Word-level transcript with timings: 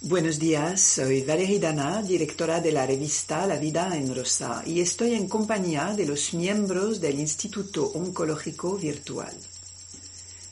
Buenos 0.00 0.38
días, 0.38 0.80
soy 0.80 1.22
Valerie 1.22 1.58
Dana, 1.58 2.04
directora 2.04 2.60
de 2.60 2.70
la 2.70 2.86
revista 2.86 3.44
La 3.48 3.56
Vida 3.56 3.96
en 3.96 4.14
Rosa, 4.14 4.62
y 4.64 4.80
estoy 4.80 5.14
en 5.14 5.28
compañía 5.28 5.92
de 5.96 6.06
los 6.06 6.34
miembros 6.34 7.00
del 7.00 7.18
Instituto 7.18 7.90
Oncológico 7.94 8.76
Virtual. 8.76 9.34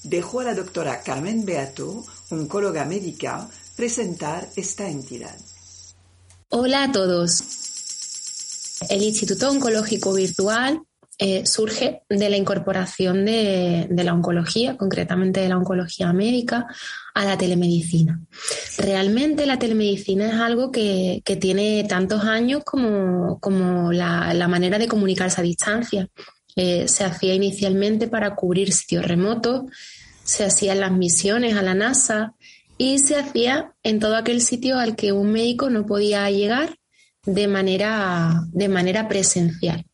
Dejo 0.03 0.41
a 0.41 0.45
la 0.45 0.55
doctora 0.55 1.01
Carmen 1.01 1.45
Beato, 1.45 2.05
oncóloga 2.31 2.85
médica, 2.87 3.49
presentar 3.77 4.51
esta 4.57 4.89
entidad. 4.89 5.37
Hola 6.49 6.83
a 6.83 6.91
todos. 6.91 7.45
El 8.91 9.05
Instituto 9.05 9.49
Oncológico 9.49 10.13
Virtual 10.13 10.83
eh, 11.19 11.47
surge 11.47 12.03
de 12.11 12.29
la 12.29 12.37
incorporación 12.37 13.25
de, 13.25 13.89
la 13.91 14.13
oncología, 14.13 14.77
concretamente 14.77 15.41
de 15.41 15.49
la 15.49 15.57
oncología 15.57 16.13
médica, 16.13 16.67
a 17.15 17.25
la 17.25 17.39
telemedicina. 17.39 18.21
Realmente 18.77 19.47
la 19.47 19.59
telemedicina 19.59 20.29
es 20.29 20.35
algo 20.35 20.71
que, 20.71 21.23
tiene 21.41 21.85
tantos 21.89 22.25
años 22.25 22.63
como, 22.65 23.93
la, 23.93 24.49
manera 24.49 24.79
de 24.79 24.89
comunicarse 24.89 25.41
a 25.41 25.45
distancia. 25.45 26.09
Eh, 26.55 26.87
se 26.87 27.05
hacía 27.05 27.35
inicialmente 27.35 28.09
para 28.09 28.35
cubrir 28.35 28.73
sitios 28.73 29.07
remotos, 29.07 29.63
se 30.23 30.45
hacían 30.45 30.81
las 30.81 30.93
misiones 30.93 31.57
a 31.57 31.63
la 31.63 31.75
NASA 31.75 32.35
y 32.77 32.99
se 32.99 33.17
hacía 33.17 33.73
en 33.83 34.01
todo 34.01 34.17
aquel 34.17 34.43
sitio 34.43 34.79
al 34.79 34.97
que 34.97 35.13
un 35.13 35.33
médico 35.33 35.71
no 35.71 35.87
podía 35.87 36.31
llegar 36.31 36.77
de 37.25 37.49
manera, 37.49 38.43
de 38.53 38.69
manera 38.69 39.09
presencial. 39.09 39.87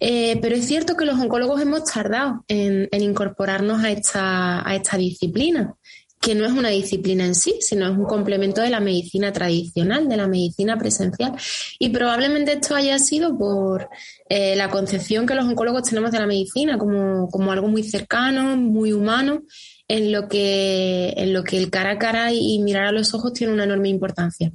Eh, 0.00 0.38
pero 0.40 0.56
es 0.56 0.66
cierto 0.66 0.96
que 0.96 1.04
los 1.04 1.18
oncólogos 1.18 1.60
hemos 1.60 1.84
tardado 1.84 2.44
en, 2.48 2.88
incorporarnos 2.92 3.82
a 3.82 3.90
esta, 3.90 4.68
a 4.68 4.74
esta 4.74 4.96
disciplina, 4.96 5.74
que 6.20 6.34
no 6.34 6.44
es 6.44 6.52
una 6.52 6.70
disciplina 6.70 7.24
en 7.24 7.34
sí, 7.34 7.56
sino 7.60 7.86
es 7.86 7.96
un 7.96 8.04
complemento 8.04 8.60
de 8.60 8.70
la 8.70 8.80
medicina 8.80 9.32
tradicional, 9.32 10.08
de 10.08 10.16
la 10.16 10.26
medicina 10.26 10.76
presencial. 10.76 11.32
Y 11.78 11.90
probablemente 11.90 12.52
esto 12.52 12.74
haya 12.74 12.98
sido 12.98 13.38
por 13.38 13.88
eh, 14.28 14.56
la 14.56 14.70
concepción 14.70 15.26
que 15.26 15.34
los 15.34 15.44
oncólogos 15.44 15.84
tenemos 15.84 16.10
de 16.10 16.18
la 16.18 16.26
medicina 16.26 16.78
como, 16.78 17.52
algo 17.52 17.68
muy 17.68 17.82
cercano, 17.82 18.56
muy 18.56 18.92
humano, 18.92 19.42
en 19.88 20.10
lo 20.10 20.28
que 20.28 21.10
el 21.16 21.70
cara 21.70 21.92
a 21.92 21.98
cara 21.98 22.32
y 22.32 22.58
mirar 22.58 22.86
a 22.86 22.92
los 22.92 23.14
ojos 23.14 23.32
tiene 23.32 23.52
una 23.52 23.64
enorme 23.64 23.88
importancia. 23.88 24.50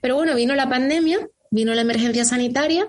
Pero 0.00 0.14
bueno, 0.14 0.36
vino 0.36 0.54
la 0.54 0.68
pandemia, 0.68 1.18
vino 1.50 1.74
la 1.74 1.80
emergencia 1.80 2.24
sanitaria 2.24 2.88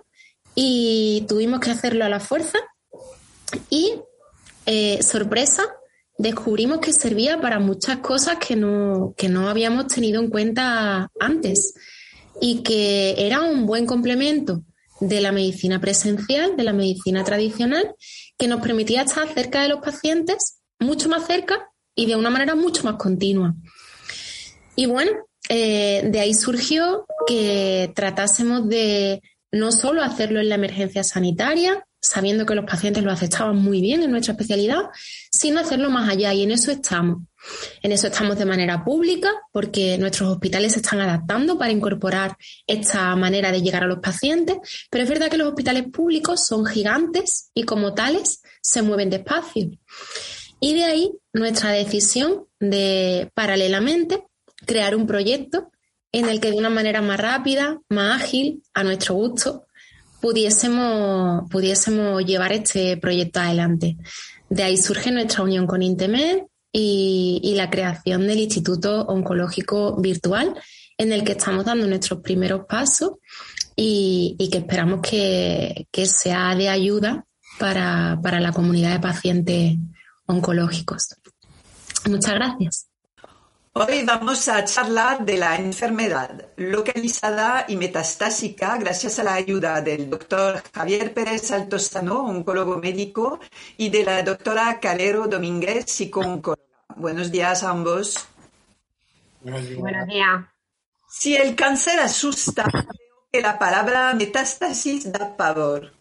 y 0.55 1.25
tuvimos 1.27 1.59
que 1.59 1.71
hacerlo 1.71 2.05
a 2.05 2.09
la 2.09 2.19
fuerza 2.19 2.57
y, 3.69 3.93
eh, 4.65 5.03
sorpresa, 5.03 5.63
descubrimos 6.17 6.79
que 6.79 6.93
servía 6.93 7.39
para 7.41 7.59
muchas 7.59 7.97
cosas 7.97 8.37
que 8.37 8.55
no, 8.55 9.13
que 9.17 9.29
no 9.29 9.49
habíamos 9.49 9.87
tenido 9.87 10.21
en 10.21 10.29
cuenta 10.29 11.11
antes 11.19 11.73
y 12.41 12.63
que 12.63 13.15
era 13.17 13.41
un 13.41 13.65
buen 13.65 13.85
complemento 13.85 14.63
de 15.01 15.21
la 15.21 15.31
medicina 15.31 15.81
presencial, 15.81 16.55
de 16.55 16.63
la 16.63 16.73
medicina 16.73 17.23
tradicional, 17.23 17.93
que 18.37 18.47
nos 18.47 18.61
permitía 18.61 19.01
estar 19.01 19.27
cerca 19.33 19.61
de 19.61 19.69
los 19.69 19.81
pacientes, 19.81 20.61
mucho 20.79 21.09
más 21.09 21.27
cerca 21.27 21.69
y 21.95 22.05
de 22.05 22.15
una 22.15 22.29
manera 22.29 22.55
mucho 22.55 22.83
más 22.83 22.95
continua. 22.95 23.53
Y 24.75 24.85
bueno, 24.85 25.11
eh, 25.49 26.07
de 26.09 26.19
ahí 26.19 26.33
surgió 26.33 27.05
que 27.27 27.91
tratásemos 27.95 28.67
de 28.67 29.21
no 29.55 29.71
solo 29.71 30.03
hacerlo 30.03 30.41
en 30.41 30.49
la 30.49 30.55
emergencia 30.55 31.01
sanitaria, 31.01 31.87
sabiendo 32.01 32.45
que 32.45 32.55
los 32.55 32.65
pacientes 32.65 33.03
lo 33.03 33.11
aceptaban 33.11 33.55
muy 33.55 33.79
bien 33.79 34.03
en 34.03 34.11
nuestra 34.11 34.33
especialidad, 34.33 34.83
sino 35.31 35.61
hacerlo 35.61 35.89
más 35.89 36.09
allá 36.09 36.33
y 36.33 36.43
en 36.43 36.51
eso 36.51 36.71
estamos. 36.71 37.23
En 37.81 37.93
eso 37.93 38.07
estamos 38.07 38.37
de 38.37 38.45
manera 38.45 38.83
pública 38.83 39.31
porque 39.53 39.97
nuestros 39.97 40.29
hospitales 40.29 40.73
se 40.73 40.79
están 40.79 40.99
adaptando 40.99 41.57
para 41.57 41.71
incorporar 41.71 42.35
esta 42.67 43.15
manera 43.15 43.49
de 43.51 43.61
llegar 43.61 43.83
a 43.83 43.87
los 43.87 43.99
pacientes, 43.99 44.57
pero 44.89 45.05
es 45.05 45.09
verdad 45.09 45.29
que 45.29 45.37
los 45.37 45.47
hospitales 45.47 45.85
públicos 45.89 46.45
son 46.45 46.65
gigantes 46.65 47.49
y 47.53 47.63
como 47.63 47.93
tales 47.93 48.41
se 48.61 48.81
mueven 48.81 49.09
despacio. 49.09 49.69
Y 50.59 50.73
de 50.73 50.83
ahí 50.83 51.13
nuestra 51.31 51.71
decisión 51.71 52.45
de 52.59 53.31
paralelamente 53.33 54.21
crear 54.65 54.97
un 54.97 55.07
proyecto 55.07 55.71
en 56.19 56.29
el 56.29 56.39
que 56.39 56.51
de 56.51 56.57
una 56.57 56.69
manera 56.69 57.01
más 57.01 57.19
rápida, 57.19 57.81
más 57.89 58.21
ágil, 58.21 58.63
a 58.73 58.85
nuestro 58.85 59.15
gusto, 59.15 59.65
pudiésemos, 60.21 61.43
pudiésemos 61.49 62.25
llevar 62.25 62.53
este 62.53 62.95
proyecto 62.95 63.41
adelante. 63.41 63.97
De 64.49 64.63
ahí 64.63 64.77
surge 64.77 65.11
nuestra 65.11 65.43
unión 65.43 65.67
con 65.67 65.81
Intemed 65.81 66.43
y, 66.71 67.53
la 67.57 67.69
creación 67.69 68.27
del 68.27 68.39
Instituto 68.39 69.01
Oncológico 69.07 69.97
Virtual, 69.97 70.55
en 70.97 71.11
el 71.11 71.25
que 71.25 71.33
estamos 71.33 71.65
dando 71.65 71.85
nuestros 71.85 72.21
primeros 72.21 72.65
pasos 72.65 73.15
y, 73.75 74.37
que 74.49 74.59
esperamos 74.59 75.01
que, 75.01 75.85
sea 76.05 76.55
de 76.55 76.69
ayuda 76.69 77.25
para, 77.59 78.17
para 78.23 78.39
la 78.39 78.53
comunidad 78.53 78.93
de 78.93 78.99
pacientes 78.99 79.77
oncológicos. 80.27 81.15
Muchas 82.05 82.35
gracias. 82.35 82.94
Hoy 83.77 84.03
vamos 84.05 84.47
a 84.47 84.63
charlar 84.63 85.25
de 85.25 85.35
la 85.35 85.57
enfermedad 85.57 86.47
localizada 86.55 87.65
y 87.67 87.75
metastásica 87.75 88.77
gracias 88.77 89.19
a 89.19 89.23
la 89.25 89.33
ayuda 89.33 89.81
del 89.81 90.09
doctor 90.09 90.63
Javier 90.73 91.13
Pérez 91.13 91.51
Altosano, 91.51 92.25
oncólogo 92.25 92.77
médico, 92.77 93.41
y 93.75 93.89
de 93.89 94.05
la 94.05 94.23
doctora 94.23 94.79
Calero 94.79 95.27
Domínguez, 95.27 95.91
psicooncóloga. 95.91 96.63
Buenos 96.95 97.29
días 97.33 97.63
a 97.63 97.71
ambos. 97.71 98.29
Buenos 99.41 99.67
días. 99.67 99.79
Buenos 99.81 100.07
días. 100.07 100.45
Si 101.09 101.35
el 101.35 101.53
cáncer 101.53 101.99
asusta, 101.99 102.63
creo 102.71 103.27
que 103.29 103.41
la 103.41 103.59
palabra 103.59 104.13
metástasis 104.13 105.11
da 105.11 105.35
pavor. 105.35 105.91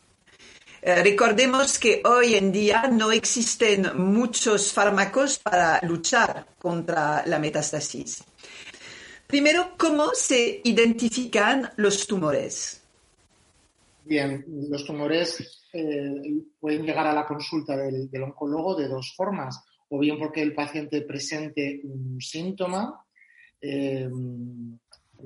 Eh, 0.87 1.03
recordemos 1.03 1.79
que 1.79 2.03
hoy 2.05 2.35
en 2.35 2.53
día 2.53 2.89
no 2.93 3.11
existen 3.11 3.87
muchos 3.97 4.71
fármacos 4.71 5.39
para 5.39 5.81
luchar 5.81 6.47
contra 6.59 7.27
la 7.27 7.39
metástasis. 7.39 8.23
Primero, 9.27 9.77
¿cómo 9.79 10.11
se 10.13 10.61
identifican 10.63 11.71
los 11.77 12.07
tumores? 12.07 12.83
Bien, 14.05 14.45
los 14.69 14.85
tumores 14.85 15.65
eh, 15.73 16.45
pueden 16.61 16.83
llegar 16.83 17.07
a 17.07 17.15
la 17.15 17.27
consulta 17.27 17.79
del, 17.79 18.11
oncólogo 18.23 18.77
de 18.77 18.87
dos 18.87 19.15
formas, 19.17 19.65
o 19.89 19.99
bien 19.99 20.19
porque 20.19 20.43
el 20.43 20.55
paciente 20.55 21.01
presente 21.01 21.81
un 21.85 22.21
síntoma, 22.21 23.03
eh, 23.59 24.07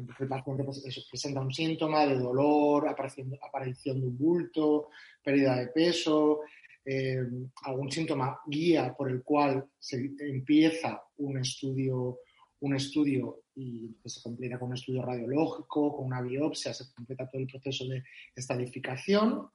paciente 0.06 0.64
presenta 1.10 1.40
un 1.40 1.52
síntoma 1.52 2.06
de 2.06 2.18
dolor, 2.18 2.88
aparición, 2.88 3.32
aparición 3.42 4.00
de 4.00 4.06
un 4.06 4.18
bulto, 4.18 4.88
pérdida 5.22 5.56
de 5.56 5.68
peso, 5.68 6.40
eh, 6.84 7.20
algún 7.64 7.90
síntoma 7.90 8.40
guía 8.46 8.94
por 8.96 9.10
el 9.10 9.22
cual 9.22 9.68
se 9.78 10.10
empieza 10.20 11.02
un 11.18 11.38
estudio, 11.38 12.20
un 12.60 12.74
estudio 12.74 13.42
y 13.54 13.94
se 14.04 14.22
completa 14.22 14.58
con 14.58 14.68
un 14.68 14.74
estudio 14.74 15.02
radiológico, 15.02 15.96
con 15.96 16.06
una 16.06 16.22
biopsia, 16.22 16.72
se 16.72 16.92
completa 16.94 17.28
todo 17.28 17.42
el 17.42 17.46
proceso 17.46 17.86
de 17.86 18.02
estadificación, 18.34 19.48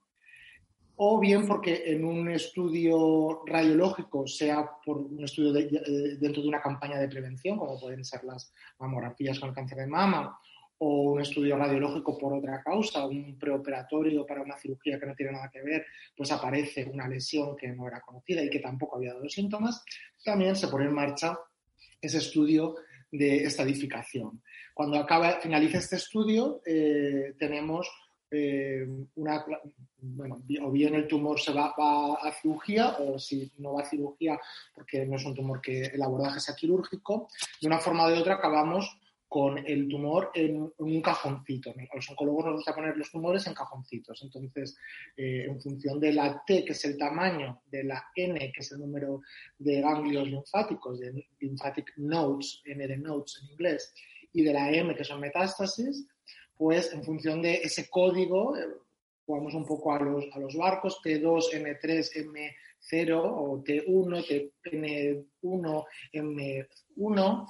o 1.06 1.20
bien 1.20 1.46
porque 1.46 1.84
en 1.86 2.06
un 2.06 2.30
estudio 2.30 3.42
radiológico, 3.46 4.26
sea 4.26 4.70
por 4.86 5.00
un 5.00 5.22
estudio 5.22 5.54
eh, 5.58 6.18
dentro 6.18 6.42
de 6.42 6.48
una 6.48 6.62
campaña 6.62 6.98
de 6.98 7.10
prevención, 7.10 7.58
como 7.58 7.78
pueden 7.78 8.06
ser 8.06 8.24
las 8.24 8.54
mamografías 8.80 9.38
con 9.38 9.50
el 9.50 9.56
cáncer 9.56 9.80
de 9.80 9.88
mama, 9.88 10.40
o 10.78 11.12
un 11.12 11.22
estudio 11.22 11.58
radiológico 11.58 12.18
por 12.18 12.34
otra 12.34 12.64
causa, 12.64 13.06
un 13.06 13.38
preoperatorio 13.38 14.26
para 14.26 14.42
una 14.42 14.58
cirugía 14.58 14.98
que 14.98 15.06
no 15.06 15.14
tiene 15.14 15.34
nada 15.34 15.50
que 15.52 15.62
ver, 15.62 15.86
pues 16.16 16.32
aparece 16.32 16.86
una 16.86 17.08
lesión 17.08 17.56
que 17.58 17.68
no 17.68 17.86
era 17.86 18.00
conocida 18.00 18.42
y 18.42 18.50
que 18.50 18.60
tampoco 18.60 18.96
había 18.96 19.14
dado 19.14 19.28
síntomas, 19.28 19.84
también 20.24 20.56
se 20.56 20.70
pone 20.70 20.86
en 20.86 20.94
marcha 20.94 21.38
ese 22.02 22.20
estudio 22.20 22.76
de 23.12 23.44
estadificación. 23.44 24.42
Cuando 24.74 24.98
acaba, 24.98 25.42
finaliza 25.42 25.80
este 25.80 25.98
estudio, 25.98 26.62
eh, 26.66 27.36
tenemos 27.38 27.90
eh, 28.34 28.86
una, 29.16 29.46
bueno, 30.02 30.44
o 30.64 30.72
bien 30.72 30.96
el 30.96 31.08
tumor 31.08 31.40
se 31.40 31.54
va, 31.54 31.74
a 31.78 32.32
cirugía 32.42 32.98
o 32.98 33.20
si 33.20 33.52
no 33.60 33.74
va 33.74 33.84
a 33.84 33.86
cirugía 33.86 34.40
porque 34.74 35.06
no 35.06 35.18
es 35.18 35.26
un 35.26 35.36
tumor 35.36 35.62
que 35.62 35.84
el 35.84 36.02
abordaje 36.02 36.40
sea 36.40 36.56
quirúrgico, 36.56 37.30
de 37.62 37.68
una 37.68 37.80
forma 37.80 38.06
o 38.06 38.10
de 38.10 38.18
otra 38.18 38.36
acabamos 38.36 38.98
con 39.34 39.58
el 39.58 39.88
tumor 39.88 40.30
en, 40.36 40.72
un 40.78 41.02
cajoncito. 41.02 41.72
A 41.72 41.96
los 41.96 42.10
oncólogos 42.12 42.46
nos 42.46 42.56
gusta 42.56 42.76
poner 42.76 42.96
los 42.96 43.10
tumores 43.10 43.48
en 43.48 43.56
cajoncitos. 43.56 44.22
Entonces, 44.22 44.78
eh, 45.18 45.46
en 45.48 45.60
función 45.60 46.00
de 46.00 46.14
la 46.14 46.44
T, 46.46 46.64
que 46.64 46.74
es 46.74 46.86
el 46.86 47.00
tamaño, 47.00 47.64
de 47.66 47.84
la 47.84 48.04
N, 48.16 48.38
que 48.52 48.60
es 48.60 48.72
el 48.72 48.80
número 48.80 49.22
de 49.58 49.82
ganglios 49.82 50.28
linfáticos, 50.28 51.00
de 51.00 51.28
lymphatic 51.40 51.94
nodes, 51.98 52.62
N 52.66 52.88
de 52.88 52.98
nodes 52.98 53.40
en 53.42 53.50
inglés, 53.54 53.92
y 54.34 54.44
de 54.44 54.54
la 54.54 54.72
M, 54.72 54.96
que 54.96 55.04
son 55.04 55.20
metástasis, 55.20 56.08
pues 56.58 56.94
en 56.94 57.04
función 57.04 57.42
de 57.42 57.56
ese 57.56 57.90
código, 57.90 58.58
eh, 58.58 58.68
jugamos 59.26 59.54
un 59.54 59.66
poco 59.66 59.94
a 59.94 60.00
los, 60.00 60.26
a 60.34 60.40
los 60.40 60.56
barcos, 60.56 61.00
T2, 61.04 61.52
M3, 61.54 62.26
M0 62.82 63.22
o 63.24 63.64
T1, 63.64 64.48
TN1, 64.64 65.86
M1 66.14 67.48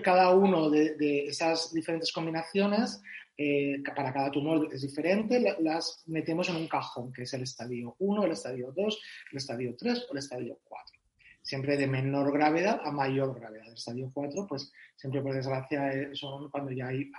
cada 0.00 0.30
uno 0.34 0.70
de, 0.70 1.26
esas 1.26 1.72
diferentes 1.72 2.12
combinaciones, 2.12 3.02
eh, 3.36 3.82
para 3.94 4.12
cada 4.12 4.30
tumor 4.30 4.68
es 4.72 4.82
diferente, 4.82 5.40
las 5.60 6.02
metemos 6.06 6.48
en 6.48 6.56
un 6.56 6.68
cajón, 6.68 7.12
que 7.12 7.22
es 7.22 7.34
el 7.34 7.42
estadio 7.42 7.96
1, 7.98 8.24
el 8.24 8.32
estadio 8.32 8.72
2, 8.74 9.00
el 9.32 9.36
estadio 9.36 9.74
3 9.76 10.06
o 10.08 10.12
el 10.12 10.18
estadio 10.18 10.58
4. 10.64 11.01
Siempre 11.42 11.76
de 11.76 11.86
menor 11.86 12.32
gravedad 12.32 12.80
a 12.84 12.90
mayor 12.90 13.38
gravedad. 13.38 13.66
El 13.66 13.74
estadio 13.74 14.10
4, 14.14 14.46
pues 14.48 14.72
siempre 14.96 15.20
por 15.20 15.34
desgracia 15.34 15.92
eh, 15.92 16.10
son 16.14 16.50
cuando 16.50 16.70
ya 16.70 16.88
hay, 16.88 17.10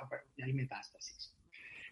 hay 0.42 0.54
metástasis. 0.54 1.34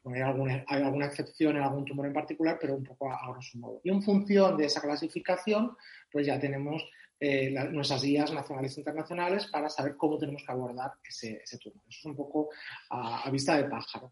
hay, 0.05 0.21
alguna, 0.21 0.63
hay 0.67 0.81
alguna 0.81 1.07
excepción 1.07 1.57
en 1.57 1.63
algún 1.63 1.85
tumor 1.85 2.05
en 2.05 2.13
particular, 2.13 2.57
pero 2.59 2.75
un 2.75 2.83
poco 2.83 3.11
a, 3.11 3.17
a 3.17 3.31
grosso 3.31 3.57
modo. 3.57 3.81
Y 3.83 3.89
en 3.89 4.01
función 4.01 4.57
de 4.57 4.65
esa 4.65 4.81
clasificación, 4.81 5.75
pues 6.11 6.25
ya 6.25 6.39
tenemos 6.39 6.83
eh, 7.23 7.51
nuestras 7.69 8.01
guías 8.01 8.33
nacionales 8.33 8.75
e 8.75 8.79
internacionales 8.79 9.45
para 9.45 9.69
saber 9.69 9.95
cómo 9.95 10.17
tenemos 10.17 10.41
que 10.43 10.51
abordar 10.51 10.93
ese, 11.07 11.39
ese 11.43 11.59
tumor. 11.59 11.83
Eso 11.87 11.99
es 11.99 12.05
un 12.05 12.15
poco 12.15 12.49
a, 12.89 13.29
vista 13.29 13.55
de 13.57 13.65
pájaro. 13.65 14.11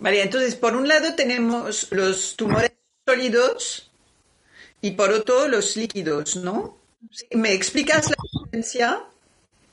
Vale, 0.00 0.20
entonces 0.20 0.56
por 0.56 0.74
un 0.74 0.88
lado 0.88 1.14
tenemos 1.14 1.92
los 1.92 2.34
tumores 2.34 2.72
sólidos 3.06 3.92
y 4.80 4.90
por 4.90 5.12
otro 5.12 5.46
los 5.46 5.76
líquidos, 5.76 6.34
¿no? 6.34 6.78
¿Me 7.32 7.52
explicas 7.52 8.10
la 8.10 8.16
diferencia? 8.32 9.04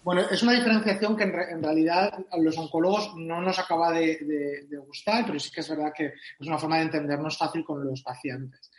Bueno, 0.03 0.21
es 0.31 0.41
una 0.41 0.53
diferenciación 0.53 1.15
que 1.15 1.23
en, 1.23 1.61
realidad 1.61 2.25
a 2.31 2.37
los 2.37 2.57
oncólogos 2.57 3.15
no 3.17 3.39
nos 3.39 3.59
acaba 3.59 3.91
de, 3.91 4.65
gustar, 4.87 5.25
pero 5.27 5.39
sí 5.39 5.51
que 5.51 5.61
es 5.61 5.69
verdad 5.69 5.93
que 5.95 6.05
es 6.05 6.47
una 6.47 6.57
forma 6.57 6.77
de 6.77 6.83
entendernos 6.83 7.37
fácil 7.37 7.63
con 7.63 7.85
los 7.85 8.01
pacientes 8.01 8.71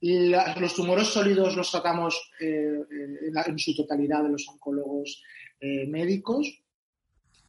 los 0.00 0.74
tumores 0.74 1.08
sólidos 1.08 1.56
los 1.56 1.70
tratamos 1.70 2.32
eh, 2.40 2.80
en, 3.46 3.58
su 3.58 3.74
totalidad 3.74 4.22
de 4.22 4.30
los 4.30 4.48
oncólogos 4.48 5.22
eh, 5.60 5.86
médicos. 5.86 6.59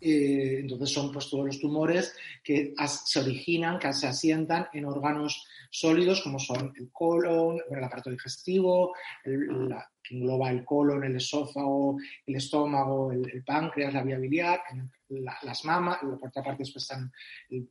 Eh, 0.02 0.62
entonces 0.62 0.92
son 0.92 1.12
pues, 1.12 1.30
todos 1.30 1.46
los 1.46 1.60
tumores 1.60 2.16
que 2.44 2.74
se 3.06 3.20
originan, 3.20 3.78
que 3.78 3.94
se 3.94 4.08
asientan 4.08 4.68
en 4.74 4.86
órganos 4.86 5.48
sólidos 5.70 6.22
como 6.22 6.40
son 6.40 6.74
el 6.76 6.90
colon, 6.92 7.60
el 7.70 7.84
aparato 7.84 8.10
digestivo, 8.10 8.94
que 9.24 10.16
engloba 10.16 10.50
el 10.50 10.66
colon, 10.66 11.04
el 11.04 11.16
esófago, 11.16 11.98
el 12.26 12.36
estómago, 12.36 13.12
el, 13.12 13.44
páncreas, 13.46 13.94
la 13.94 14.04
vía 14.04 14.18
biliar, 14.18 14.62
las 15.44 15.66
mamas, 15.66 16.00
por 16.00 16.16
otra 16.16 16.44
parte 16.44 16.64
después 16.64 16.84
están 16.84 17.12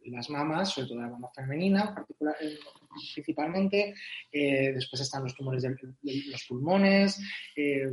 las 0.07 0.31
mamas, 0.31 0.71
sobre 0.71 0.89
todo 0.89 1.01
la 1.01 1.09
mama 1.09 1.29
femenina, 1.35 1.95
particular, 1.95 2.37
principalmente. 3.15 3.95
Eh, 4.31 4.73
después 4.73 5.03
están 5.03 5.25
los 5.25 5.35
tumores 5.35 5.63
de, 5.63 5.77
los 6.03 6.45
pulmones, 6.49 7.21
eh, 7.57 7.87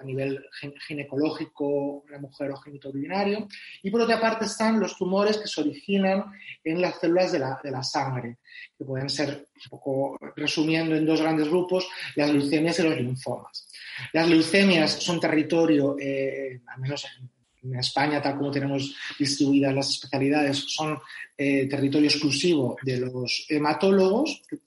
a 0.00 0.04
nivel 0.04 0.44
ginecológico, 0.86 2.04
la 2.10 2.18
mujer 2.18 2.50
o 2.50 2.56
genitourinario. 2.56 3.48
Y 3.82 3.90
por 3.90 4.02
otra 4.02 4.20
parte 4.20 4.44
están 4.46 4.80
los 4.80 4.96
tumores 4.96 5.38
que 5.38 5.48
se 5.48 5.60
originan 5.60 6.24
en 6.64 6.80
las 6.80 6.98
células 6.98 7.32
de 7.32 7.38
la, 7.38 7.60
de 7.62 7.70
la 7.70 7.82
sangre, 7.82 8.38
que 8.76 8.84
pueden 8.84 9.08
ser, 9.08 9.48
un 9.64 9.70
poco 9.70 10.18
resumiendo 10.36 10.94
en 10.94 11.06
dos 11.06 11.20
grandes 11.20 11.48
grupos, 11.48 11.86
las 12.16 12.30
leucemias 12.30 12.78
y 12.78 12.82
los 12.82 12.96
linfomas. 12.96 13.68
Las 14.12 14.28
leucemias 14.28 14.92
son 14.92 15.20
territorio, 15.20 15.96
eh, 15.98 16.60
al 16.66 16.80
menos 16.80 17.04
en 17.04 17.39
en 17.62 17.76
España, 17.76 18.22
tal 18.22 18.36
como 18.36 18.50
tenemos 18.50 18.94
distribuidas 19.18 19.74
las 19.74 19.90
especialidades, 19.90 20.64
son 20.68 20.98
eh, 21.36 21.66
territorio 21.68 22.08
exclusivo 22.08 22.76
de 22.82 22.98
los 22.98 23.46
hematólogos, 23.48 24.42
que 24.48 24.58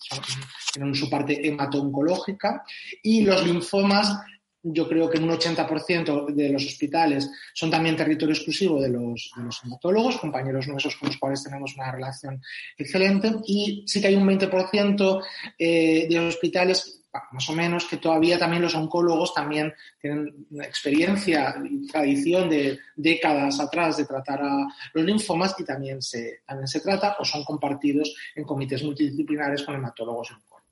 tienen 0.74 0.96
su 0.96 1.10
parte 1.10 1.48
hemato-oncológica, 1.48 2.64
y 3.02 3.22
los 3.22 3.46
linfomas, 3.46 4.18
yo 4.62 4.88
creo 4.88 5.10
que 5.10 5.18
en 5.18 5.26
un 5.26 5.32
80% 5.32 6.34
de 6.34 6.50
los 6.50 6.66
hospitales 6.66 7.30
son 7.54 7.70
también 7.70 7.98
territorio 7.98 8.34
exclusivo 8.34 8.82
de 8.82 8.90
los, 8.90 9.32
hematólogos, 9.64 10.18
compañeros 10.18 10.68
nuestros 10.68 10.96
con 10.96 11.10
los 11.10 11.18
cuales 11.18 11.44
tenemos 11.44 11.76
una 11.76 11.92
relación 11.92 12.42
excelente, 12.78 13.32
y 13.46 13.84
sí 13.86 14.00
que 14.00 14.08
hay 14.08 14.16
un 14.16 14.28
20% 14.28 15.24
eh, 15.58 16.08
de 16.10 16.20
hospitales 16.20 17.03
más 17.32 17.50
o 17.50 17.54
menos 17.54 17.86
que 17.86 17.98
todavía 17.98 18.40
también 18.40 18.62
los 18.62 18.76
oncólogos 18.76 19.34
también 19.34 19.74
tienen 20.02 20.48
experiencia 20.62 21.56
y 21.64 21.88
tradición 21.88 22.50
de 22.50 22.80
décadas 22.96 23.60
atrás 23.60 23.98
de 23.98 24.06
tratar 24.06 24.42
a 24.42 24.68
los 24.94 25.06
linfomas 25.06 25.56
y 25.60 25.64
también 25.64 26.02
se, 26.02 26.42
también 26.46 26.68
se 26.68 26.80
trata 26.80 27.16
o 27.20 27.26
son 27.26 27.44
compartidos 27.44 28.16
en 28.36 28.44
comités 28.44 28.84
multidisciplinares 28.84 29.64
con 29.64 29.76
hematólogos 29.76 30.32
y 30.32 30.34
oncólogos. 30.34 30.64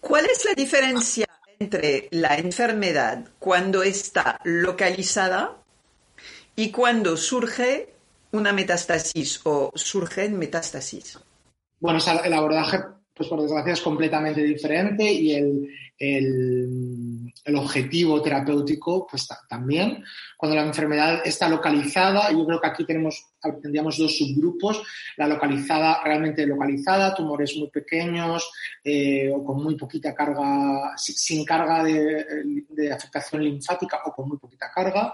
¿Cuál 0.00 0.26
es 0.26 0.44
la 0.44 0.54
diferencia 0.54 1.26
entre 1.58 2.08
la 2.10 2.36
enfermedad 2.36 3.28
cuando 3.38 3.82
está 3.82 4.40
localizada 4.44 5.56
y 6.54 6.70
cuando 6.70 7.16
surge 7.16 7.94
una 8.32 8.52
metástasis 8.52 9.40
o 9.44 9.72
surgen 9.74 10.38
metástasis? 10.38 11.18
Bueno, 11.80 11.98
el 12.24 12.32
abordaje 12.32 12.95
pues 13.16 13.28
por 13.30 13.40
desgracia 13.40 13.72
es 13.72 13.80
completamente 13.80 14.42
diferente 14.42 15.10
y 15.10 15.32
el, 15.32 15.68
el, 15.98 17.56
objetivo 17.56 18.20
terapéutico 18.20 19.06
pues 19.10 19.26
también. 19.48 20.04
Cuando 20.36 20.56
la 20.56 20.66
enfermedad 20.66 21.22
está 21.24 21.48
localizada, 21.48 22.30
yo 22.30 22.44
creo 22.44 22.60
que 22.60 22.66
aquí 22.66 22.84
tenemos, 22.84 23.24
tendríamos 23.60 23.98
dos 23.98 24.16
subgrupos, 24.16 24.82
la 25.16 25.26
localizada, 25.26 26.02
realmente 26.04 26.46
localizada, 26.46 27.14
tumores 27.14 27.56
muy 27.56 27.70
pequeños 27.70 28.50
eh, 28.82 29.30
o 29.34 29.44
con 29.44 29.62
muy 29.62 29.74
poquita 29.76 30.14
carga, 30.14 30.92
sin 30.96 31.44
carga 31.44 31.82
de, 31.84 32.92
afectación 32.92 33.42
linfática 33.42 34.00
o 34.06 34.12
con 34.12 34.28
muy 34.28 34.38
poquita 34.38 34.70
carga. 34.72 35.12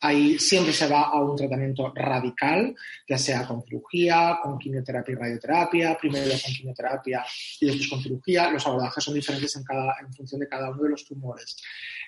Ahí 0.00 0.38
siempre 0.38 0.72
se 0.72 0.88
va 0.88 1.02
a 1.02 1.20
un 1.20 1.36
tratamiento 1.36 1.92
radical, 1.94 2.74
ya 3.08 3.18
sea 3.18 3.46
con 3.46 3.62
cirugía, 3.62 4.38
con 4.42 4.58
quimioterapia 4.58 5.12
y 5.12 5.16
radioterapia, 5.16 5.96
primero 5.98 6.30
con 6.30 6.52
quimioterapia 6.52 7.24
y 7.60 7.66
después 7.66 7.88
con 7.88 8.02
cirugía. 8.02 8.50
Los 8.50 8.66
abordajes 8.66 9.04
son 9.04 9.14
diferentes 9.14 9.54
en 9.56 9.64
cada, 9.64 9.94
en 10.00 10.12
función 10.12 10.40
de 10.40 10.48
cada 10.48 10.70
uno 10.70 10.82
de 10.82 10.90
los 10.90 11.04
tumores. 11.04 11.56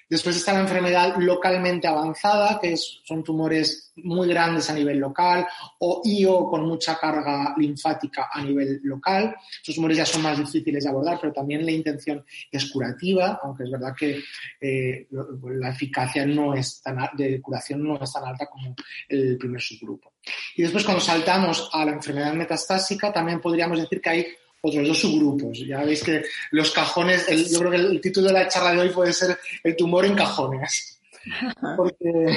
Después 0.09 0.37
está 0.37 0.53
la 0.53 0.61
enfermedad 0.61 1.17
localmente 1.19 1.87
avanzada, 1.87 2.59
que 2.61 2.77
son 2.77 3.23
tumores 3.25 3.93
muy 3.97 4.29
grandes 4.29 4.69
a 4.71 4.75
nivel 4.75 4.99
local, 4.99 5.47
o 5.79 6.03
IO 6.05 6.49
con 6.49 6.67
mucha 6.67 6.99
carga 6.99 7.55
linfática 7.57 8.29
a 8.33 8.43
nivel 8.43 8.81
local. 8.83 9.35
Estos 9.59 9.75
tumores 9.75 9.97
ya 9.97 10.07
son 10.07 10.23
más 10.23 10.39
difíciles 10.39 10.85
de 10.85 10.91
abordar, 10.91 11.19
pero 11.21 11.33
también 11.33 11.65
la 11.65 11.73
intención 11.73 12.25
es 12.51 12.71
curativa, 12.71 13.41
aunque 13.43 13.65
es 13.65 13.71
verdad 13.71 13.95
que 13.97 14.23
eh, 14.61 15.07
la 15.11 15.71
eficacia 15.71 16.27
no 16.27 16.55
es 16.55 16.83
tan, 16.83 16.99
de 17.17 17.41
curación 17.41 17.83
no 17.83 18.03
es 18.03 18.13
tan 18.13 18.25
alta 18.25 18.47
como 18.47 18.75
el 19.09 19.39
primer 19.39 19.61
subgrupo. 19.61 20.15
Y 20.57 20.63
después, 20.63 20.85
cuando 20.85 21.01
saltamos 21.01 21.71
a 21.73 21.85
la 21.85 21.93
enfermedad 21.93 22.33
metastásica, 22.35 23.13
también 23.13 23.41
podríamos 23.41 23.79
decir 23.79 24.01
que 24.01 24.11
hay 24.11 24.27
otros 24.65 24.89
dos 24.89 24.99
subgrupos. 24.99 25.59
Ya 25.59 25.85
veis 25.85 26.03
que 26.03 26.25
los 26.53 26.71
cajones, 26.71 27.27
yo 27.51 27.59
creo 27.59 27.71
que 27.71 27.77
el, 27.77 28.01
título 28.01 28.29
de 28.29 28.33
la 28.33 28.49
charla 28.49 28.73
de 28.73 28.81
hoy 28.81 28.89
puede 28.89 29.13
ser 29.13 29.39
El 29.63 29.77
tumor 29.77 30.07
en 30.07 30.15
cajones. 30.15 30.99
Porque 31.77 32.37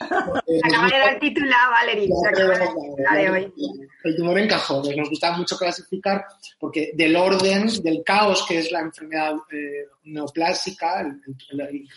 Acaba 0.00 0.88
de 0.88 0.98
dar 0.98 1.18
título 1.18 1.50
a 1.52 1.70
Valerie. 1.70 2.08
El 4.04 4.16
tumor 4.16 4.38
en 4.38 4.48
cajones. 4.48 4.96
Nos 4.96 5.10
gusta 5.10 5.32
mucho 5.36 5.56
clasificar 5.56 6.24
porque 6.58 6.92
del 6.94 7.16
orden, 7.16 7.68
del 7.82 8.02
caos 8.04 8.44
que 8.46 8.58
es 8.58 8.70
la 8.70 8.80
enfermedad 8.80 9.34
eh, 9.50 9.86
neoplásica, 10.04 11.00
el, 11.00 11.20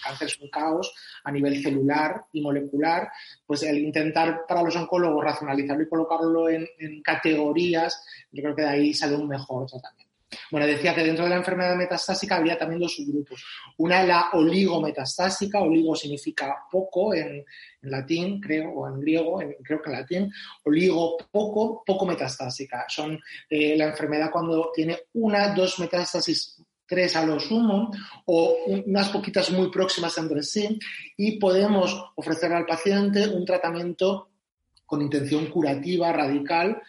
cáncer 0.04 0.28
es 0.28 0.40
un 0.40 0.50
caos 0.50 0.94
a 1.24 1.32
nivel 1.32 1.62
celular 1.62 2.26
y 2.34 2.42
molecular, 2.42 3.10
pues 3.46 3.64
el 3.64 3.78
intentar 3.78 4.46
para 4.48 4.64
los 4.64 4.76
oncólogos 4.76 5.24
racionalizarlo 5.24 5.84
y 5.84 5.90
colocarlo 5.90 6.50
en, 6.50 6.68
en 6.80 7.02
categorías, 7.02 8.04
yo 8.32 8.44
creo 8.44 8.56
que 8.56 8.64
de 8.64 8.70
ahí 8.70 8.94
sale 8.94 9.16
un 9.16 9.28
mejor 9.28 9.68
tratamiento. 9.68 10.11
Bueno, 10.50 10.68
decía 10.68 10.96
que 10.96 11.04
dentro 11.04 11.26
de 11.26 11.32
la 11.32 11.38
enfermedad 11.38 11.76
metastásica 11.76 12.38
había 12.38 12.58
también 12.58 12.80
dos 12.80 12.96
subgrupos. 12.96 13.44
Una 13.78 14.02
es 14.02 14.08
la 14.08 14.30
oligometastásica, 14.34 15.60
oligo 15.60 15.96
significa 15.96 16.56
poco 16.70 17.14
en, 17.14 17.44
latín, 17.82 18.40
creo, 18.40 18.70
o 18.72 18.88
en 18.88 19.00
griego, 19.00 19.42
creo 19.64 19.82
que 19.82 19.90
en 19.90 19.96
latín, 19.96 20.34
oligo 20.64 21.18
poco, 21.32 21.84
poco 21.86 22.06
metastásica. 22.06 22.86
Son 22.88 23.20
eh, 23.50 23.76
la 23.76 23.86
enfermedad 23.88 24.32
cuando 24.32 24.72
tiene 24.74 24.98
una, 25.14 25.54
dos 25.54 25.80
metástasis 25.80 26.62
tres 26.92 27.16
a 27.16 27.26
lo 27.26 27.40
sumo, 27.40 27.90
o 28.26 28.58
unas 28.86 29.08
poquitas 29.10 29.50
muy 29.52 29.72
próximas 29.72 30.18
entre 30.18 30.44
sí, 30.44 30.78
y 31.16 31.40
podemos 31.40 32.12
ofrecer 32.16 32.52
al 32.52 32.66
paciente 32.66 33.30
un 33.30 33.46
tratamiento 33.46 34.28
con 34.86 35.02
intención 35.02 35.46
curativa, 35.46 36.12
radical, 36.12 36.82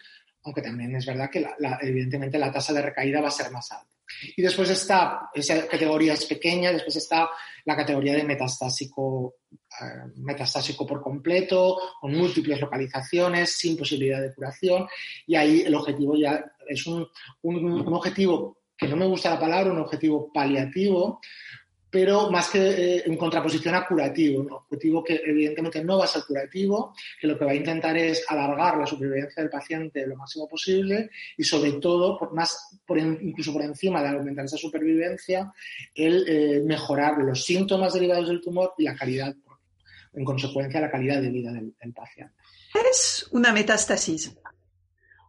aunque 0.43 0.61
también 0.61 0.95
es 0.95 1.05
verdad 1.05 1.29
que 1.29 1.45
evidentemente 1.81 2.37
la 2.37 2.51
tasa 2.51 2.73
de 2.73 2.81
recaída 2.81 3.21
va 3.21 3.29
a 3.29 3.31
ser 3.31 3.51
más 3.51 3.71
alta. 3.71 3.87
Y 4.35 4.41
después 4.41 4.69
está, 4.69 5.29
esa 5.33 5.67
categoría 5.67 6.13
es 6.13 6.25
pequeña, 6.25 6.71
después 6.71 6.95
está 6.97 7.29
la 7.65 7.75
categoría 7.75 8.13
de 8.13 8.23
metastásico, 8.23 9.35
eh, 9.51 10.11
metastásico 10.17 10.85
por 10.85 11.01
completo, 11.01 11.77
con 11.99 12.13
múltiples 12.13 12.59
localizaciones, 12.59 13.57
sin 13.57 13.77
posibilidad 13.77 14.21
de 14.21 14.33
curación. 14.33 14.87
Y 15.25 15.35
ahí 15.35 15.61
el 15.61 15.75
objetivo 15.75 16.15
ya 16.15 16.43
es 16.67 16.85
un, 16.85 17.07
un 17.41 17.93
objetivo 17.93 18.57
que 18.77 18.87
no 18.87 18.97
me 18.97 19.07
gusta 19.07 19.29
la 19.29 19.39
palabra, 19.39 19.71
un 19.71 19.79
objetivo 19.79 20.31
paliativo, 20.33 21.21
pero 21.93 22.31
más 22.31 22.49
que 22.49 22.57
eh, 22.57 23.03
en 23.05 23.15
contraposición 23.15 23.75
a 23.75 23.85
curativo, 23.85 24.41
un 24.41 24.51
objetivo 24.51 25.03
que 25.03 25.21
evidentemente 25.23 25.83
no 25.83 25.99
va 25.99 26.05
a 26.05 26.07
ser 26.07 26.23
curativo, 26.23 26.95
que 27.21 27.27
lo 27.27 27.37
que 27.37 27.45
va 27.45 27.51
a 27.51 27.55
intentar 27.55 27.95
es 27.95 28.25
alargar 28.27 28.79
la 28.79 28.87
supervivencia 28.87 29.43
del 29.43 29.51
paciente 29.51 30.07
lo 30.07 30.15
máximo 30.15 30.47
posible 30.47 31.11
y 31.37 31.43
sobre 31.43 31.73
todo, 31.73 32.17
por 32.17 32.33
más, 32.33 32.79
por 32.83 32.97
incluso 32.97 33.53
por 33.53 33.61
encima 33.61 34.01
de 34.01 34.09
aumentar 34.09 34.45
esa 34.45 34.57
supervivencia, 34.57 35.53
el 35.93 36.25
eh, 36.27 36.63
mejorar 36.65 37.19
los 37.19 37.45
síntomas 37.45 37.93
derivados 37.93 38.27
del 38.27 38.41
tumor 38.41 38.73
y 38.75 38.85
la 38.85 38.95
calidad, 38.95 39.35
en 40.13 40.25
consecuencia, 40.25 40.81
la 40.81 40.89
calidad 40.89 41.21
de 41.21 41.29
vida 41.29 41.51
del, 41.53 41.75
del 41.79 41.93
paciente. 41.93 42.33
Es 42.89 43.27
una 43.29 43.53
metástasis. 43.53 44.33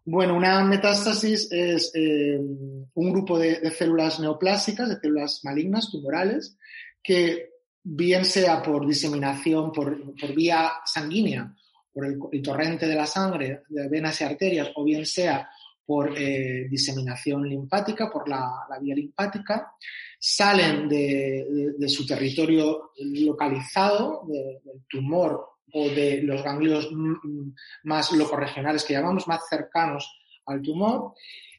Bueno, 0.07 0.37
una 0.37 0.63
metástasis 0.65 1.51
es 1.51 1.91
eh, 1.95 2.39
un 2.39 3.13
grupo 3.13 3.39
de, 3.39 3.71
células 3.71 4.21
neoplásicas, 4.21 4.89
de 4.89 5.01
células 5.01 5.41
malignas, 5.45 5.91
tumorales, 5.91 6.59
que 7.03 7.53
bien 7.83 8.27
sea 8.27 8.63
por 8.63 8.87
diseminación 8.87 9.73
por, 9.73 9.97
vía 10.35 10.73
sanguínea, 10.85 11.55
por 11.91 12.05
el, 12.05 12.43
torrente 12.43 12.87
de 12.87 12.95
la 12.95 13.07
sangre, 13.07 13.63
de 13.67 13.89
venas 13.89 14.21
y 14.21 14.25
arterias, 14.25 14.73
o 14.75 14.85
bien 14.85 15.07
sea 15.07 15.49
por 15.87 16.13
eh, 16.19 16.67
diseminación 16.69 17.49
linfática, 17.49 18.11
por 18.11 18.29
la, 18.29 18.67
vía 18.83 18.95
linfática, 18.95 19.73
salen 20.19 20.87
de, 20.87 21.77
su 21.89 22.07
territorio 22.07 22.91
localizado, 22.99 24.27
del 24.27 24.85
tumor 24.87 25.54
o 25.73 25.89
de 25.89 26.23
los 26.23 26.43
ganglios 26.43 26.89
más 27.83 28.13
locorregionales 28.13 28.85
que 28.85 28.95
llamamos, 28.95 29.27
más 29.27 29.43
cercanos 29.49 30.09
al 30.47 30.63
tumor, 30.63 31.15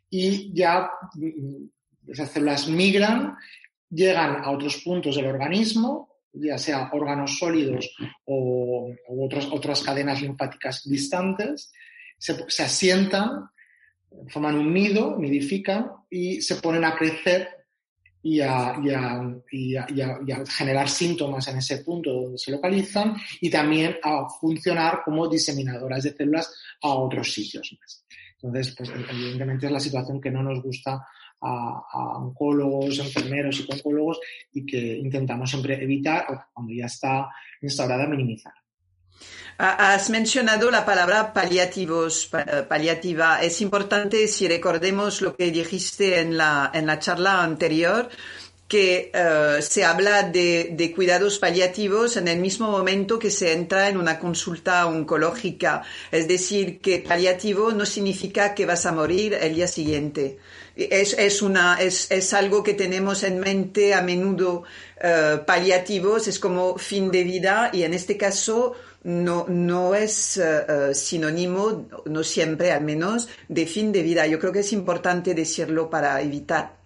y 0.09 0.53
ya 0.53 0.89
mm, 1.15 2.11
esas 2.11 2.31
células 2.31 2.67
migran, 2.67 3.35
llegan 3.89 4.43
a 4.43 4.51
otros 4.51 4.77
puntos 4.77 5.15
del 5.15 5.27
organismo, 5.27 6.15
ya 6.33 6.57
sea 6.57 6.89
órganos 6.91 7.37
sólidos 7.37 7.95
o, 8.25 8.93
otras 9.07 9.81
cadenas 9.81 10.21
linfáticas 10.21 10.83
distantes, 10.83 11.71
se 12.17 12.63
asientan, 12.63 13.49
forman 14.27 14.55
un 14.55 14.73
nido, 14.73 15.17
nidifican 15.17 15.91
y 16.09 16.41
se 16.41 16.55
ponen 16.55 16.85
a 16.85 16.95
crecer 16.95 17.64
y 18.25 18.41
a, 18.41 18.75
generar 20.47 20.89
síntomas 20.89 21.47
en 21.47 21.57
ese 21.57 21.77
punto 21.83 22.11
donde 22.11 22.39
se 22.39 22.51
localizan 22.51 23.15
y 23.39 23.51
también 23.51 23.97
a 24.01 24.27
funcionar 24.41 25.01
como 25.05 25.27
diseminadoras 25.27 26.03
de 26.03 26.13
células 26.13 26.51
a 26.81 26.89
otros 26.89 27.31
sitios 27.31 27.77
más. 27.79 28.03
Entonces, 28.41 28.75
pues 28.75 28.89
evidentemente 28.89 29.67
es 29.67 29.71
la 29.71 29.79
situación 29.79 30.19
que 30.19 30.31
no 30.31 30.41
nos 30.41 30.61
gusta 30.63 31.05
a, 31.39 31.83
a 31.91 32.17
oncólogos, 32.17 32.97
enfermeros 32.97 33.59
y 33.59 33.71
oncólogos 33.71 34.19
y 34.51 34.65
que 34.65 34.97
intentamos 34.97 35.47
siempre 35.47 35.83
evitar 35.83 36.25
o 36.29 36.45
cuando 36.51 36.73
ya 36.73 36.85
está 36.85 37.29
instaurada 37.61 38.07
minimizar. 38.07 38.53
Has 39.57 40.09
mencionado 40.09 40.69
la 40.69 40.85
palabra 40.85 41.31
paliativos, 41.31 42.29
paliativa. 42.67 43.41
Es 43.41 43.61
importante 43.61 44.27
si 44.27 44.49
recordemos 44.49 45.21
lo 45.21 45.35
que 45.35 45.49
dijiste 45.49 46.19
en 46.19 46.35
la, 46.35 46.71
en 46.73 46.85
la 46.85 46.99
charla 46.99 47.41
anterior, 47.41 48.09
que 48.67 49.11
eh, 49.13 49.61
se 49.61 49.83
habla 49.83 50.23
de, 50.23 50.91
cuidados 50.95 51.37
paliativos 51.37 52.17
en 52.17 52.27
el 52.27 52.39
mismo 52.39 52.71
momento 52.71 53.19
que 53.19 53.29
se 53.29 53.53
entra 53.53 53.89
en 53.89 53.97
una 53.97 54.17
consulta 54.17 54.87
oncológica. 54.87 55.83
Es 56.11 56.27
decir, 56.27 56.79
que 56.79 56.99
paliativo 56.99 57.71
no 57.71 57.85
significa 57.85 58.55
que 58.55 58.65
vas 58.65 58.85
a 58.85 58.91
morir 58.91 59.35
el 59.35 59.55
día 59.55 59.67
siguiente. 59.67 60.39
Es, 60.75 61.13
es, 61.13 61.41
una, 61.41 61.79
es, 61.79 62.09
es 62.11 62.33
algo 62.33 62.63
que 62.63 62.73
tenemos 62.73 63.23
en 63.23 63.39
mente 63.39 63.93
a 63.93 64.01
menudo. 64.01 64.63
Uh, 64.95 65.45
paliativos 65.45 66.27
es 66.27 66.39
como 66.39 66.77
fin 66.77 67.11
de 67.11 67.23
vida 67.23 67.69
y 67.71 67.83
en 67.83 67.93
este 67.93 68.17
caso 68.17 68.73
no, 69.05 69.45
no 69.47 69.93
es 69.93 70.37
uh, 70.37 70.93
sinónimo, 70.93 71.87
no 72.05 72.23
siempre 72.23 72.71
al 72.71 72.83
menos, 72.83 73.29
de 73.47 73.67
fin 73.67 73.91
de 73.91 74.01
vida. 74.01 74.25
Yo 74.25 74.39
creo 74.39 74.51
que 74.51 74.59
es 74.59 74.73
importante 74.73 75.35
decirlo 75.35 75.89
para 75.89 76.19
evitar 76.21 76.77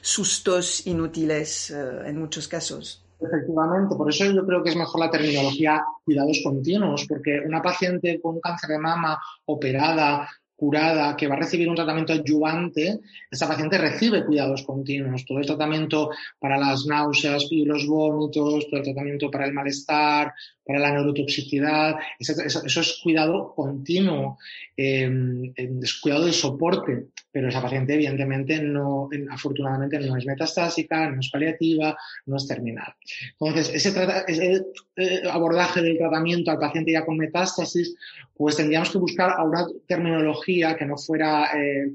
sustos 0.00 0.86
inútiles 0.86 1.70
uh, 1.70 2.06
en 2.06 2.18
muchos 2.18 2.46
casos. 2.46 3.02
Efectivamente, 3.18 3.96
por 3.96 4.08
eso 4.08 4.26
yo 4.26 4.46
creo 4.46 4.62
que 4.62 4.70
es 4.70 4.76
mejor 4.76 5.00
la 5.00 5.10
terminología 5.10 5.82
cuidados 6.04 6.40
continuos, 6.44 7.04
porque 7.08 7.40
una 7.44 7.60
paciente 7.60 8.20
con 8.20 8.40
cáncer 8.40 8.70
de 8.70 8.78
mama 8.78 9.20
operada 9.46 10.28
curada, 10.56 11.14
que 11.16 11.28
va 11.28 11.34
a 11.34 11.38
recibir 11.38 11.68
un 11.68 11.76
tratamiento 11.76 12.14
adyuvante, 12.14 13.00
esta 13.30 13.46
paciente 13.46 13.76
recibe 13.76 14.24
cuidados 14.24 14.62
continuos, 14.62 15.24
todo 15.26 15.38
el 15.38 15.46
tratamiento 15.46 16.10
para 16.38 16.56
las 16.58 16.86
náuseas 16.86 17.46
y 17.50 17.64
los 17.64 17.86
vómitos, 17.86 18.32
todo 18.70 18.78
el 18.78 18.82
tratamiento 18.82 19.30
para 19.30 19.46
el 19.46 19.52
malestar, 19.52 20.32
para 20.64 20.80
la 20.80 20.92
neurotoxicidad, 20.92 21.96
eso, 22.18 22.80
es 22.80 23.00
cuidado 23.02 23.54
continuo, 23.54 24.38
eh, 24.76 25.08
es 25.54 25.94
cuidado 26.00 26.24
de 26.24 26.32
soporte, 26.32 27.06
pero 27.30 27.48
esa 27.48 27.62
paciente 27.62 27.94
evidentemente 27.94 28.60
no, 28.62 29.08
afortunadamente 29.30 30.00
no 30.00 30.16
es 30.16 30.26
metastásica, 30.26 31.10
no 31.10 31.20
es 31.20 31.30
paliativa, 31.30 31.96
no 32.24 32.36
es 32.36 32.48
terminal. 32.48 32.94
Entonces, 33.38 33.86
ese, 33.86 34.64
eh, 34.96 35.22
abordaje 35.30 35.82
del 35.82 35.98
tratamiento 35.98 36.50
al 36.50 36.58
paciente 36.58 36.92
ya 36.92 37.04
con 37.04 37.18
metástasis, 37.18 37.94
pues 38.34 38.56
tendríamos 38.56 38.90
que 38.90 38.98
buscar 38.98 39.36
una 39.44 39.66
terminología 39.86 40.45
que 40.46 40.86
no 40.86 40.96
fuera 40.96 41.50
eh, 41.58 41.92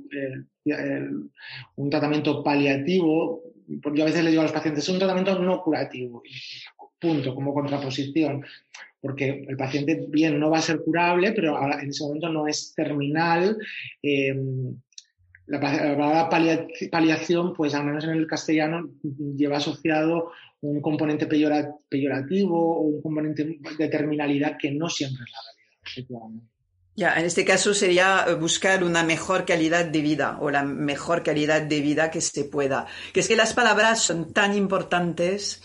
un 1.75 1.89
tratamiento 1.89 2.43
paliativo, 2.43 3.41
porque 3.81 3.99
yo 3.99 4.03
a 4.03 4.07
veces 4.07 4.23
le 4.23 4.29
digo 4.29 4.41
a 4.41 4.45
los 4.45 4.51
pacientes, 4.51 4.83
es 4.83 4.89
un 4.89 4.99
tratamiento 4.99 5.39
no 5.39 5.61
curativo 5.61 6.21
punto, 7.01 7.33
como 7.33 7.53
contraposición, 7.53 8.45
porque 9.01 9.43
el 9.47 9.57
paciente 9.57 10.05
bien 10.07 10.39
no 10.39 10.51
va 10.51 10.59
a 10.59 10.61
ser 10.61 10.79
curable, 10.81 11.31
pero 11.31 11.57
en 11.79 11.89
ese 11.89 12.03
momento 12.03 12.29
no 12.29 12.47
es 12.47 12.73
terminal. 12.75 13.57
Eh, 14.03 14.39
la 15.47 15.59
palabra 15.59 16.29
paliación, 16.91 17.53
pues 17.53 17.73
al 17.73 17.85
menos 17.85 18.05
en 18.05 18.11
el 18.11 18.27
castellano, 18.27 18.89
lleva 19.35 19.57
asociado 19.57 20.31
un 20.61 20.79
componente 20.79 21.25
peyorativo 21.25 22.77
o 22.77 22.81
un 22.81 23.01
componente 23.01 23.59
de 23.77 23.87
terminalidad 23.89 24.55
que 24.57 24.71
no 24.71 24.87
siempre 24.87 25.25
es 25.25 25.31
la 25.31 25.39
realidad, 26.21 26.43
Ya, 26.95 27.15
en 27.17 27.25
este 27.25 27.45
caso 27.45 27.73
sería 27.73 28.25
buscar 28.39 28.83
una 28.83 29.03
mejor 29.03 29.45
calidad 29.45 29.85
de 29.85 30.01
vida 30.01 30.37
o 30.41 30.51
la 30.51 30.63
mejor 30.63 31.23
calidad 31.23 31.61
de 31.61 31.79
vida 31.79 32.11
que 32.11 32.21
se 32.21 32.43
pueda. 32.43 32.85
Que 33.13 33.21
es 33.21 33.27
que 33.27 33.35
las 33.35 33.53
palabras 33.53 33.99
son 33.99 34.33
tan 34.33 34.53
importantes 34.55 35.61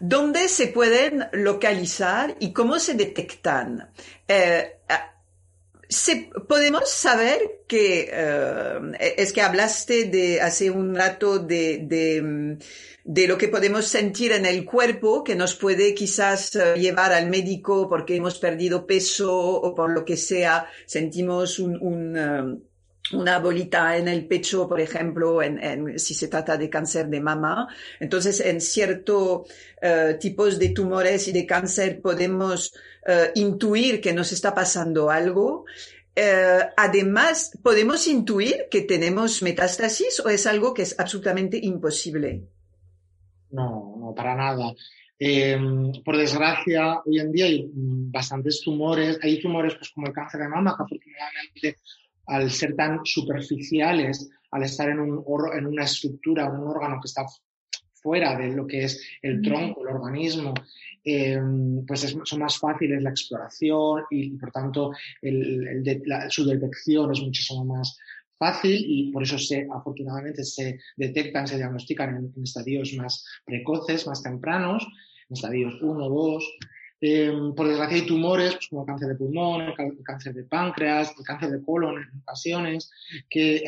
¿Dónde 0.00 0.48
se 0.48 0.68
pueden 0.68 1.28
localizar 1.32 2.36
y 2.40 2.52
cómo 2.52 2.78
se 2.78 2.94
detectan? 2.94 3.90
Eh, 4.26 4.80
podemos 6.48 6.90
saber 6.90 7.62
que 7.66 8.10
eh, 8.12 9.14
es 9.16 9.32
que 9.32 9.42
hablaste 9.42 10.04
de 10.04 10.40
hace 10.40 10.70
un 10.70 10.94
rato 10.94 11.38
de, 11.38 11.78
de, 11.82 12.58
de, 13.04 13.26
lo 13.26 13.38
que 13.38 13.48
podemos 13.48 13.86
sentir 13.86 14.32
en 14.32 14.46
el 14.46 14.64
cuerpo 14.64 15.24
que 15.24 15.34
nos 15.34 15.54
puede 15.54 15.94
quizás 15.94 16.54
eh, 16.56 16.74
llevar 16.76 17.12
al 17.12 17.28
médico 17.28 17.88
porque 17.88 18.16
hemos 18.16 18.38
perdido 18.38 18.86
peso 18.86 19.36
o 19.36 19.74
por 19.74 19.90
lo 19.90 20.04
que 20.04 20.16
sea. 20.16 20.68
Sentimos 20.86 21.58
un, 21.58 21.78
un 21.80 22.64
una 23.12 23.38
bolita 23.38 23.96
en 23.96 24.08
el 24.08 24.26
pecho, 24.26 24.68
por 24.68 24.80
ejemplo, 24.80 25.42
en, 25.42 25.98
si 25.98 26.14
se 26.14 26.28
trata 26.28 26.56
de 26.56 26.70
cáncer 26.70 27.08
de 27.08 27.20
mama. 27.20 27.68
Entonces, 28.00 28.40
en 28.40 28.60
ciertos 28.60 29.48
eh, 29.80 30.16
tipos 30.18 30.58
de 30.58 30.70
tumores 30.70 31.28
y 31.28 31.32
de 31.32 31.44
cáncer 31.44 32.00
podemos 32.00 32.72
uh, 33.06 33.30
intuir 33.34 34.00
que 34.00 34.14
nos 34.14 34.32
está 34.32 34.54
pasando 34.54 35.10
algo. 35.10 35.66
Uh, 36.16 36.64
además, 36.76 37.58
¿podemos 37.62 38.06
intuir 38.06 38.68
que 38.70 38.82
tenemos 38.82 39.42
metástasis 39.42 40.20
o 40.20 40.28
es 40.28 40.46
algo 40.46 40.72
que 40.72 40.82
es 40.82 40.98
absolutamente 40.98 41.58
imposible? 41.60 42.44
No, 43.50 43.96
no, 43.98 44.14
para 44.14 44.34
nada. 44.34 44.72
Eh, 45.18 45.56
por 46.04 46.16
desgracia, 46.16 47.00
hoy 47.04 47.20
en 47.20 47.30
día 47.30 47.46
hay 47.46 47.68
bastantes 47.72 48.60
tumores. 48.60 49.18
Hay 49.22 49.40
tumores 49.40 49.74
pues, 49.74 49.90
como 49.90 50.06
el 50.06 50.12
cáncer 50.12 50.40
de 50.40 50.48
mama, 50.48 50.74
que 50.76 50.82
afortunadamente 50.82 51.76
al 52.26 52.50
ser 52.50 52.74
tan 52.74 53.00
superficiales, 53.04 54.30
al 54.50 54.62
estar 54.62 54.88
en, 54.88 55.00
un, 55.00 55.24
en 55.56 55.66
una 55.66 55.84
estructura, 55.84 56.50
un 56.50 56.66
órgano 56.68 57.00
que 57.00 57.08
está 57.08 57.26
fuera 58.04 58.36
de 58.36 58.48
lo 58.48 58.66
que 58.66 58.84
es 58.84 59.02
el 59.22 59.40
tronco, 59.40 59.80
el 59.80 59.94
organismo, 59.94 60.52
eh, 61.02 61.40
pues 61.86 62.16
son 62.24 62.38
más 62.38 62.58
fáciles 62.58 63.02
la 63.02 63.10
exploración 63.10 64.04
y, 64.10 64.30
por 64.36 64.52
tanto 64.52 64.92
su 66.28 66.44
detección 66.44 67.12
es 67.12 67.20
muchísimo 67.20 67.64
más 67.64 67.98
fácil 68.38 68.84
y 68.86 69.10
por 69.10 69.22
eso 69.22 69.38
se, 69.38 69.66
afortunadamente 69.72 70.44
se 70.44 70.78
detectan, 70.96 71.46
se 71.46 71.56
diagnostican 71.56 72.30
en, 72.36 72.42
estadios 72.42 72.92
más 72.94 73.24
precoces, 73.44 74.06
más 74.06 74.22
tempranos, 74.22 74.86
en 75.28 75.34
estadios 75.34 75.80
1, 75.80 76.08
2. 76.08 76.58
Eh, 77.06 77.30
por 77.54 77.68
desgracia 77.68 77.98
hay 77.98 78.06
tumores 78.06 78.54
pues, 78.54 78.68
como 78.68 78.86
cáncer 78.86 79.08
de 79.08 79.14
pulmón, 79.16 79.60
el, 79.60 80.02
cáncer 80.02 80.32
de 80.32 80.44
páncreas, 80.44 81.12
el 81.18 81.22
cáncer 81.22 81.50
de 81.50 81.62
colon 81.62 81.98
en 81.98 82.20
ocasiones, 82.20 82.90
que 83.28 83.62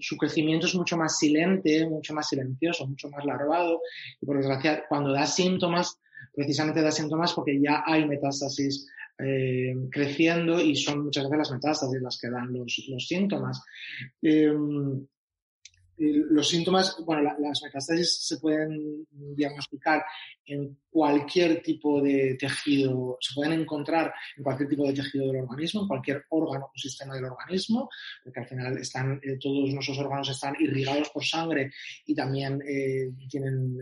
su 0.00 0.16
crecimiento 0.16 0.66
es 0.66 0.74
mucho 0.74 0.96
más 0.96 1.18
silente, 1.18 1.86
mucho 1.86 2.14
más 2.14 2.30
silencioso, 2.30 2.86
mucho 2.86 3.10
más 3.10 3.26
larvado 3.26 3.82
y 4.22 4.24
por 4.24 4.38
desgracia 4.38 4.84
cuando 4.88 5.12
da 5.12 5.26
síntomas, 5.26 5.98
precisamente 6.34 6.80
da 6.80 6.90
síntomas 6.90 7.34
porque 7.34 7.60
ya 7.60 7.82
hay 7.84 8.08
metástasis 8.08 8.88
eh, 9.18 9.74
creciendo 9.90 10.58
y 10.58 10.74
son 10.74 11.04
muchas 11.04 11.24
veces 11.24 11.38
las 11.38 11.50
metástasis 11.50 12.00
las 12.00 12.18
que 12.18 12.30
dan 12.30 12.54
los, 12.54 13.06
síntomas. 13.06 13.60
Em, 14.22 15.06
los 15.98 16.48
síntomas, 16.48 16.96
bueno, 17.04 17.22
las 17.38 17.62
metástasis 17.62 18.26
se 18.26 18.38
pueden 18.38 19.06
diagnosticar 19.10 20.04
en 20.46 20.76
cualquier 20.90 21.62
tipo 21.62 22.00
de 22.00 22.36
tejido, 22.38 23.16
se 23.20 23.34
pueden 23.34 23.60
encontrar 23.60 24.12
en 24.36 24.42
cualquier 24.42 24.68
tipo 24.68 24.86
de 24.86 24.94
tejido 24.94 25.26
del 25.26 25.42
organismo, 25.42 25.82
en 25.82 25.88
cualquier 25.88 26.24
órgano 26.30 26.70
o 26.74 26.78
sistema 26.78 27.14
del 27.14 27.26
organismo, 27.26 27.88
porque 28.24 28.40
al 28.40 28.46
final 28.46 28.78
están, 28.78 29.20
eh, 29.22 29.38
todos 29.40 29.72
nuestros 29.72 29.98
órganos 29.98 30.28
están 30.28 30.54
irrigados 30.58 31.10
por 31.10 31.24
sangre 31.24 31.70
y 32.06 32.14
también 32.14 32.60
eh, 32.66 33.10
tienen 33.28 33.78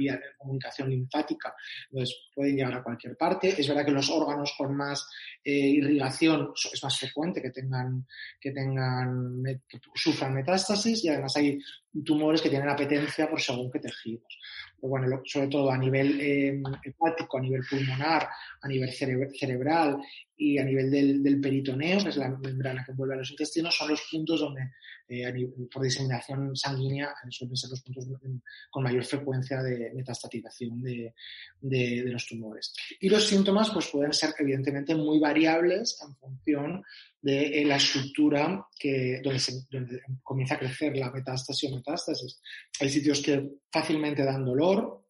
vía 0.00 0.14
de 0.14 0.36
comunicación 0.38 0.88
linfática, 0.88 1.54
entonces 1.90 2.16
pueden 2.34 2.56
llegar 2.56 2.74
a 2.74 2.82
cualquier 2.82 3.16
parte. 3.16 3.54
Es 3.60 3.68
verdad 3.68 3.84
que 3.84 3.92
los 3.92 4.08
órganos 4.10 4.54
con 4.56 4.74
más 4.74 5.06
eh, 5.44 5.52
irrigación 5.52 6.52
es 6.72 6.82
más 6.82 6.98
frecuente 6.98 7.42
que 7.42 7.50
tengan, 7.50 8.06
que 8.40 8.52
tengan, 8.52 9.42
sufran 9.94 10.34
metástasis 10.34 11.04
y 11.04 11.08
además 11.08 11.36
hay 11.36 11.58
tumores 12.04 12.40
que 12.40 12.48
tienen 12.48 12.68
apetencia 12.68 13.28
por 13.28 13.40
según 13.40 13.70
qué 13.70 13.80
tejidos. 13.80 14.38
Pero 14.80 14.88
bueno, 14.88 15.20
sobre 15.24 15.48
todo 15.48 15.70
a 15.70 15.76
nivel 15.76 16.18
eh, 16.20 16.62
hepático, 16.84 17.38
a 17.38 17.42
nivel 17.42 17.62
pulmonar, 17.68 18.28
a 18.62 18.68
nivel 18.68 18.90
cerebral 18.92 19.98
y 20.40 20.56
a 20.56 20.64
nivel 20.64 20.90
del, 20.90 21.22
del, 21.22 21.38
peritoneo, 21.38 22.02
que 22.02 22.08
es 22.08 22.16
la 22.16 22.30
membrana 22.30 22.82
que 22.82 22.92
envuelve 22.92 23.14
a 23.14 23.18
los 23.18 23.30
intestinos, 23.30 23.76
son 23.76 23.90
los 23.90 24.00
puntos 24.10 24.40
donde, 24.40 24.62
eh, 25.06 25.30
por 25.70 25.82
diseminación 25.82 26.56
sanguínea, 26.56 27.12
suelen 27.28 27.56
ser 27.56 27.68
los 27.68 27.82
puntos 27.82 28.06
con 28.70 28.82
mayor 28.82 29.04
frecuencia 29.04 29.62
de 29.62 29.92
metastatización 29.94 30.80
de, 30.80 31.14
de, 31.60 32.04
los 32.06 32.26
tumores. 32.26 32.72
Y 33.00 33.10
los 33.10 33.28
síntomas 33.28 33.68
pues, 33.68 33.88
pueden 33.88 34.14
ser 34.14 34.30
evidentemente 34.38 34.94
muy 34.94 35.20
variables 35.20 35.98
en 36.02 36.16
función 36.16 36.82
de 37.20 37.60
eh, 37.60 37.66
la 37.66 37.76
estructura 37.76 38.66
que, 38.78 39.20
donde, 39.22 39.40
se, 39.40 39.52
donde 39.70 40.00
comienza 40.22 40.54
a 40.54 40.58
crecer 40.58 40.96
la 40.96 41.10
metástasis 41.10 41.70
o 41.70 41.76
metástasis. 41.76 42.40
Hay 42.80 42.88
sitios 42.88 43.20
que 43.20 43.46
fácilmente 43.70 44.24
dan 44.24 44.46
dolor, 44.46 45.04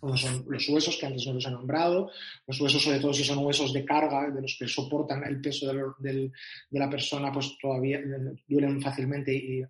como 0.00 0.16
son 0.16 0.44
los 0.48 0.68
huesos 0.68 0.96
que 0.96 1.06
antes 1.06 1.26
no 1.26 1.34
los 1.34 1.46
he 1.46 1.50
nombrado, 1.50 2.10
los 2.46 2.60
huesos 2.60 2.82
sobre 2.82 2.98
todo 2.98 3.12
si 3.12 3.22
son 3.22 3.44
huesos 3.44 3.72
de 3.72 3.84
carga, 3.84 4.30
de 4.30 4.40
los 4.40 4.56
que 4.58 4.66
soportan 4.66 5.22
el 5.24 5.40
peso 5.40 5.70
de, 5.98 6.32
la 6.70 6.88
persona, 6.88 7.30
pues 7.30 7.56
todavía 7.60 7.98
eh, 7.98 8.34
duelen 8.48 8.80
fácilmente 8.80 9.32
y, 9.34 9.62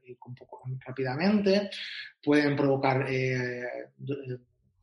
rápidamente, 0.87 1.71
pueden 2.23 2.55
provocar 2.55 3.07
eh, 3.11 3.91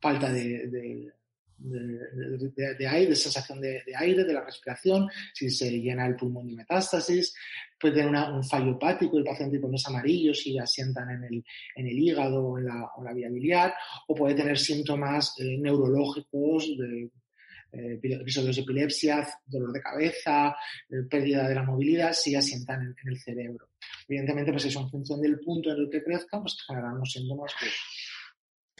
falta 0.00 0.30
de, 0.30 1.12
de, 1.58 2.86
aire, 2.86 3.10
de 3.10 3.16
sensación 3.16 3.60
de, 3.60 3.82
aire, 3.96 4.24
de 4.24 4.32
la 4.32 4.44
respiración, 4.44 5.08
si 5.32 5.50
se 5.50 5.70
llena 5.70 6.06
el 6.06 6.16
pulmón 6.16 6.46
de 6.46 6.54
metástasis, 6.54 7.34
puede 7.78 7.94
tener 7.94 8.30
un 8.30 8.44
fallo 8.44 8.72
hepático, 8.72 9.18
el 9.18 9.24
paciente 9.24 9.60
con 9.60 9.74
amarillos 9.86 10.40
si 10.40 10.58
asientan 10.58 11.10
en 11.10 11.24
el, 11.24 11.44
en 11.76 11.86
el 11.86 11.98
hígado 11.98 12.44
o 12.44 12.58
en 12.58 12.66
la, 12.66 13.12
vía 13.14 13.28
biliar, 13.28 13.74
o 14.06 14.14
puede 14.14 14.34
tener 14.34 14.58
síntomas 14.58 15.34
eh, 15.38 15.56
neurológicos 15.58 16.76
de 16.76 17.10
eh, 17.72 18.00
episodios 18.02 18.56
de 18.56 18.62
epilepsia, 18.62 19.28
dolor 19.46 19.72
de 19.72 19.80
cabeza, 19.80 20.56
eh, 20.88 21.02
pérdida 21.08 21.46
de 21.46 21.54
la 21.54 21.62
movilidad, 21.62 22.12
si 22.12 22.34
asientan 22.34 22.82
en, 22.82 23.08
el 23.08 23.18
cerebro. 23.18 23.68
Evidentemente, 24.08 24.52
pues 24.52 24.64
eso 24.64 24.80
en 24.80 24.90
función 24.90 25.20
del 25.20 25.38
punto 25.40 25.70
en 25.70 25.80
el 25.80 25.90
que 25.90 26.02
crezcan, 26.02 26.42
pues 26.42 26.56
generarán 26.66 26.96
unos 26.96 27.12
síntomas 27.12 27.52
que, 27.60 27.66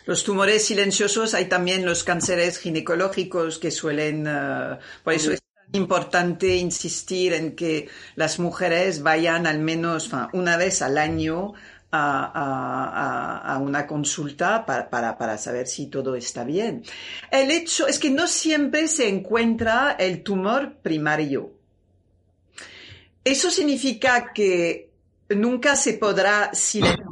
los 0.06 0.24
tumores 0.24 0.64
silenciosos, 0.64 1.34
hay 1.34 1.50
también 1.50 1.84
los 1.84 2.02
cánceres 2.02 2.58
ginecológicos 2.58 3.58
que 3.58 3.70
suelen, 3.70 4.26
uh, 4.26 4.78
por 5.04 5.12
eso 5.12 5.32
es 5.32 5.40
importante 5.72 6.56
insistir 6.56 7.32
en 7.32 7.54
que 7.54 7.88
las 8.16 8.38
mujeres 8.38 9.02
vayan 9.02 9.46
al 9.46 9.58
menos 9.58 10.10
una 10.32 10.56
vez 10.56 10.82
al 10.82 10.98
año 10.98 11.52
a, 11.90 13.58
una 13.60 13.86
consulta 13.86 14.64
para, 14.66 14.90
para, 14.90 15.16
para, 15.16 15.38
saber 15.38 15.66
si 15.66 15.86
todo 15.86 16.14
está 16.14 16.44
bien. 16.44 16.82
El 17.30 17.50
hecho 17.50 17.86
es 17.86 17.98
que 17.98 18.10
no 18.10 18.26
siempre 18.26 18.88
se 18.88 19.08
encuentra 19.08 19.92
el 19.98 20.22
tumor 20.22 20.76
primario. 20.82 21.52
Eso 23.24 23.50
significa 23.50 24.32
que 24.32 24.90
nunca 25.30 25.76
se 25.76 25.94
podrá 25.94 26.50
silenciar 26.54 27.06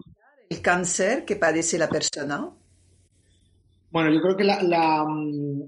el 0.48 0.62
cáncer 0.62 1.24
que 1.24 1.36
padece 1.36 1.78
la 1.78 1.88
persona. 1.88 2.50
Bueno, 3.90 4.10
yo 4.12 4.20
creo 4.20 4.36
que 4.36 4.44
la, 4.44 5.04
mm, 5.04 5.62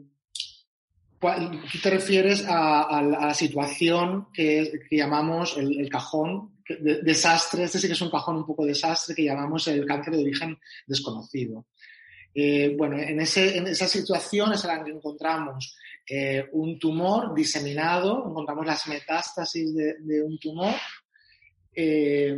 tú 1.20 1.78
te 1.82 1.90
refieres 1.90 2.44
a, 2.46 3.02
la 3.02 3.34
situación 3.34 4.28
que, 4.32 4.80
llamamos 4.90 5.56
el, 5.56 5.88
cajón 5.88 6.58
de, 6.68 7.02
desastre, 7.02 7.64
este 7.64 7.78
sí 7.78 7.86
que 7.86 7.94
es 7.94 8.00
un 8.00 8.10
cajón 8.10 8.36
un 8.36 8.46
poco 8.46 8.64
desastre 8.64 9.14
que 9.14 9.24
llamamos 9.24 9.66
el 9.68 9.84
cáncer 9.84 10.14
de 10.14 10.22
origen 10.22 10.58
desconocido. 10.86 11.66
Eh, 12.34 12.74
bueno, 12.76 12.98
en, 12.98 13.20
ese, 13.20 13.56
en 13.56 13.66
esa 13.66 13.88
situación 13.88 14.52
es 14.52 14.64
en 14.64 14.68
la 14.68 14.84
que 14.84 14.92
encontramos 14.92 15.76
eh, 16.08 16.46
un 16.52 16.78
tumor 16.78 17.34
diseminado, 17.34 18.28
encontramos 18.28 18.66
las 18.66 18.86
metástasis 18.86 19.74
de 19.74 20.22
un 20.22 20.38
tumor 20.38 20.74
eh, 21.80 22.36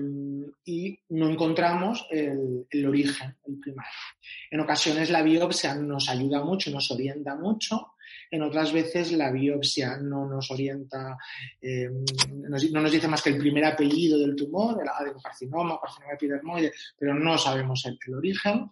y 0.66 1.00
no 1.08 1.30
encontramos 1.30 2.06
el, 2.10 2.86
origen, 2.86 3.34
el 3.46 3.58
primario. 3.58 3.90
En 4.50 4.60
ocasiones 4.60 5.08
la 5.08 5.22
biopsia 5.22 5.74
nos 5.76 6.10
ayuda 6.10 6.44
mucho, 6.44 6.70
nos 6.70 6.90
orienta 6.90 7.34
mucho, 7.36 7.94
en 8.30 8.42
otras 8.42 8.72
veces 8.72 9.12
la 9.12 9.30
biopsia 9.30 9.96
no 9.96 10.26
nos 10.26 10.50
orienta, 10.50 11.18
eh, 11.60 11.88
no 12.30 12.80
nos 12.80 12.92
dice 12.92 13.08
más 13.08 13.22
que 13.22 13.30
el 13.30 13.38
primer 13.38 13.64
apellido 13.64 14.18
del 14.18 14.36
tumor, 14.36 14.80
el 14.80 14.88
adenocarcinoma, 14.88 15.80
carcinoma 15.80 16.14
epidermoide, 16.14 16.72
pero 16.98 17.14
no 17.14 17.36
sabemos 17.36 17.84
el, 17.86 18.14
origen. 18.14 18.70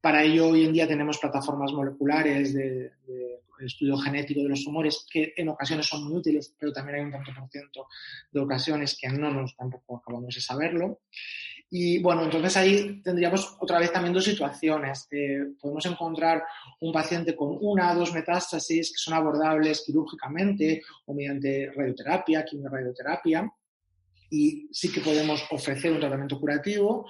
Para 0.00 0.22
ello, 0.22 0.48
hoy 0.48 0.64
en 0.64 0.72
día 0.72 0.86
tenemos 0.86 1.18
plataformas 1.18 1.72
moleculares 1.72 2.52
de 2.54 2.90
estudio 3.66 3.96
genético 3.96 4.42
de 4.42 4.48
los 4.48 4.64
tumores, 4.64 5.06
que 5.10 5.32
en 5.36 5.48
ocasiones 5.48 5.86
son 5.86 6.04
muy 6.04 6.16
útiles, 6.16 6.54
pero 6.58 6.72
también 6.72 6.98
hay 6.98 7.04
un 7.04 7.12
tanto 7.12 7.32
por 7.34 7.48
ciento 7.50 7.86
de 8.30 8.40
ocasiones 8.40 8.98
que 9.00 9.08
no 9.08 9.30
nos 9.30 9.56
tampoco 9.56 9.98
acabamos 9.98 10.34
de 10.34 10.40
saberlo. 10.40 11.00
Y 11.74 12.02
bueno, 12.02 12.24
entonces 12.24 12.54
ahí 12.58 13.00
tendríamos 13.02 13.56
otra 13.58 13.78
vez 13.78 13.90
también 13.90 14.12
dos 14.12 14.24
situaciones. 14.24 15.08
Podemos 15.58 15.86
encontrar 15.86 16.44
un 16.80 16.92
paciente 16.92 17.34
con 17.34 17.56
una 17.62 17.92
o 17.92 17.94
dos 17.94 18.12
metástasis 18.12 18.92
que 18.92 18.98
son 18.98 19.14
abordables 19.14 19.82
quirúrgicamente 19.86 20.82
o 21.06 21.14
mediante 21.14 21.72
radioterapia, 21.74 22.44
quimio-radioterapia, 22.44 23.50
y 24.28 24.68
sí 24.70 24.92
que 24.92 25.00
podemos 25.00 25.46
ofrecer 25.50 25.92
un 25.92 26.00
tratamiento 26.00 26.38
curativo 26.38 27.06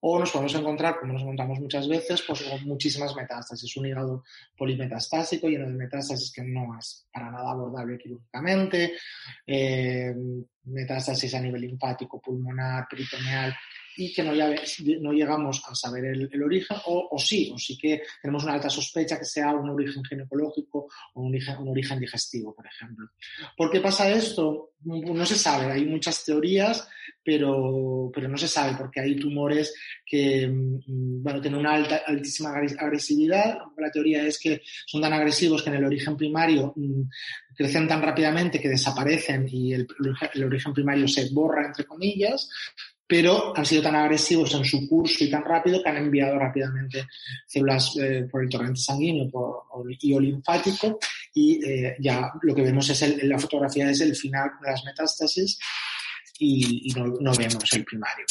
o 0.00 0.18
nos 0.18 0.32
podemos 0.32 0.54
encontrar, 0.56 0.98
como 0.98 1.12
nos 1.12 1.22
encontramos 1.22 1.60
muchas 1.60 1.86
veces, 1.86 2.24
pues 2.26 2.42
con 2.42 2.64
muchísimas 2.64 3.14
metástasis, 3.14 3.76
un 3.76 3.86
hígado 3.86 4.24
polimetastásico 4.56 5.46
lleno 5.46 5.66
de 5.66 5.74
metástasis 5.74 6.32
que 6.32 6.42
no 6.42 6.76
es 6.76 7.06
para 7.12 7.30
nada 7.30 7.52
abordable 7.52 7.96
quirúrgicamente, 7.96 8.94
eh, 9.46 10.12
metástasis 10.64 11.32
a 11.34 11.40
nivel 11.40 11.60
linfático, 11.60 12.20
pulmonar, 12.20 12.88
peritoneal, 12.90 13.54
y 14.00 14.14
que 14.14 14.22
no, 14.22 15.12
llegamos 15.12 15.62
a 15.68 15.74
saber 15.74 16.06
el, 16.06 16.42
origen, 16.42 16.78
o, 16.86 17.18
sí, 17.18 17.50
o 17.54 17.58
sí 17.58 17.76
que 17.76 18.02
tenemos 18.22 18.44
una 18.44 18.54
alta 18.54 18.70
sospecha 18.70 19.18
que 19.18 19.26
sea 19.26 19.52
un 19.52 19.68
origen 19.68 20.02
ginecológico 20.02 20.88
o 21.14 21.20
un 21.20 21.68
origen, 21.68 22.00
digestivo, 22.00 22.54
por 22.54 22.66
ejemplo. 22.66 23.10
¿Por 23.56 23.70
qué 23.70 23.80
pasa 23.80 24.10
esto? 24.10 24.72
No 24.84 25.26
se 25.26 25.36
sabe, 25.36 25.70
hay 25.70 25.84
muchas 25.84 26.24
teorías, 26.24 26.88
pero, 27.22 28.10
pero 28.14 28.26
no 28.26 28.38
se 28.38 28.48
sabe, 28.48 28.74
porque 28.78 29.00
hay 29.00 29.16
tumores 29.16 29.74
que 30.06 30.48
mm, 30.48 31.22
bueno, 31.22 31.40
tienen 31.42 31.60
una 31.60 31.74
altísima 31.74 32.54
agresividad. 32.54 33.58
La 33.76 33.90
teoría 33.90 34.26
es 34.26 34.38
que 34.38 34.62
son 34.86 35.02
tan 35.02 35.12
agresivos 35.12 35.62
que 35.62 35.68
en 35.68 35.76
el 35.76 35.84
origen 35.84 36.16
primario 36.16 36.72
mm, 36.74 37.02
crecen 37.54 37.86
tan 37.86 38.00
rápidamente 38.00 38.58
que 38.58 38.70
desaparecen 38.70 39.46
y 39.52 39.74
el 39.74 39.86
origen 40.42 40.72
primario 40.72 41.06
se 41.06 41.28
borra, 41.28 41.66
entre 41.66 41.84
comillas, 41.84 42.48
pero 43.10 43.52
han 43.56 43.66
sido 43.66 43.82
tan 43.82 43.96
agresivos 43.96 44.54
en 44.54 44.64
su 44.64 44.88
curso 44.88 45.24
y 45.24 45.28
tan 45.28 45.44
rápido 45.44 45.82
que 45.82 45.88
han 45.88 45.96
enviado 45.96 46.38
rápidamente 46.38 47.08
células 47.44 47.96
eh, 48.00 48.28
por 48.30 48.44
el 48.44 48.48
torrente 48.48 48.80
sanguíneo 48.80 49.28
y 49.98 50.14
o 50.14 50.20
linfático 50.20 51.00
y 51.34 51.60
eh, 51.66 51.96
ya 51.98 52.30
lo 52.40 52.54
que 52.54 52.62
vemos 52.62 52.88
es 52.88 53.02
el, 53.02 53.28
la 53.28 53.36
fotografía 53.36 53.90
es 53.90 54.00
el 54.00 54.14
final 54.14 54.50
de 54.62 54.70
las 54.70 54.84
metástasis 54.84 55.58
y, 56.38 56.92
no, 56.94 57.32
vemos 57.34 57.72
el 57.72 57.84
primario. 57.84 58.24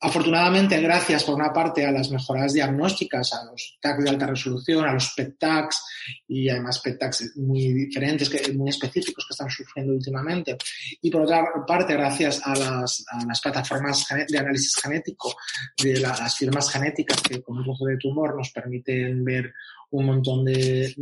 Afortunadamente, 0.00 0.80
gracias 0.80 1.24
por 1.24 1.34
una 1.34 1.52
parte 1.52 1.84
a 1.86 1.90
las 1.90 2.10
mejoras 2.10 2.52
diagnósticas, 2.52 3.32
a 3.32 3.44
los 3.44 3.78
TACs 3.80 4.04
de 4.04 4.10
alta 4.10 4.26
resolución, 4.26 4.84
a 4.84 4.92
los 4.92 5.14
PET-TACs 5.16 5.82
y 6.28 6.48
además 6.48 6.80
PET-TACs 6.80 7.36
muy 7.36 7.72
diferentes, 7.72 8.54
muy 8.54 8.70
específicos 8.70 9.26
que 9.26 9.32
están 9.32 9.50
surgiendo 9.50 9.92
últimamente, 9.92 10.56
y 11.00 11.10
por 11.10 11.22
otra 11.22 11.44
parte, 11.66 11.94
gracias 11.94 12.40
a 12.44 12.54
las, 12.54 13.04
plataformas 13.42 14.06
de 14.28 14.38
análisis 14.38 14.74
genético 14.76 15.36
de 15.82 16.00
las 16.00 16.36
firmas 16.36 16.70
genéticas 16.70 17.20
que 17.22 17.42
con 17.42 17.58
un 17.58 17.64
trozo 17.64 17.86
de 17.86 17.98
tumor 17.98 18.36
nos 18.36 18.50
permiten 18.50 19.24
ver 19.24 19.52
un 19.90 20.06
montón 20.06 20.44
de 20.44 20.94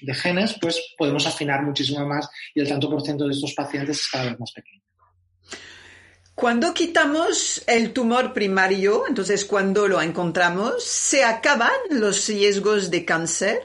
de 0.00 0.14
genes, 0.14 0.56
pues 0.60 0.94
podemos 0.96 1.26
afinar 1.26 1.62
muchísimo 1.62 2.06
más 2.06 2.28
y 2.54 2.60
el 2.60 2.68
tanto 2.68 2.90
por 2.90 3.02
ciento 3.02 3.26
de 3.26 3.32
estos 3.32 3.54
pacientes 3.54 4.00
es 4.00 4.08
cada 4.08 4.30
vez 4.30 4.40
más 4.40 4.52
pequeño. 4.52 4.82
Cuando 6.40 6.72
quitamos 6.72 7.62
el 7.66 7.92
tumor 7.92 8.32
primario, 8.32 9.06
entonces 9.06 9.44
cuando 9.44 9.86
lo 9.86 10.00
encontramos, 10.00 10.82
¿se 10.82 11.22
acaban 11.22 11.70
los 11.90 12.26
riesgos 12.28 12.90
de 12.90 13.04
cáncer? 13.04 13.58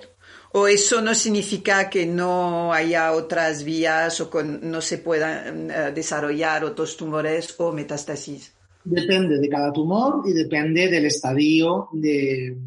¿O 0.51 0.67
eso 0.67 1.01
no 1.01 1.15
significa 1.15 1.89
que 1.89 2.05
no 2.05 2.73
haya 2.73 3.13
otras 3.13 3.63
vías 3.63 4.19
o 4.19 4.29
que 4.29 4.43
no 4.43 4.81
se 4.81 4.97
puedan 4.97 5.71
eh, 5.71 5.91
desarrollar 5.95 6.65
otros 6.65 6.97
tumores 6.97 7.55
o 7.59 7.71
metástasis? 7.71 8.51
Depende 8.83 9.39
de 9.39 9.47
cada 9.47 9.71
tumor 9.71 10.23
y 10.27 10.33
depende 10.33 10.89
del 10.89 11.05
estadio 11.05 11.88
de, 11.93 12.57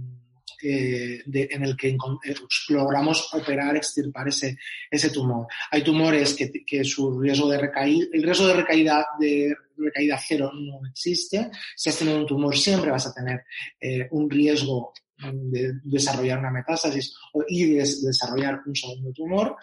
eh, 0.62 1.22
en 1.26 1.64
el 1.64 1.76
que 1.76 1.88
eh, 1.90 2.34
logramos 2.70 3.28
operar, 3.34 3.76
extirpar 3.76 4.28
ese, 4.28 4.56
ese 4.90 5.10
tumor. 5.10 5.46
Hay 5.70 5.84
tumores 5.84 6.32
que, 6.32 6.50
que 6.64 6.82
su 6.82 7.20
riesgo 7.20 7.50
de 7.50 7.58
recaída, 7.58 8.06
el 8.10 8.22
riesgo 8.22 8.46
de 8.46 8.54
recaída 8.54 9.06
de 9.20 9.54
recaída 9.84 10.18
cero 10.18 10.50
no 10.54 10.86
existe. 10.88 11.50
Si 11.76 11.88
has 11.88 11.98
tenido 11.98 12.18
un 12.18 12.26
tumor, 12.26 12.56
siempre 12.56 12.90
vas 12.90 13.06
a 13.06 13.14
tener 13.14 13.44
eh, 13.80 14.08
un 14.10 14.28
riesgo 14.30 14.92
de 15.32 15.80
desarrollar 15.82 16.38
una 16.38 16.50
metástasis 16.50 17.14
y 17.48 17.64
de 17.64 17.78
desarrollar 17.78 18.60
un 18.66 18.74
segundo 18.74 19.12
tumor, 19.12 19.56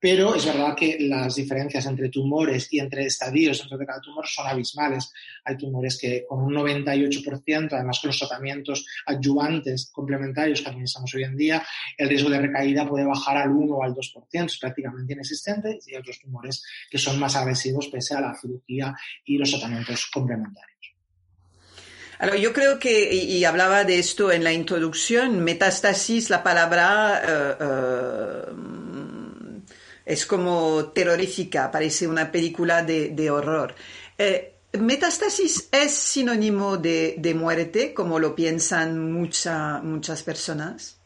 pero 0.00 0.34
es 0.34 0.44
verdad 0.46 0.74
que 0.74 0.96
las 1.00 1.34
diferencias 1.34 1.86
entre 1.86 2.08
tumores 2.08 2.68
y 2.72 2.80
entre 2.80 3.06
estadios 3.06 3.58
dentro 3.58 3.78
de 3.78 3.86
cada 3.86 4.00
tumor 4.00 4.26
son 4.26 4.46
abismales. 4.46 5.12
Hay 5.44 5.56
tumores 5.56 5.98
que 6.00 6.24
con 6.26 6.40
un 6.40 6.54
98%, 6.54 7.68
además 7.72 8.00
con 8.00 8.08
los 8.08 8.18
tratamientos 8.18 8.86
adyuvantes 9.06 9.90
complementarios 9.92 10.62
que 10.62 10.70
administramos 10.70 11.14
hoy 11.14 11.24
en 11.24 11.36
día, 11.36 11.62
el 11.96 12.08
riesgo 12.08 12.30
de 12.30 12.40
recaída 12.40 12.88
puede 12.88 13.04
bajar 13.04 13.36
al 13.36 13.50
1 13.50 13.74
o 13.74 13.82
al 13.82 13.94
2%, 13.94 14.46
es 14.46 14.58
prácticamente 14.58 15.12
inexistente, 15.12 15.78
y 15.86 15.94
hay 15.94 16.00
otros 16.00 16.18
tumores 16.18 16.64
que 16.90 16.98
son 16.98 17.18
más 17.18 17.36
agresivos 17.36 17.88
pese 17.88 18.14
a 18.14 18.20
la 18.20 18.34
cirugía 18.34 18.94
y 19.24 19.38
los 19.38 19.50
tratamientos 19.50 20.06
complementarios 20.12 20.91
yo 22.40 22.52
creo 22.52 22.78
que, 22.78 23.12
y, 23.12 23.44
hablaba 23.44 23.84
de 23.84 23.98
esto 23.98 24.30
en 24.30 24.44
la 24.44 24.52
introducción, 24.52 25.40
metástasis, 25.40 26.30
la 26.30 26.42
palabra 26.42 27.20
eh, 27.26 27.56
eh, 27.60 28.52
es 30.06 30.24
como 30.26 30.86
terrorífica, 30.94 31.70
parece 31.70 32.06
una 32.06 32.30
película 32.30 32.82
de, 32.82 33.30
horror. 33.30 33.74
Eh, 34.16 34.54
¿Metástasis 34.78 35.68
es 35.72 35.92
sinónimo 35.92 36.76
de, 36.76 37.34
muerte, 37.36 37.92
como 37.92 38.20
lo 38.20 38.36
piensan 38.36 39.12
muchas 39.12 40.22
personas? 40.22 41.00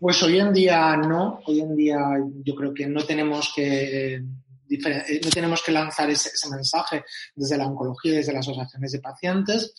Pues 0.00 0.22
hoy 0.22 0.38
en 0.40 0.52
día 0.52 0.96
no, 0.96 1.40
hoy 1.46 1.60
en 1.60 1.76
día 1.76 1.98
yo 2.42 2.54
creo 2.54 2.72
que 2.72 2.86
no 2.86 3.04
tenemos 3.04 3.52
que 3.54 4.22
no 4.68 5.30
tenemos 5.30 5.62
que 5.62 5.72
lanzar 5.72 6.10
ese, 6.10 6.30
mensaje 6.50 7.04
desde 7.34 7.56
la 7.56 7.66
oncología, 7.66 8.14
desde 8.14 8.32
las 8.32 8.46
asociaciones 8.46 8.92
de 8.92 8.98
pacientes. 8.98 9.74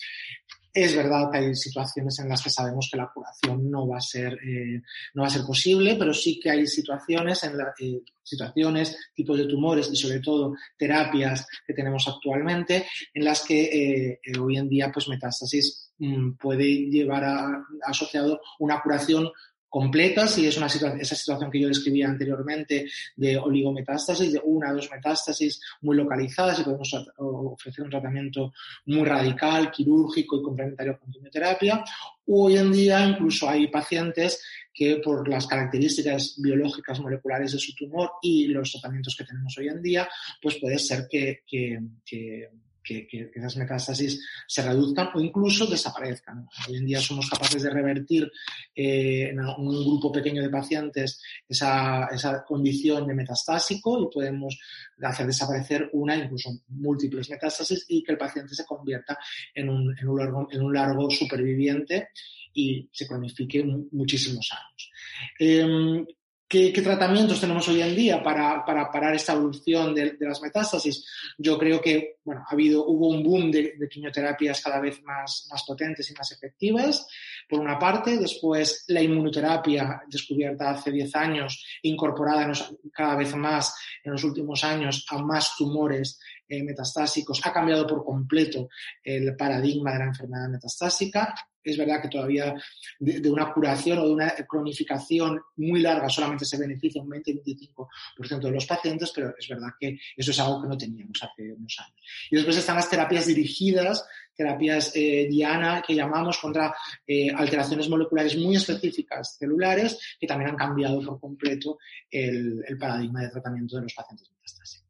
Es 0.80 0.96
verdad 0.96 1.32
que 1.32 1.40
hay 1.40 1.56
situaciones 1.56 2.20
en 2.20 2.30
las 2.30 2.44
que 2.44 2.52
sabemos 2.52 2.88
que 2.92 2.98
la 2.98 3.10
curación 3.12 3.68
no 3.72 3.88
va 3.88 3.98
a 3.98 4.02
ser, 4.02 4.34
eh, 4.34 4.80
no 5.16 5.24
va 5.24 5.28
a 5.28 5.32
ser 5.32 5.42
posible, 5.42 5.96
pero 5.98 6.14
sí 6.14 6.40
que 6.40 6.52
hay 6.52 6.68
situaciones, 6.68 7.44
en 7.46 7.54
eh, 7.80 8.04
situaciones, 8.22 8.96
tipos 9.16 9.40
de 9.40 9.48
tumores 9.48 9.90
y 9.92 9.96
sobre 9.96 10.20
todo 10.20 10.54
terapias 10.78 11.48
que 11.66 11.74
tenemos 11.74 12.08
actualmente 12.08 12.86
en 13.12 13.26
las 13.26 13.42
que 13.44 14.20
eh, 14.22 14.40
hoy 14.40 14.58
en 14.58 14.70
día 14.70 14.92
pues 14.94 15.08
metástasis 15.08 15.94
mm, 15.98 16.34
puede 16.34 16.68
llevar 16.68 17.24
a, 17.24 17.66
asociado 17.88 18.40
una 18.60 18.80
curación 18.80 19.32
completa, 19.70 20.28
si 20.28 20.46
es 20.48 20.58
una 20.58 20.68
esa 20.68 21.16
situación 21.16 21.52
que 21.52 21.60
yo 21.60 21.68
describía 21.68 22.08
anteriormente 22.08 22.88
de 23.16 23.38
oligometástasis, 23.38 24.34
de 24.34 24.42
una 24.44 24.72
o 24.72 24.76
dos 24.76 24.90
metástasis 24.92 25.62
muy 25.82 25.96
localizadas 25.96 26.60
y 26.60 26.64
podemos 26.64 26.92
ofrecer 27.18 27.84
un 27.84 27.92
tratamiento 27.92 28.54
muy 28.86 29.04
radical, 29.06 29.72
quirúrgico 29.72 30.38
y 30.38 30.44
complementario 30.44 30.98
con 31.00 31.12
quimioterapia. 31.12 31.84
Hoy 32.28 32.58
en 32.58 32.72
día 32.72 33.06
incluso 33.06 33.50
hay 33.50 33.68
pacientes 33.68 34.42
que 34.74 34.98
por 34.98 35.28
las 35.28 35.48
características 35.48 36.36
biológicas 36.38 37.00
moleculares 37.00 37.54
de 37.54 37.60
su 37.60 37.74
tumor 37.74 38.12
y 38.22 38.48
los 38.48 38.72
tratamientos 38.72 39.16
que 39.16 39.24
tenemos 39.26 39.58
hoy 39.58 39.70
en 39.70 39.82
día, 39.82 40.08
pues 40.42 40.58
puede 40.60 40.78
ser 40.78 41.08
que, 41.10 41.42
que 41.48 41.80
que, 42.06 42.50
esas 42.90 43.58
metástasis 43.58 44.20
se 44.48 44.62
reduzcan 44.62 45.10
o 45.14 45.20
incluso 45.20 45.66
desaparezcan. 45.66 46.48
Hoy 46.68 46.78
en 46.78 46.86
día 46.86 47.00
somos 47.00 47.30
capaces 47.30 47.64
de 47.64 47.70
revertir 47.70 48.32
eh, 48.76 49.30
en 49.30 49.40
un 49.40 49.86
grupo 49.86 50.12
pequeño 50.12 50.42
de 50.42 50.50
pacientes 50.50 51.22
esa, 51.48 52.08
condición 52.48 53.08
de 53.08 53.14
metastásico 53.14 54.00
y 54.02 54.14
podemos 54.14 54.58
hacer 55.02 55.28
desaparecer 55.28 55.90
una, 55.94 56.16
incluso 56.16 56.50
múltiples 56.70 57.30
metástasis 57.30 57.86
y 57.90 58.04
que 58.04 58.12
el 58.14 58.18
paciente 58.18 58.56
se 58.56 58.66
convierta 58.66 59.18
en 59.54 59.70
un, 59.70 59.96
largo, 60.18 60.48
en 60.52 60.62
un 60.62 60.74
largo 60.74 61.10
superviviente 61.10 62.10
y 62.54 62.90
se 62.92 63.08
cronifique 63.08 63.64
muchísimos 63.92 64.50
años. 64.52 64.92
Em, 65.40 66.06
¿Qué, 66.50 66.72
tratamientos 66.82 67.42
tenemos 67.42 67.68
hoy 67.68 67.82
en 67.82 67.94
día 67.94 68.24
para, 68.24 68.64
parar 68.64 69.14
esta 69.14 69.34
evolución 69.34 69.94
de, 69.94 70.16
las 70.22 70.42
metástasis? 70.42 71.06
Yo 71.38 71.58
creo 71.58 71.82
que 71.82 72.20
bueno, 72.24 72.46
ha 72.48 72.54
habido, 72.54 72.86
hubo 72.88 73.10
un 73.10 73.22
boom 73.22 73.52
de, 73.52 73.74
quimioterapias 73.90 74.62
cada 74.62 74.80
vez 74.80 75.04
más, 75.04 75.46
más 75.52 75.64
potentes 75.66 76.10
y 76.10 76.14
más 76.14 76.32
efectivas, 76.32 77.06
por 77.50 77.60
una 77.60 77.78
parte. 77.78 78.18
Después, 78.18 78.86
la 78.88 79.02
inmunoterapia, 79.02 80.04
descubierta 80.08 80.70
hace 80.70 80.90
10 80.90 81.16
años, 81.18 81.66
incorporada 81.82 82.50
cada 82.94 83.18
vez 83.18 83.36
más 83.36 83.76
en 84.02 84.14
los 84.14 84.24
últimos 84.24 84.64
años 84.64 85.06
a 85.10 85.18
más 85.18 85.54
tumores 85.58 86.18
eh, 86.48 86.64
metastásicos, 86.64 87.46
ha 87.46 87.52
cambiado 87.52 87.86
por 87.86 88.06
completo 88.06 88.70
el 89.04 89.36
paradigma 89.36 89.92
de 89.92 90.00
la 90.00 90.06
enfermedad 90.06 90.48
metastásica 90.48 91.36
es 91.72 91.78
verdad 91.78 92.02
que 92.02 92.08
todavía 92.08 92.56
de, 93.00 93.30
una 93.30 93.52
curación 93.52 94.00
o 94.00 94.08
de 94.08 94.14
una 94.14 94.34
cronificación 94.48 95.42
muy 95.58 95.82
larga 95.82 96.10
solamente 96.10 96.46
se 96.46 96.58
beneficia 96.58 97.02
un 97.02 97.10
20-25% 97.10 98.40
de 98.40 98.52
los 98.52 98.66
pacientes, 98.66 99.12
pero 99.14 99.34
es 99.38 99.48
verdad 99.48 99.70
que 99.80 100.00
eso 100.16 100.32
es 100.32 100.40
algo 100.40 100.62
que 100.62 100.68
no 100.70 100.78
teníamos 100.78 101.22
hace 101.22 101.54
unos 101.54 101.78
años. 101.80 102.02
Y 102.32 102.36
después 102.36 102.58
están 102.58 102.76
las 102.76 102.90
terapias 102.90 103.28
dirigidas, 103.28 104.06
terapias 104.36 104.92
eh, 104.96 105.28
Diana, 105.30 105.84
que 105.86 105.96
llamamos 105.96 106.38
contra 106.38 106.74
eh, 107.06 107.32
alteraciones 107.32 107.90
moleculares 107.90 108.38
muy 108.38 108.56
específicas 108.56 109.38
celulares, 109.38 110.00
que 110.20 110.28
también 110.28 110.52
han 110.52 110.58
cambiado 110.58 111.02
por 111.02 111.20
completo 111.20 111.80
el, 112.10 112.64
el 112.68 112.78
paradigma 112.78 113.22
de 113.22 113.30
tratamiento 113.30 113.76
de 113.78 113.84
los 113.84 113.94
pacientes 113.94 114.30
metastásicos. 114.32 114.87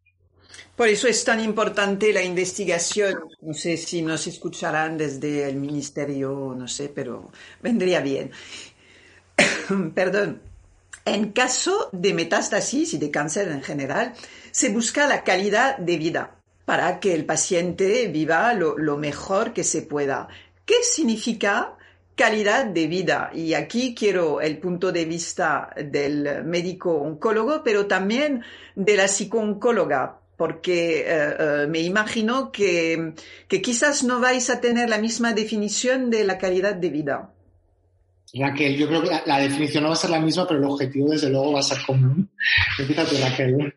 Por 0.77 0.87
eso 0.87 1.07
es 1.07 1.23
tan 1.23 1.39
importante 1.43 2.13
la 2.13 2.21
investigación. 2.21 3.15
No 3.41 3.53
sé 3.55 3.77
si 3.77 4.03
nos 4.03 4.27
escucharán 4.27 4.95
desde 4.95 5.49
el 5.49 5.55
ministerio, 5.55 6.53
no 6.55 6.67
sé, 6.67 6.89
pero 6.93 7.31
vendría 7.63 7.99
bien. 7.99 8.29
Perdón. 9.95 10.39
En 11.03 11.31
caso 11.31 11.89
de 11.93 12.13
metástasis 12.13 12.93
y 12.93 12.97
de 12.99 13.09
cáncer 13.09 13.47
en 13.47 13.63
general, 13.63 14.13
se 14.51 14.69
busca 14.69 15.07
la 15.07 15.23
calidad 15.23 15.77
de 15.77 15.97
vida 15.97 16.35
para 16.65 16.99
que 16.99 17.15
el 17.15 17.25
paciente 17.25 18.07
viva 18.09 18.53
lo, 18.53 18.77
lo 18.77 18.97
mejor 18.97 19.53
que 19.53 19.63
se 19.63 19.81
pueda. 19.81 20.27
¿Qué 20.63 20.83
significa 20.83 21.77
calidad 22.17 22.65
de 22.65 22.87
vida. 22.87 23.29
Y 23.33 23.53
aquí 23.53 23.93
quiero 23.93 24.41
el 24.41 24.57
punto 24.57 24.91
de 24.91 25.05
vista 25.05 25.69
del 25.77 26.43
médico 26.43 26.91
oncólogo, 26.93 27.61
pero 27.63 27.85
también 27.85 28.43
de 28.75 28.97
la 28.97 29.07
psicooncóloga, 29.07 30.19
porque 30.38 31.00
eh, 31.00 31.36
eh, 31.39 31.67
me 31.67 31.80
imagino 31.80 32.52
que, 32.52 33.13
quizás 33.50 34.04
no 34.04 34.19
vais 34.19 34.50
a 34.50 34.62
tener 34.62 34.89
la 34.89 35.00
misma 35.00 35.34
definición 35.34 36.10
de 36.10 36.23
la 36.23 36.38
calidad 36.38 36.76
de 36.76 36.89
vida. 36.89 37.34
Raquel, 38.34 38.78
yo 38.78 38.88
creo 38.88 39.02
que 39.02 39.10
la, 39.26 39.39
definición 39.39 39.84
no 39.84 39.89
va 39.89 39.95
a 39.95 39.97
ser 39.97 40.12
la 40.12 40.19
misma, 40.19 40.47
pero 40.47 40.60
el 40.60 40.65
objetivo 40.65 41.10
desde 41.10 41.30
luego 41.30 41.54
va 41.54 41.60
a 41.60 41.63
ser 41.63 41.80
común. 41.86 42.30
Raquel. 42.78 43.73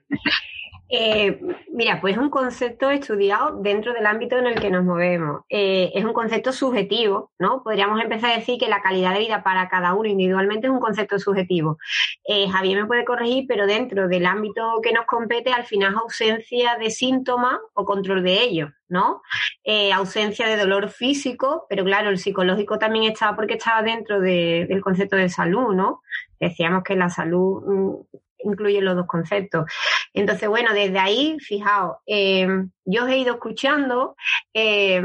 Eh, 0.93 1.41
mira, 1.73 2.01
pues 2.01 2.15
es 2.17 2.21
un 2.21 2.31
concepto 2.31 2.91
estudiado 2.91 3.63
dentro 3.63 3.93
del 3.93 4.07
ámbito 4.07 4.37
en 4.37 4.47
el 4.47 4.61
que 4.61 4.71
nos 4.71 4.85
movemos. 4.85 5.43
Eh, 5.49 5.93
es 5.95 6.05
un 6.05 6.13
concepto 6.13 6.53
subjetivo, 6.53 7.31
¿no? 7.39 7.63
Podríamos 7.63 8.03
empezar 8.03 8.33
a 8.33 8.39
decir 8.39 8.59
que 8.59 8.69
la 8.69 8.83
calidad 8.83 9.13
de 9.13 9.21
vida 9.21 9.45
para 9.45 9.69
cada 9.69 9.95
uno 9.95 10.09
individualmente 10.09 10.67
es 10.67 10.73
un 10.73 10.81
concepto 10.81 11.21
subjetivo. 11.21 11.79
Eh, 12.25 12.49
Javier 12.49 12.83
me 12.83 12.87
puede 12.89 13.05
corregir, 13.05 13.45
pero 13.47 13.67
dentro 13.69 14.09
del 14.09 14.27
ámbito 14.27 14.81
que 14.83 14.93
nos 14.93 15.07
compete, 15.07 15.53
al 15.53 15.65
final 15.65 15.93
es 15.93 15.99
ausencia 15.99 16.77
de 16.77 16.91
síntomas 16.91 17.59
o 17.75 17.85
control 17.85 18.25
de 18.25 18.43
ellos, 18.43 18.71
¿no? 18.89 19.23
ausencia 19.95 20.49
de 20.49 20.57
dolor 20.57 20.89
físico, 20.89 21.67
pero 21.69 21.85
claro, 21.85 22.11
el 22.11 22.19
psicológico 22.19 22.79
también 22.79 23.13
está 23.13 23.37
porque 23.37 23.55
está 23.55 23.81
dentro 23.83 24.21
del 24.21 24.81
concepto 24.81 25.15
de 25.15 25.29
salud, 25.29 25.75
¿no? 25.75 26.03
Decíamos 26.41 26.83
que 26.83 26.97
la 26.97 27.09
salud 27.09 27.63
mm, 27.65 27.95
incluye 28.45 28.81
los 28.81 28.97
dos 28.97 29.07
conceptos. 29.07 29.65
Entonces, 30.13 30.49
bueno, 30.49 30.75
desde 30.75 30.99
ahí, 30.99 31.37
fijaos, 31.41 31.99
eh, 32.07 32.47
yo 32.85 33.05
os 33.05 33.11
he 33.11 33.19
ido 33.19 33.35
escuchando 33.35 34.17
eh, 34.53 35.01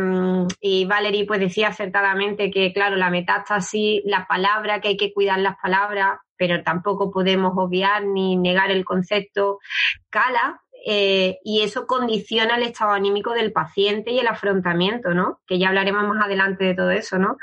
y 0.60 0.86
Valerie 0.86 1.26
pues 1.26 1.40
decía 1.40 1.68
acertadamente 1.68 2.50
que, 2.50 2.74
claro, 2.74 2.96
la 2.96 3.10
metástasis, 3.10 4.02
la 4.06 4.26
palabra, 4.28 4.82
que 4.82 4.90
hay 4.90 4.98
que 4.98 5.14
cuidar 5.14 5.40
las 5.40 5.58
palabras, 5.62 6.20
pero 6.38 6.64
tampoco 6.64 7.12
podemos 7.12 7.54
obviar 7.56 8.04
ni 8.04 8.36
negar 8.36 8.72
el 8.72 8.84
concepto 8.84 9.60
cala, 10.10 10.62
eh, 10.88 11.40
y 11.44 11.62
eso 11.62 11.88
condiciona 11.88 12.58
el 12.58 12.64
estado 12.64 12.92
anímico 12.92 13.34
del 13.34 13.52
paciente 13.52 14.12
y 14.12 14.20
el 14.20 14.28
afrontamiento, 14.28 15.16
¿no? 15.16 15.42
Que 15.48 15.58
ya 15.58 15.70
hablaremos 15.70 16.08
más 16.08 16.24
adelante 16.24 16.64
de 16.64 16.76
todo 16.76 16.92
eso, 16.92 17.18
¿no? 17.18 17.38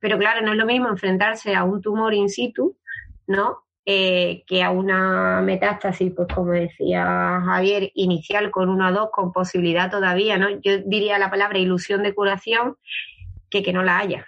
Pero 0.00 0.18
claro, 0.18 0.44
no 0.44 0.50
es 0.50 0.58
lo 0.58 0.66
mismo 0.66 0.88
enfrentarse 0.88 1.54
a 1.54 1.62
un 1.62 1.80
tumor 1.80 2.12
in 2.12 2.28
situ, 2.28 2.76
¿no? 3.28 3.67
Eh, 3.90 4.44
que 4.46 4.62
a 4.62 4.70
una 4.70 5.40
metástasis, 5.40 6.12
pues 6.14 6.28
como 6.34 6.52
decía 6.52 7.40
Javier, 7.42 7.90
inicial 7.94 8.50
con 8.50 8.68
uno 8.68 8.88
o 8.88 8.92
dos, 8.92 9.08
con 9.10 9.32
posibilidad 9.32 9.90
todavía, 9.90 10.36
¿no? 10.36 10.50
Yo 10.60 10.76
diría 10.84 11.18
la 11.18 11.30
palabra 11.30 11.58
ilusión 11.58 12.02
de 12.02 12.14
curación 12.14 12.76
que 13.48 13.62
que 13.62 13.72
no 13.72 13.82
la 13.82 13.96
haya. 13.96 14.26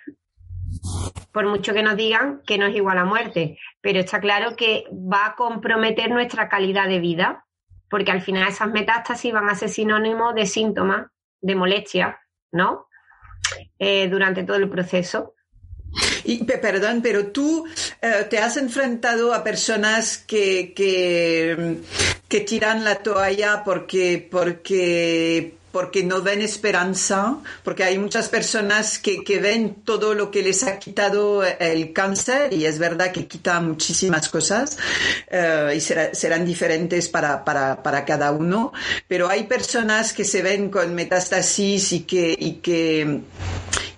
Por 1.30 1.46
mucho 1.46 1.74
que 1.74 1.82
nos 1.82 1.98
digan 1.98 2.40
que 2.46 2.56
no 2.56 2.64
es 2.64 2.74
igual 2.74 2.96
a 2.96 3.04
muerte, 3.04 3.58
pero 3.82 4.00
está 4.00 4.18
claro 4.18 4.56
que 4.56 4.86
va 4.90 5.26
a 5.26 5.34
comprometer 5.36 6.10
nuestra 6.10 6.48
calidad 6.48 6.88
de 6.88 7.00
vida, 7.00 7.44
porque 7.90 8.12
al 8.12 8.22
final 8.22 8.48
esas 8.48 8.70
metástasis 8.70 9.30
van 9.30 9.50
a 9.50 9.54
ser 9.54 9.68
sinónimo 9.68 10.32
de 10.32 10.46
síntomas, 10.46 11.08
de 11.42 11.54
molestia, 11.54 12.18
¿no? 12.50 12.86
Eh, 13.78 14.08
durante 14.08 14.42
todo 14.42 14.56
el 14.56 14.70
proceso. 14.70 15.34
Perdón, 16.38 17.00
pero 17.02 17.26
tú 17.28 17.64
eh, 18.00 18.26
te 18.28 18.38
has 18.38 18.56
enfrentado 18.56 19.34
a 19.34 19.42
personas 19.42 20.18
que, 20.18 20.72
que, 20.74 22.40
tiran 22.40 22.84
la 22.84 22.96
toalla 22.96 23.62
porque, 23.64 24.26
porque 24.30 25.54
porque 25.72 26.02
no 26.02 26.20
ven 26.20 26.42
esperanza, 26.42 27.36
porque 27.62 27.84
hay 27.84 27.96
muchas 27.98 28.28
personas 28.28 28.98
que, 28.98 29.22
que, 29.22 29.38
ven 29.38 29.76
todo 29.84 30.14
lo 30.14 30.30
que 30.30 30.42
les 30.42 30.64
ha 30.64 30.78
quitado 30.78 31.44
el 31.44 31.92
cáncer 31.92 32.52
y 32.52 32.64
es 32.64 32.78
verdad 32.78 33.12
que 33.12 33.26
quita 33.26 33.60
muchísimas 33.60 34.28
cosas 34.28 34.76
uh, 35.30 35.72
y 35.72 35.80
será, 35.80 36.12
serán 36.12 36.44
diferentes 36.44 37.08
para, 37.08 37.44
para, 37.44 37.82
para, 37.82 38.04
cada 38.04 38.32
uno, 38.32 38.72
pero 39.06 39.28
hay 39.28 39.44
personas 39.44 40.12
que 40.12 40.24
se 40.24 40.42
ven 40.42 40.70
con 40.70 40.94
metástasis 40.94 41.92
y 41.92 42.00
que, 42.00 42.36
y 42.36 42.54
que, 42.54 43.20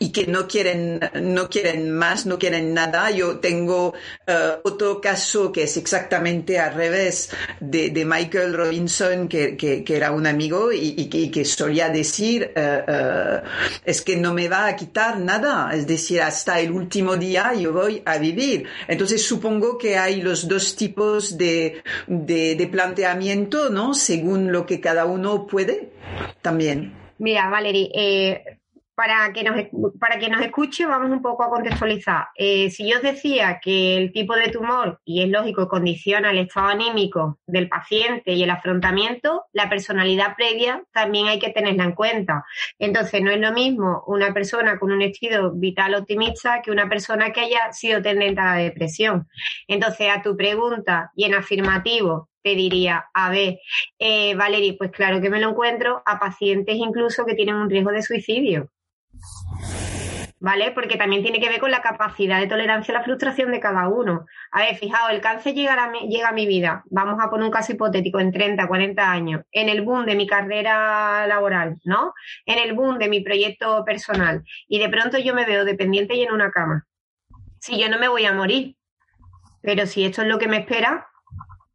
y 0.03 0.11
que 0.11 0.27
no 0.27 0.49
quieren, 0.49 0.99
no 1.23 1.49
quieren 1.49 1.93
más, 1.93 2.27
no 2.27 2.37
quieren 2.37 2.75
nada. 2.75 3.09
Yo 3.13 3.39
tengo 3.39 3.91
uh, 3.91 4.33
otro 4.65 5.01
caso 5.01 5.53
que 5.53 5.63
es 5.63 5.77
exactamente 5.77 6.59
al 6.59 6.75
revés 6.75 7.31
de, 7.61 8.05
Michael 8.05 8.53
Robinson, 8.53 9.29
que, 9.29 9.57
que, 9.57 9.85
era 9.97 10.11
un 10.11 10.27
amigo 10.27 10.73
y, 10.73 11.07
que, 11.07 11.45
solía 11.45 11.89
decir, 11.89 12.53
uh, 12.57 13.47
es 13.85 14.03
que 14.03 14.17
no 14.17 14.35
me 14.35 14.49
va 14.49 14.67
a 14.67 14.75
quitar 14.75 15.21
nada, 15.21 15.71
es 15.73 15.87
decir, 15.87 16.21
hasta 16.21 16.59
el 16.59 16.73
último 16.73 17.17
día 17.17 17.55
yo 17.55 17.73
voy 17.73 18.03
a 18.05 18.19
vivir. 18.19 18.65
Entonces 18.89 19.25
supongo 19.25 19.79
que 19.79 19.99
hay 19.99 20.21
los 20.21 20.49
dos 20.49 20.75
tipos 20.75 21.39
de, 21.39 21.81
de, 22.09 22.69
planteamiento, 22.73 23.71
¿no? 23.71 23.95
Según 23.95 24.51
lo 24.51 24.67
que 24.67 24.81
cada 24.81 25.05
uno 25.05 25.47
puede 25.47 25.93
también. 26.41 26.93
Mira, 27.19 27.49
Valerie, 27.49 28.59
para 28.95 29.33
que 29.33 29.43
nos, 29.43 29.57
para 29.99 30.19
que 30.19 30.29
nos 30.29 30.43
escuche, 30.43 30.87
vamos 30.87 31.11
un 31.11 31.23
poco 31.23 31.45
a 31.45 31.51
contextualizar. 31.51 32.29
Eh, 32.37 32.71
si 32.71 32.89
yo 32.89 32.97
os 32.97 33.03
decía 33.03 33.61
que 33.63 33.97
el 33.97 34.13
tipo 34.13 34.35
de 34.35 34.49
tumor, 34.49 35.01
y 35.05 35.23
es 35.23 35.29
lógico, 35.29 35.69
condiciona 35.69 36.31
el 36.31 36.39
estado 36.39 36.69
anímico 36.69 37.39
del 37.47 37.69
paciente 37.69 38.33
y 38.33 38.43
el 38.43 38.51
afrontamiento, 38.51 39.45
la 39.53 39.69
personalidad 39.69 40.37
previa 40.37 40.83
también 40.93 41.29
hay 41.29 41.39
que 41.39 41.51
tenerla 41.51 41.85
en 41.85 41.93
cuenta. 41.93 42.45
Entonces, 42.79 43.23
no 43.23 43.31
es 43.31 43.41
lo 43.41 43.53
mismo 43.53 44.05
una 44.07 44.33
persona 44.35 44.79
con 44.79 44.93
un 44.93 45.03
estilo 45.03 45.53
vital 45.53 45.95
optimista 45.95 46.61
que 46.63 46.71
una 46.71 46.89
persona 46.89 47.33
que 47.33 47.41
haya 47.41 47.73
sido 47.73 48.03
tendente 48.03 48.41
a 48.41 48.57
la 48.57 48.57
depresión. 48.57 49.29
Entonces, 49.69 50.09
a 50.11 50.23
tu 50.23 50.37
pregunta 50.37 51.11
y 51.17 51.25
en 51.25 51.35
afirmativo, 51.35 52.29
te 52.43 52.55
diría, 52.55 53.07
a 53.15 53.31
ver, 53.31 53.59
eh, 53.99 54.35
Valerie, 54.35 54.77
pues 54.77 54.91
claro 54.91 55.21
que 55.21 55.31
me 55.31 55.41
lo 55.41 55.51
encuentro 55.51 56.03
a 56.05 56.19
pacientes 56.19 56.77
incluso 56.77 57.25
que 57.25 57.35
tienen 57.35 57.57
un 57.57 57.71
riesgo 57.71 57.91
de 57.91 58.03
suicidio. 58.03 58.71
¿Vale? 60.41 60.73
Porque 60.73 60.97
también 60.97 61.23
tiene 61.23 61.39
que 61.39 61.49
ver 61.49 61.61
con 61.61 61.71
la 61.71 61.83
capacidad 61.83 62.41
de 62.41 62.49
tolerancia 62.49 62.93
a 62.93 62.99
la 62.99 63.05
frustración 63.05 63.53
de 63.53 63.61
cada 63.61 63.87
uno. 63.87 64.27
A 64.51 64.63
ver, 64.63 64.75
fijaos, 64.75 65.13
el 65.13 65.21
cáncer 65.21 65.55
llega 65.55 65.81
a, 65.81 65.89
mi, 65.89 66.09
llega 66.09 66.31
a 66.31 66.33
mi 66.33 66.49
vida, 66.49 66.83
vamos 66.91 67.21
a 67.23 67.31
poner 67.31 67.47
un 67.47 67.53
caso 67.53 67.71
hipotético, 67.71 68.19
en 68.19 68.33
30, 68.33 68.67
40 68.67 69.09
años, 69.09 69.43
en 69.53 69.69
el 69.69 69.83
boom 69.83 70.05
de 70.05 70.17
mi 70.17 70.27
carrera 70.27 71.29
laboral, 71.29 71.77
¿no? 71.85 72.13
En 72.45 72.59
el 72.59 72.73
boom 72.73 72.99
de 72.99 73.09
mi 73.09 73.21
proyecto 73.21 73.85
personal. 73.85 74.43
Y 74.67 74.81
de 74.81 74.89
pronto 74.89 75.17
yo 75.17 75.33
me 75.33 75.47
veo 75.47 75.65
dependiente 75.65 76.17
y 76.17 76.23
en 76.23 76.33
una 76.33 76.51
cama. 76.51 76.89
Si 77.61 77.81
yo 77.81 77.89
no 77.89 78.01
me 78.01 78.09
voy 78.09 78.25
a 78.25 78.33
morir, 78.33 78.75
pero 79.61 79.87
si 79.87 80.05
esto 80.05 80.23
es 80.23 80.29
lo 80.29 80.41
que 80.41 80.49
me 80.49 80.57
espera, 80.57 81.07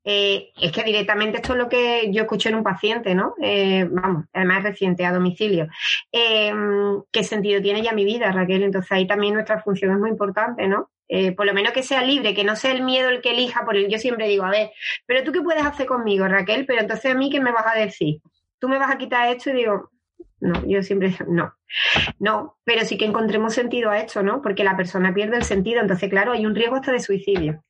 eh, 0.10 0.54
es 0.62 0.72
que 0.72 0.84
directamente 0.84 1.36
esto 1.36 1.52
es 1.52 1.60
lo 1.60 1.68
que 1.68 2.10
yo 2.14 2.22
escuché 2.22 2.48
en 2.48 2.56
un 2.56 2.64
paciente, 2.64 3.14
¿no? 3.14 3.36
Eh, 3.42 3.86
vamos, 3.92 4.24
además 4.32 4.64
reciente, 4.64 5.06
a 5.06 5.12
domicilio. 5.12 5.68
Eh, 6.14 6.54
¿Qué 7.12 7.26
sentido 7.26 7.62
tiene 7.62 7.82
ya 7.82 7.92
mi 7.92 8.06
vida, 8.06 8.32
Raquel? 8.32 8.64
Entonces 8.64 8.90
ahí 8.94 9.06
también 9.06 9.34
nuestra 9.34 9.62
función 9.62 9.92
es 9.92 10.00
muy 10.00 10.10
importante, 10.10 10.68
¿no? 10.68 10.90
por 11.38 11.46
lo 11.46 11.54
menos 11.54 11.72
que 11.72 11.84
sea 11.84 12.04
libre, 12.04 12.34
que 12.34 12.44
no 12.44 12.58
sea 12.58 12.74
el 12.74 12.84
miedo 12.84 13.08
el 13.08 13.22
que 13.22 13.32
elija, 13.32 13.64
por 13.64 13.78
el 13.78 13.88
yo 13.88 13.98
siempre 13.98 14.28
digo, 14.28 14.44
a 14.44 14.50
ver, 14.50 14.72
pero 15.06 15.24
tú 15.24 15.32
qué 15.32 15.42
puedes 15.42 15.66
hacer 15.66 15.86
conmigo, 15.86 16.28
Raquel, 16.28 16.66
pero 16.66 16.82
entonces 16.82 17.10
a 17.10 17.16
mí 17.16 17.30
qué 17.30 17.40
me 17.40 17.54
vas 17.54 17.66
a 17.66 17.80
decir? 17.80 18.20
Tú 18.60 18.68
me 18.68 18.78
vas 18.78 18.92
a 18.92 18.98
quitar 18.98 19.30
esto 19.34 19.52
y 19.52 19.54
digo, 19.54 19.90
no, 20.42 20.66
yo 20.68 20.84
siempre 20.84 21.16
no, 21.30 21.54
no, 22.20 22.58
pero 22.66 22.84
sí 22.84 22.98
que 22.98 23.06
encontremos 23.06 23.54
sentido 23.54 23.90
a 23.90 24.00
esto, 24.00 24.22
¿no? 24.22 24.42
Porque 24.42 24.66
la 24.66 24.76
persona 24.76 25.14
pierde 25.14 25.38
el 25.38 25.44
sentido, 25.44 25.80
entonces 25.80 26.10
claro, 26.10 26.34
hay 26.34 26.46
un 26.46 26.56
riesgo 26.56 26.76
hasta 26.76 26.92
de 26.92 27.00
suicidio. 27.00 27.64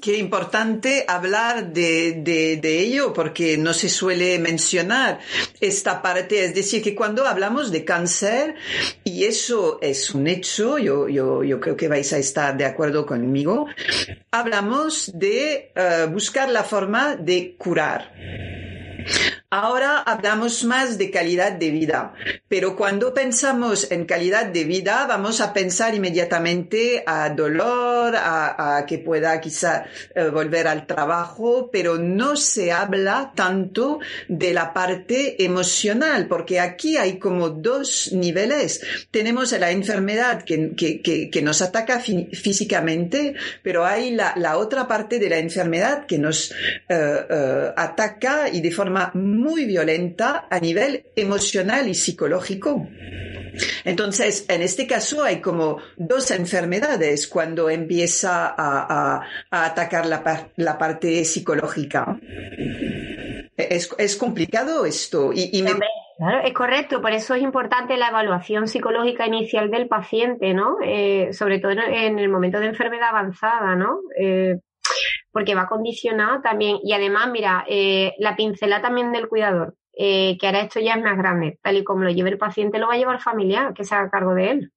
Qué 0.00 0.16
importante 0.16 1.04
hablar 1.08 1.72
de, 1.72 2.22
de, 2.22 2.78
ello 2.80 3.12
porque 3.12 3.58
no 3.58 3.74
se 3.74 3.88
suele 3.88 4.38
mencionar 4.38 5.18
esta 5.60 6.00
parte. 6.02 6.44
Es 6.44 6.54
decir, 6.54 6.82
que 6.82 6.94
cuando 6.94 7.26
hablamos 7.26 7.72
de 7.72 7.84
cáncer, 7.84 8.54
y 9.02 9.24
eso 9.24 9.78
es 9.82 10.14
un 10.14 10.28
hecho, 10.28 10.78
yo, 10.78 11.08
yo, 11.08 11.42
yo 11.42 11.58
creo 11.58 11.76
que 11.76 11.88
vais 11.88 12.12
a 12.12 12.18
estar 12.18 12.56
de 12.56 12.64
acuerdo 12.64 13.04
conmigo, 13.06 13.66
hablamos 14.30 15.10
de 15.14 15.72
uh, 15.74 16.08
buscar 16.10 16.48
la 16.48 16.62
forma 16.62 17.16
de 17.16 17.56
curar. 17.58 18.12
Ahora 19.50 20.00
hablamos 20.00 20.62
más 20.64 20.98
de 20.98 21.10
calidad 21.10 21.52
de 21.52 21.70
vida, 21.70 22.12
pero 22.48 22.76
cuando 22.76 23.14
pensamos 23.14 23.90
en 23.90 24.04
calidad 24.04 24.44
de 24.44 24.64
vida 24.64 25.06
vamos 25.06 25.40
a 25.40 25.54
pensar 25.54 25.94
inmediatamente 25.94 27.02
a 27.06 27.30
dolor, 27.30 28.14
a, 28.14 28.84
que 28.86 28.98
pueda 28.98 29.40
quizá 29.40 29.86
eh, 30.14 30.28
volver 30.28 30.68
al 30.68 30.86
trabajo, 30.86 31.70
pero 31.72 31.96
no 31.96 32.36
se 32.36 32.72
habla 32.72 33.32
tanto 33.34 34.00
de 34.28 34.52
la 34.52 34.74
parte 34.74 35.42
emocional, 35.42 36.26
porque 36.28 36.60
aquí 36.60 36.98
hay 36.98 37.18
como 37.18 37.48
dos 37.48 38.12
niveles. 38.12 38.82
Tenemos 39.10 39.52
la 39.52 39.70
enfermedad 39.70 40.44
que, 40.44 41.40
nos 41.42 41.62
ataca 41.62 42.00
físicamente, 42.00 43.34
pero 43.62 43.86
hay 43.86 44.10
la, 44.10 44.58
otra 44.58 44.86
parte 44.86 45.18
de 45.18 45.30
la 45.30 45.38
enfermedad 45.38 46.04
que 46.04 46.18
nos 46.18 46.50
uh, 46.50 46.94
uh, 46.94 47.72
ataca 47.74 48.50
y 48.50 48.60
de 48.60 48.72
forma 48.72 49.10
violenta 49.66 50.46
a 50.50 50.60
nivel 50.60 51.06
emocional 51.16 51.88
y 51.88 51.94
psicológico. 51.94 52.88
Entonces, 53.84 54.46
en 54.48 54.62
este 54.62 54.86
caso 54.86 55.22
hay 55.22 55.40
como 55.40 55.78
dos 55.96 56.30
enfermedades 56.30 57.28
cuando 57.28 57.70
empieza 57.70 58.54
a, 58.56 59.22
atacar 59.50 60.06
la, 60.06 60.78
parte 60.78 61.24
psicológica. 61.24 62.18
Es, 63.56 64.16
complicado 64.16 64.84
esto. 64.84 65.32
Y, 65.32 65.64
Claro, 66.18 66.40
es 66.44 66.52
correcto, 66.52 67.00
por 67.00 67.12
eso 67.12 67.36
es 67.36 67.42
importante 67.42 67.96
la 67.96 68.08
evaluación 68.08 68.66
psicológica 68.66 69.24
inicial 69.28 69.70
del 69.70 69.86
paciente, 69.86 70.52
¿no? 70.52 70.78
Eh, 70.84 71.32
sobre 71.32 71.60
todo 71.60 71.70
en 71.70 72.18
el 72.18 72.28
momento 72.28 72.58
de 72.58 72.66
enfermedad 72.66 73.10
avanzada, 73.10 73.76
¿no? 73.76 74.00
Eh, 74.18 74.58
porque 75.32 75.54
va 75.54 75.68
condicionado 75.68 76.40
también. 76.40 76.78
Y 76.82 76.92
además, 76.92 77.28
mira, 77.30 77.64
eh, 77.68 78.14
la 78.18 78.36
pincelada 78.36 78.82
también 78.82 79.12
del 79.12 79.28
cuidador, 79.28 79.74
eh, 79.96 80.36
que 80.38 80.46
ahora 80.46 80.62
esto 80.62 80.80
ya 80.80 80.94
es 80.94 81.02
más 81.02 81.16
grande, 81.16 81.58
tal 81.62 81.76
y 81.76 81.84
como 81.84 82.04
lo 82.04 82.10
lleve 82.10 82.30
el 82.30 82.38
paciente, 82.38 82.78
lo 82.78 82.88
va 82.88 82.94
a 82.94 82.98
llevar 82.98 83.20
familiar, 83.20 83.74
que 83.74 83.84
se 83.84 83.94
haga 83.94 84.10
cargo 84.10 84.34
de 84.34 84.50
él. 84.50 84.72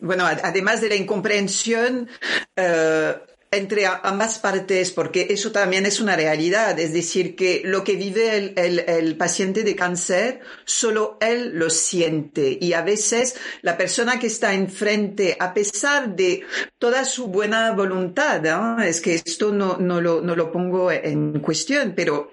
Bueno, 0.00 0.24
además 0.24 0.80
de 0.80 0.88
la 0.88 0.96
incomprensión, 0.96 2.08
eh, 2.56 3.14
entre 3.52 3.84
ambas 3.86 4.38
partes, 4.38 4.92
porque 4.92 5.26
eso 5.30 5.50
también 5.50 5.84
es 5.84 6.00
una 6.00 6.14
realidad, 6.14 6.78
es 6.78 6.92
decir, 6.92 7.34
que 7.34 7.62
lo 7.64 7.82
que 7.82 7.96
vive 7.96 8.54
el, 8.56 9.16
paciente 9.16 9.64
de 9.64 9.74
cáncer, 9.74 10.40
solo 10.64 11.18
él 11.20 11.50
lo 11.54 11.68
siente. 11.68 12.56
Y 12.60 12.74
a 12.74 12.82
veces 12.82 13.36
la 13.62 13.76
persona 13.76 14.20
que 14.20 14.28
está 14.28 14.54
enfrente, 14.54 15.36
a 15.40 15.52
pesar 15.52 16.14
de 16.14 16.44
toda 16.78 17.04
su 17.04 17.26
buena 17.26 17.72
voluntad, 17.72 18.40
es 18.84 19.00
que 19.00 19.16
esto 19.16 19.52
no, 19.52 19.78
no, 19.78 20.00
lo, 20.00 20.20
no 20.20 20.36
lo 20.36 20.52
pongo 20.52 20.92
en 20.92 21.40
cuestión, 21.40 21.94
pero 21.96 22.32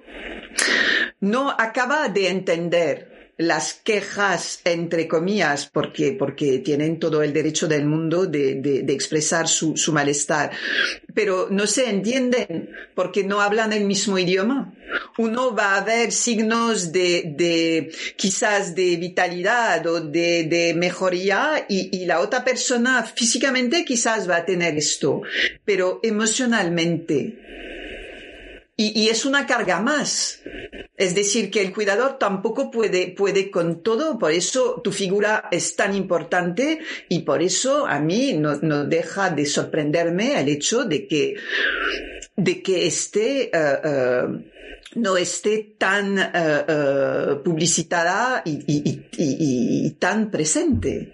no 1.19 1.49
acaba 1.49 2.09
de 2.09 2.29
entender 2.29 3.16
las 3.37 3.73
quejas, 3.75 4.61
entre 4.63 5.07
comillas, 5.07 5.69
porque, 5.71 6.13
porque 6.17 6.59
tienen 6.59 6.99
todo 6.99 7.21
el 7.21 7.33
derecho 7.33 7.67
del 7.67 7.85
mundo 7.85 8.25
de, 8.25 8.55
de, 8.55 8.93
expresar 8.93 9.47
su, 9.47 9.77
su, 9.77 9.93
malestar, 9.93 10.51
pero 11.13 11.47
no 11.51 11.67
se 11.67 11.89
entienden 11.89 12.71
porque 12.95 13.23
no 13.23 13.39
hablan 13.39 13.73
el 13.73 13.85
mismo 13.85 14.17
idioma. 14.17 14.73
Uno 15.19 15.53
va 15.53 15.75
a 15.75 15.83
ver 15.83 16.11
signos 16.11 16.91
de, 16.91 17.33
de 17.35 17.91
quizás 18.15 18.73
de 18.73 18.95
vitalidad 18.95 19.85
o 19.85 20.01
de, 20.01 20.45
de 20.45 20.73
mejoría 20.73 21.65
y, 21.69 21.95
y 21.95 22.05
la 22.05 22.21
otra 22.21 22.43
persona 22.43 23.03
físicamente 23.03 23.85
quizás 23.85 24.27
va 24.27 24.37
a 24.37 24.45
tener 24.45 24.75
esto, 24.77 25.21
pero 25.63 25.99
emocionalmente 26.01 27.47
y, 28.79 29.09
es 29.09 29.25
una 29.25 29.47
carga 29.47 29.81
más. 29.81 30.39
Es 30.95 31.15
decir, 31.15 31.49
que 31.49 31.61
el 31.61 31.73
cuidador 31.73 32.19
tampoco 32.19 32.69
puede, 32.69 33.07
puede 33.07 33.49
con 33.49 33.81
todo, 33.81 34.19
por 34.19 34.31
eso 34.31 34.81
tu 34.83 34.91
figura 34.91 35.49
es 35.51 35.75
tan 35.75 35.95
importante 35.95 36.79
y 37.09 37.19
por 37.19 37.41
eso 37.41 37.87
a 37.87 37.99
mí 37.99 38.33
no, 38.33 38.55
no 38.61 38.85
deja 38.85 39.31
de 39.31 39.45
sorprenderme 39.47 40.39
el 40.39 40.49
hecho 40.49 40.85
de 40.85 41.07
que, 41.07 41.35
de 42.35 42.61
que 42.61 42.85
esté, 42.85 43.45
eh, 43.45 43.51
eh, 43.53 44.23
no 44.95 45.17
esté 45.17 45.75
tan 45.77 46.17
uh, 46.17 47.43
publicitada 47.43 48.41
y, 48.45 49.91
tan 49.99 50.31
presente. 50.31 51.13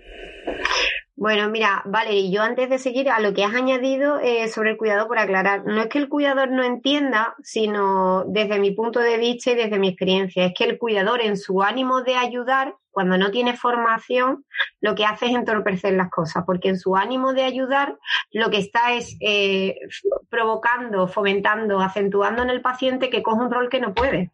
Bueno, 1.23 1.49
mira, 1.49 1.81
vale, 1.85 2.29
yo 2.29 2.41
antes 2.41 2.69
de 2.69 2.77
seguir 2.77 3.09
a 3.09 3.21
lo 3.21 3.33
que 3.33 3.45
has 3.45 3.55
añadido 3.55 4.19
eh, 4.19 4.49
sobre 4.49 4.71
el 4.71 4.77
cuidado, 4.77 5.07
por 5.07 5.17
aclarar, 5.17 5.63
no 5.63 5.79
es 5.79 5.87
que 5.87 5.97
el 5.97 6.09
cuidador 6.09 6.51
no 6.51 6.65
entienda, 6.65 7.33
sino 7.41 8.25
desde 8.27 8.59
mi 8.59 8.71
punto 8.71 8.99
de 8.99 9.17
vista 9.17 9.51
y 9.51 9.55
desde 9.55 9.79
mi 9.79 9.87
experiencia, 9.87 10.43
es 10.47 10.53
que 10.53 10.65
el 10.65 10.77
cuidador 10.77 11.21
en 11.21 11.37
su 11.37 11.63
ánimo 11.63 12.01
de 12.01 12.17
ayudar, 12.17 12.75
cuando 12.91 13.17
no 13.17 13.31
tiene 13.31 13.55
formación, 13.55 14.43
lo 14.81 14.95
que 14.95 15.05
hace 15.05 15.27
es 15.27 15.31
entorpecer 15.35 15.93
las 15.93 16.09
cosas, 16.09 16.43
porque 16.45 16.67
en 16.67 16.77
su 16.77 16.97
ánimo 16.97 17.31
de 17.31 17.43
ayudar, 17.43 17.97
lo 18.33 18.49
que 18.49 18.57
está 18.57 18.93
es 18.93 19.15
eh, 19.21 19.77
provocando, 20.29 21.07
fomentando, 21.07 21.79
acentuando 21.79 22.43
en 22.43 22.49
el 22.49 22.59
paciente 22.59 23.09
que 23.09 23.23
coge 23.23 23.45
un 23.45 23.51
rol 23.51 23.69
que 23.69 23.79
no 23.79 23.93
puede. 23.93 24.33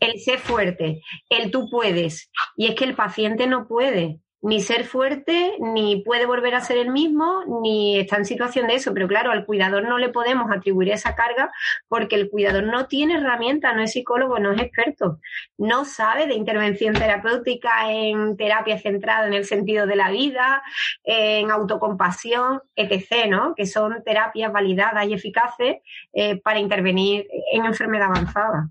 El 0.00 0.20
ser 0.20 0.40
fuerte, 0.40 1.00
el 1.30 1.50
tú 1.50 1.70
puedes. 1.70 2.30
Y 2.54 2.66
es 2.66 2.74
que 2.74 2.84
el 2.84 2.94
paciente 2.94 3.46
no 3.46 3.66
puede 3.66 4.20
ni 4.42 4.60
ser 4.60 4.84
fuerte, 4.84 5.54
ni 5.60 6.02
puede 6.02 6.26
volver 6.26 6.56
a 6.56 6.60
ser 6.60 6.76
el 6.76 6.90
mismo, 6.90 7.44
ni 7.62 8.00
está 8.00 8.16
en 8.16 8.24
situación 8.24 8.66
de 8.66 8.74
eso. 8.74 8.92
Pero 8.92 9.06
claro, 9.06 9.30
al 9.30 9.46
cuidador 9.46 9.84
no 9.84 9.98
le 9.98 10.08
podemos 10.08 10.50
atribuir 10.50 10.90
esa 10.90 11.14
carga 11.14 11.52
porque 11.88 12.16
el 12.16 12.28
cuidador 12.28 12.64
no 12.64 12.86
tiene 12.86 13.14
herramientas, 13.14 13.74
no 13.76 13.82
es 13.82 13.92
psicólogo, 13.92 14.40
no 14.40 14.52
es 14.52 14.60
experto, 14.60 15.20
no 15.58 15.84
sabe 15.84 16.26
de 16.26 16.34
intervención 16.34 16.94
terapéutica 16.94 17.92
en 17.92 18.36
terapia 18.36 18.78
centrada 18.78 19.28
en 19.28 19.34
el 19.34 19.44
sentido 19.44 19.86
de 19.86 19.96
la 19.96 20.10
vida, 20.10 20.62
en 21.04 21.52
autocompasión, 21.52 22.60
etc., 22.74 23.28
¿no? 23.28 23.54
Que 23.54 23.66
son 23.66 24.02
terapias 24.04 24.52
validadas 24.52 25.06
y 25.06 25.14
eficaces 25.14 25.76
eh, 26.12 26.40
para 26.40 26.58
intervenir 26.58 27.28
en 27.52 27.64
enfermedad 27.64 28.08
avanzada. 28.08 28.70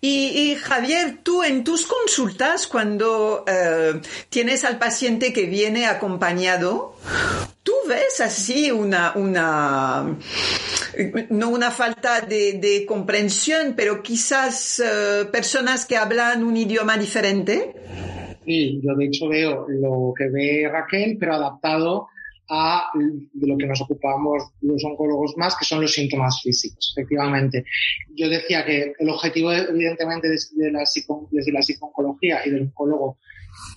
Y, 0.00 0.56
Javier, 0.56 1.18
tú 1.22 1.44
en 1.44 1.62
tus 1.62 1.86
consultas, 1.86 2.66
cuando 2.66 3.44
eh, 3.46 4.00
tienes 4.28 4.64
al 4.64 4.78
paciente 4.78 5.32
que 5.32 5.46
viene 5.46 5.86
acompañado, 5.86 6.96
¿tú 7.62 7.72
ves 7.88 8.20
así 8.20 8.72
una, 8.72 9.12
una 9.14 10.18
no 11.30 11.48
una 11.50 11.70
falta 11.70 12.20
de, 12.20 12.84
comprensión, 12.86 13.74
pero 13.76 14.02
quizás 14.02 14.80
eh, 14.80 15.24
personas 15.30 15.86
que 15.86 15.96
hablan 15.96 16.42
un 16.42 16.56
idioma 16.56 16.96
diferente? 16.96 17.74
Sí, 18.44 18.80
yo 18.82 18.94
de 18.94 19.06
hecho 19.06 19.28
veo 19.28 19.66
lo 19.68 20.12
que 20.16 20.28
ve 20.28 20.68
Raquel, 20.70 21.16
pero 21.18 21.34
adaptado 21.34 22.08
a 22.48 22.90
de 22.94 23.46
lo 23.46 23.56
que 23.56 23.66
nos 23.66 23.80
ocupamos 23.80 24.42
los 24.60 24.84
oncólogos 24.84 25.36
más, 25.36 25.56
que 25.56 25.64
son 25.64 25.80
los 25.80 25.92
síntomas 25.92 26.40
físicos, 26.42 26.94
efectivamente. 26.96 27.64
Yo 28.14 28.28
decía 28.28 28.64
que 28.64 28.92
el 28.98 29.08
objetivo, 29.08 29.52
evidentemente, 29.52 30.28
de 30.28 30.70
la, 30.70 30.84
desde 31.30 31.52
la 31.52 31.60
y 32.44 32.50
del 32.50 32.62
oncólogo, 32.62 33.18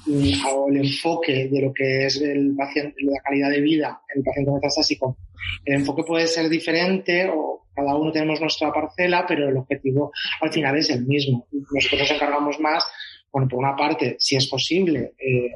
mm, 0.05 0.45
o 0.53 0.69
el 0.69 0.77
enfoque 0.77 1.47
de 1.47 1.61
lo 1.61 1.73
que 1.73 2.05
es 2.05 2.21
el 2.21 2.55
paciente, 2.55 2.95
la 3.03 3.21
calidad 3.21 3.49
de 3.49 3.61
vida, 3.61 4.01
el 4.13 4.23
paciente 4.23 4.51
metastásico, 4.51 5.17
el 5.65 5.75
enfoque 5.75 6.03
puede 6.03 6.27
ser 6.27 6.49
diferente 6.49 7.29
o 7.29 7.67
cada 7.73 7.95
uno 7.95 8.11
tenemos 8.11 8.41
nuestra 8.41 8.73
parcela, 8.73 9.25
pero 9.27 9.49
el 9.49 9.57
objetivo 9.57 10.11
al 10.41 10.51
final 10.51 10.77
es 10.77 10.89
el 10.89 11.05
mismo. 11.05 11.47
Nosotros 11.51 12.01
nos 12.01 12.11
encargamos 12.11 12.59
más 12.59 12.83
bueno, 13.31 13.47
por 13.47 13.59
una 13.59 13.75
parte, 13.75 14.15
si 14.19 14.35
es 14.35 14.47
posible, 14.47 15.13
eh, 15.19 15.51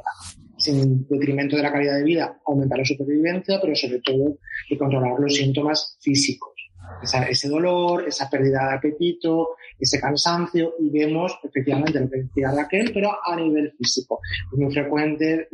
sin 0.62 1.08
detrimento 1.08 1.56
de 1.56 1.64
la 1.64 1.72
calidad 1.72 1.98
de 1.98 2.04
vida, 2.04 2.40
aumentar 2.46 2.78
la 2.78 2.86
supervivencia, 2.86 3.60
pero 3.62 3.76
sobre 3.76 4.00
todo 4.02 4.38
de 4.70 4.78
controlar 4.78 5.20
los 5.20 5.36
síntomas 5.36 5.98
físicos. 6.00 6.52
ese 7.30 7.48
dolor, 7.48 8.06
esa 8.08 8.30
pérdida 8.30 8.68
de 8.70 8.76
apetito, 8.76 9.56
ese 9.80 10.00
cansancio, 10.00 10.76
y 10.80 10.90
vemos 10.90 11.40
efectivamente 11.44 12.00
lo 12.00 12.10
que 12.10 12.24
decía 12.24 12.52
Raquel, 12.52 12.92
pero 12.94 13.12
a 13.26 13.36
nivel 13.36 13.72
físico. 13.78 14.20
Es 14.52 14.60
muy 14.60 14.72
frecuente 14.72 15.48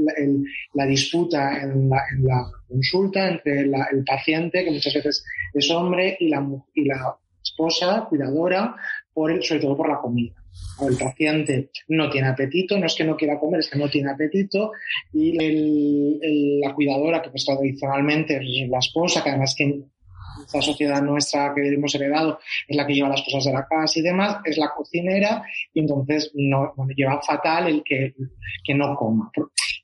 la, 0.74 0.86
disputa 0.86 1.62
en 1.62 1.89
la, 1.89 2.52
consulta 2.67 3.30
entre 3.30 3.62
el 3.62 4.04
paciente, 4.06 4.65
que 4.65 4.72
muchas 4.72 4.93
veces 4.93 5.24
es 5.54 5.72
hombre, 5.72 6.17
y 6.20 6.30
la, 6.30 6.46
y 6.74 6.88
esposa, 7.41 8.06
cuidadora, 8.10 8.76
por 9.13 9.41
sobre 9.43 9.62
todo 9.62 9.78
por 9.78 9.89
la 9.89 10.00
comida 10.00 10.34
el 10.82 10.98
paciente 10.98 11.72
no 11.88 12.10
tiene 12.10 12.28
apetito, 12.28 12.78
no 12.78 12.86
es 12.86 12.96
que 12.96 13.04
no 13.04 13.15
quiera 13.15 13.39
comer, 13.39 13.62
es 13.62 13.70
que 13.70 13.80
no 13.80 13.89
tiene 13.89 14.12
apetito, 14.12 14.72
y 15.13 16.60
la 16.62 16.74
cuidadora, 16.74 17.22
que 17.22 17.30
pues 17.30 17.46
tradicionalmente 17.46 18.38
es 18.38 18.70
la 18.70 18.80
esposa, 18.80 19.24
que 19.24 19.30
además 19.30 19.56
que 19.58 19.82
esta 20.46 20.62
sociedad 20.62 21.02
nuestra 21.02 21.52
que 21.56 21.67
hemos 21.67 21.93
heredado 21.96 22.39
es 22.67 22.78
la 22.78 22.86
que 22.86 22.93
lleva 22.93 23.10
las 23.10 23.24
cosas 23.24 23.46
de 23.46 23.54
la 23.54 23.65
casa 23.67 24.00
y 24.00 24.04
demás, 24.04 24.38
es 24.46 24.58
la 24.58 24.70
cocinera, 24.76 25.43
y 25.74 25.80
entonces 25.80 26.32
no, 26.36 26.74
lleva 26.96 27.22
fatal 27.22 27.67
el 27.67 27.84
que, 27.84 28.13
que 28.63 28.74
no 28.74 28.96
coma. 28.96 29.32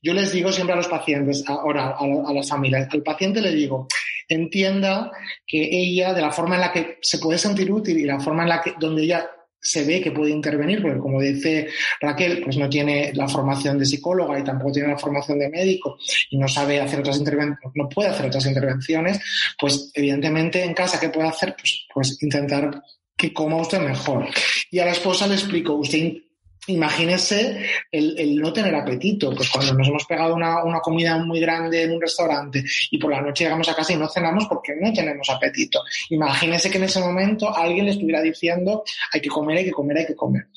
Yo 0.02 0.14
les 0.14 0.32
digo 0.32 0.52
siempre 0.52 0.74
a 0.74 0.78
los 0.78 0.88
pacientes, 0.88 1.44
ahora 1.48 1.96
a, 1.98 2.30
a 2.30 2.34
las 2.34 2.50
familias, 2.50 2.88
al 2.92 3.02
paciente 3.02 3.42
le 3.42 3.52
digo, 3.52 3.88
entienda 4.28 5.12
que 5.46 5.70
ella, 5.72 6.14
de 6.14 6.22
la 6.22 6.32
forma 6.32 6.56
en 6.56 6.62
la 6.62 6.72
que 6.72 6.98
se 7.02 7.18
puede 7.18 7.38
sentir 7.38 7.72
útil 7.72 7.98
y 7.98 8.06
la 8.06 8.20
forma 8.20 8.44
en 8.44 8.50
la 8.50 8.62
que, 8.62 8.74
donde 8.80 9.04
ella 9.04 9.30
se 9.64 9.86
ve 9.86 10.02
que 10.02 10.12
puede 10.12 10.32
intervenir, 10.32 10.82
porque 10.82 11.00
como 11.00 11.22
dice 11.22 11.70
Raquel, 12.02 12.42
pues 12.44 12.58
no 12.58 12.70
tiene 12.70 13.12
la 13.16 13.28
formación 13.28 13.80
de 13.80 13.86
psicóloga 13.86 14.38
y 14.38 14.44
tampoco 14.44 14.74
tiene 14.74 14.90
la 14.90 14.98
formación 14.98 15.40
de 15.40 15.50
médico 15.50 15.98
y 16.30 16.38
no 16.38 16.48
sabe 16.48 16.82
hacer 16.82 17.00
otras 17.00 17.18
intervenciones, 17.18 17.72
no 17.76 17.88
puede 17.88 18.10
hacer 18.10 18.26
otras 18.26 18.46
intervenciones, 18.46 19.20
pues 19.58 19.92
evidentemente 19.94 20.64
en 20.64 20.74
casa, 20.74 21.00
¿qué 21.00 21.10
puede 21.10 21.30
hacer? 21.30 21.56
Pues, 21.58 21.86
pues 21.94 22.22
intentar 22.22 22.84
que 23.16 23.34
coma 23.34 23.58
usted 23.58 23.80
mejor. 23.80 24.28
Y 24.70 24.80
a 24.80 24.86
la 24.86 24.92
esposa 24.92 25.28
le 25.28 25.36
explico, 25.36 25.74
usted 25.76 26.14
Imagínese 26.68 27.66
el, 27.92 28.38
no 28.38 28.54
tener 28.54 28.74
apetito, 28.74 29.34
pues 29.36 29.50
cuando 29.50 29.74
nos 29.74 29.88
hemos 29.88 30.06
pegado 30.06 30.34
una, 30.34 30.64
una, 30.64 30.80
comida 30.80 31.18
muy 31.18 31.42
grande 31.42 31.84
en 31.84 31.92
un 31.92 32.02
restaurante 32.02 32.64
y 32.90 32.98
por 32.98 33.12
la 33.12 33.22
noche 33.22 33.44
llegamos 33.44 33.68
a 33.68 33.76
casa 33.76 33.94
y 33.94 33.98
no 33.98 34.08
cenamos 34.08 34.46
porque 34.48 34.74
no 34.80 34.94
tenemos 34.94 35.30
apetito. 35.30 35.82
Imagínese 36.10 36.72
que 36.72 36.78
en 36.78 36.86
ese 36.86 37.02
momento 37.02 37.54
alguien 37.54 37.86
le 37.86 37.92
estuviera 37.92 38.22
diciendo 38.22 38.84
hay 39.12 39.20
que 39.20 39.30
comer, 39.30 39.58
hay 39.58 39.66
que 39.66 39.72
comer, 39.72 39.98
hay 39.98 40.06
que 40.06 40.16
comer. 40.16 40.48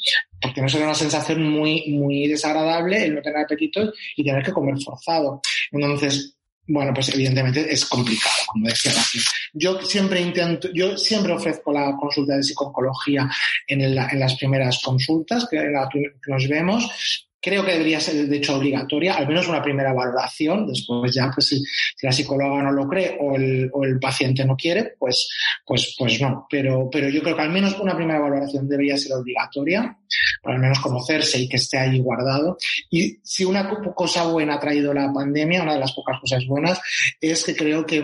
Porque 0.41 0.63
no 0.63 0.69
sería 0.69 0.87
una 0.87 0.95
sensación 0.95 1.43
muy, 1.43 1.91
muy 1.91 2.29
desagradable 2.29 3.05
el 3.05 3.15
no 3.15 3.23
tener 3.23 3.41
apetito 3.41 3.93
y 4.17 4.25
tener 4.25 4.45
que 4.45 4.53
comer 4.53 4.77
forzado. 4.81 5.41
Entonces, 5.73 6.36
bueno, 6.69 6.93
pues 6.93 7.09
evidentemente 7.15 7.73
es 7.73 7.85
complicado, 7.85 8.35
como 8.47 8.69
decía 8.69 8.93
Rafael. 8.93 9.25
Yo 9.53 9.81
siempre 9.83 10.21
intento, 10.21 10.69
yo 10.73 10.97
siempre 10.97 11.33
ofrezco 11.33 11.73
la 11.73 11.97
consulta 11.97 12.37
de 12.37 12.43
psicología 12.43 13.29
en, 13.67 13.81
en 13.83 13.95
las 14.21 14.37
primeras 14.37 14.81
consultas 14.83 15.47
que, 15.51 15.59
que 15.93 16.31
nos 16.31 16.49
vemos, 16.49 17.26
Creo 17.41 17.65
que 17.65 17.73
debería 17.73 18.01
ser, 18.01 18.27
de 18.27 18.37
hecho, 18.37 18.57
obligatoria, 18.57 19.15
al 19.15 19.29
menos 19.29 19.47
una 19.49 19.63
primera 19.63 19.93
valoración. 19.93 20.67
Después 20.67 21.15
ya, 21.15 21.31
pues 21.33 21.49
si, 21.49 21.63
la 22.03 22.13
psicóloga 22.13 22.63
no 22.63 22.73
lo 22.73 22.89
cree 22.89 23.17
o 23.21 23.37
el, 23.37 23.71
o 23.73 23.85
el, 23.85 23.99
paciente 23.99 24.45
no 24.45 24.57
quiere, 24.57 24.95
pues, 24.99 25.29
pues, 25.65 25.95
pues 25.99 26.21
no. 26.21 26.47
Pero, 26.51 26.89
pero 26.91 27.09
yo 27.09 27.23
creo 27.23 27.37
que 27.37 27.43
al 27.43 27.51
menos 27.51 27.79
una 27.79 27.95
primera 27.95 28.21
valoración 28.21 28.69
debería 28.69 28.97
ser 28.97 29.13
obligatoria, 29.13 29.97
para 30.43 30.57
al 30.57 30.63
menos 30.63 30.81
conocerse 30.81 31.39
y 31.39 31.49
que 31.49 31.57
esté 31.57 31.79
ahí 31.79 32.01
guardado. 32.01 32.57
Y 32.91 33.19
si 33.23 33.45
una 33.45 33.69
cosa 33.95 34.25
buena 34.25 34.55
ha 34.55 34.61
traído 34.61 34.93
la 34.93 35.13
pandemia, 35.13 35.63
una 35.63 35.75
de 35.75 35.81
las 35.81 35.93
pocas 35.93 36.21
cosas 36.21 36.45
buenas, 36.47 36.81
es 37.21 37.45
que 37.45 37.55
creo 37.55 37.87
que 37.87 38.03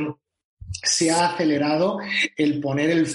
se 0.82 1.10
ha 1.10 1.26
acelerado 1.26 1.98
el 2.36 2.60
poner 2.60 2.90
el, 2.90 3.06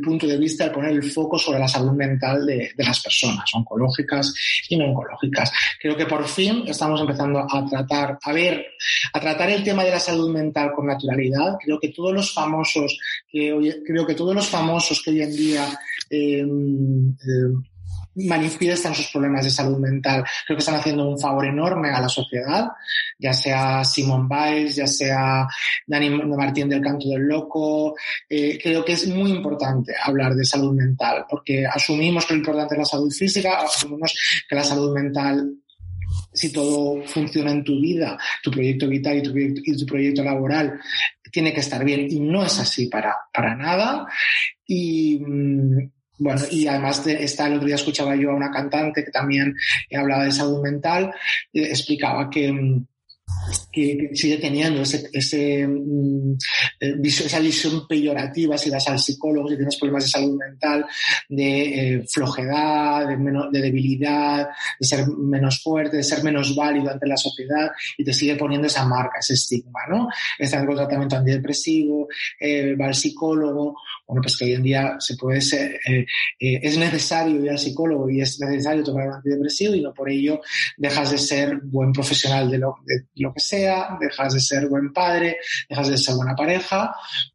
punto 0.00 0.26
de 0.26 0.36
vista, 0.36 0.64
el 0.64 0.72
poner 0.72 0.92
el 0.92 1.02
foco 1.02 1.38
sobre 1.38 1.58
la 1.58 1.68
salud 1.68 1.92
mental 1.92 2.46
de, 2.46 2.72
las 2.76 3.00
personas, 3.02 3.44
oncológicas 3.54 4.34
y 4.68 4.76
no 4.76 4.86
oncológicas. 4.86 5.52
Creo 5.80 5.96
que 5.96 6.06
por 6.06 6.26
fin 6.26 6.64
estamos 6.66 7.00
empezando 7.00 7.40
a 7.40 7.66
tratar, 7.68 8.18
a 8.22 8.32
ver, 8.32 8.66
a 9.12 9.20
tratar 9.20 9.50
el 9.50 9.62
tema 9.62 9.84
de 9.84 9.90
la 9.90 10.00
salud 10.00 10.30
mental 10.30 10.72
con 10.74 10.86
naturalidad. 10.86 11.56
Creo 11.62 11.78
que 11.78 11.88
todos 11.88 12.12
los 12.12 12.32
famosos, 12.32 12.98
que 13.30 13.52
hoy, 13.52 13.82
creo 13.86 14.06
que 14.06 14.14
todos 14.14 14.34
los 14.34 14.46
famosos 14.46 15.02
que 15.02 15.10
hoy 15.10 15.22
en 15.22 15.36
día 15.36 15.78
eh, 16.10 16.44
eh, 16.44 17.54
manifiestan 18.14 18.94
sus 18.94 19.08
problemas 19.08 19.44
de 19.44 19.50
salud 19.50 19.78
mental. 19.78 20.24
Creo 20.46 20.56
que 20.56 20.60
están 20.60 20.76
haciendo 20.76 21.08
un 21.08 21.18
favor 21.18 21.46
enorme 21.46 21.90
a 21.90 22.00
la 22.00 22.08
sociedad, 22.08 22.68
ya 23.18 23.32
sea 23.32 23.84
Simon 23.84 24.28
Biles, 24.28 24.76
ya 24.76 24.86
sea 24.86 25.46
Dani 25.86 26.10
Martín 26.10 26.68
del 26.68 26.82
Canto 26.82 27.08
del 27.08 27.22
Loco. 27.22 27.94
Eh, 28.28 28.58
creo 28.62 28.84
que 28.84 28.92
es 28.92 29.06
muy 29.08 29.30
importante 29.30 29.94
hablar 30.02 30.34
de 30.34 30.44
salud 30.44 30.74
mental, 30.74 31.24
porque 31.28 31.66
asumimos 31.66 32.26
que 32.26 32.34
lo 32.34 32.40
importante 32.40 32.74
es 32.74 32.78
la 32.78 32.84
salud 32.84 33.10
física, 33.10 33.62
asumimos 33.62 34.14
que 34.48 34.56
la 34.56 34.64
salud 34.64 34.94
mental 34.94 35.54
si 36.32 36.52
todo 36.52 37.02
funciona 37.06 37.50
en 37.50 37.64
tu 37.64 37.80
vida, 37.80 38.18
tu 38.42 38.50
proyecto 38.50 38.88
vital 38.88 39.18
y 39.18 39.22
tu 39.22 39.32
proyecto, 39.32 39.60
y 39.64 39.76
tu 39.76 39.86
proyecto 39.86 40.24
laboral 40.24 40.80
tiene 41.30 41.52
que 41.52 41.60
estar 41.60 41.84
bien 41.84 42.06
y 42.10 42.20
no 42.20 42.44
es 42.44 42.58
así 42.58 42.86
para, 42.86 43.14
para 43.32 43.54
nada. 43.54 44.06
Y, 44.66 45.18
mm, 45.20 45.90
bueno, 46.20 46.42
y 46.50 46.66
además 46.66 47.02
de, 47.04 47.24
esta, 47.24 47.46
el 47.46 47.54
otro 47.54 47.66
día 47.66 47.76
escuchaba 47.76 48.14
yo 48.14 48.30
a 48.30 48.36
una 48.36 48.50
cantante 48.50 49.02
que 49.02 49.10
también 49.10 49.54
hablaba 49.96 50.24
de 50.24 50.32
salud 50.32 50.62
mental, 50.62 51.12
eh, 51.52 51.62
explicaba 51.62 52.28
que, 52.28 52.52
mm, 52.52 52.84
que, 53.72 54.10
sigue 54.14 54.36
teniendo 54.38 54.82
ese, 54.82 55.08
ese 55.12 55.66
mm, 55.66 56.32
eh, 56.80 56.96
esa 57.04 57.38
visión 57.40 57.86
peyorativa 57.86 58.58
si 58.58 58.70
vas 58.70 58.86
al 58.88 58.98
psicólogo, 58.98 59.48
si 59.48 59.56
tienes 59.56 59.78
problemas 59.78 60.04
de 60.04 60.10
salud 60.10 60.36
mental, 60.36 60.86
de 61.28 61.62
eh, 61.62 62.04
flojedad, 62.08 63.08
de, 63.08 63.16
de, 63.52 63.60
debilidad, 63.60 64.48
de 64.78 64.86
ser 64.86 65.06
menos 65.08 65.62
fuerte, 65.62 65.96
de 65.96 66.02
ser 66.02 66.22
menos 66.22 66.54
válido 66.54 66.90
ante 66.90 67.06
la 67.06 67.16
sociedad 67.16 67.70
y 67.96 68.04
te 68.04 68.12
sigue 68.12 68.36
poniendo 68.36 68.66
esa 68.66 68.84
marca, 68.84 69.18
ese 69.20 69.34
estigma, 69.34 69.80
¿no? 69.88 70.08
Está 70.38 70.64
con 70.66 70.76
tratamiento 70.76 71.16
antidepresivo, 71.16 72.08
eh, 72.38 72.74
va 72.74 72.86
al 72.86 72.94
psicólogo, 72.94 73.76
bueno, 74.10 74.22
pues 74.22 74.36
que 74.36 74.44
hoy 74.44 74.54
en 74.54 74.62
día 74.62 74.96
se 74.98 75.16
puede 75.16 75.40
ser, 75.40 75.78
es 76.38 76.76
necesario 76.76 77.44
ir 77.44 77.50
al 77.50 77.58
psicólogo 77.58 78.10
y 78.10 78.20
es 78.20 78.40
necesario 78.40 78.82
tomar 78.82 79.06
un 79.06 79.14
antidepresivo 79.14 79.74
y 79.74 79.82
no 79.82 79.94
por 79.94 80.10
ello 80.10 80.40
dejas 80.76 81.12
de 81.12 81.18
ser 81.18 81.60
buen 81.62 81.92
profesional 81.92 82.50
de 82.50 82.58
lo, 82.58 82.74
que 82.84 83.40
sea, 83.40 83.96
dejas 84.00 84.34
de 84.34 84.40
ser 84.40 84.66
buen 84.66 84.92
padre, 84.92 85.38
dejas 85.68 85.88
de 85.88 85.96
ser 85.96 86.16
buena 86.16 86.34
pareja, 86.34 86.92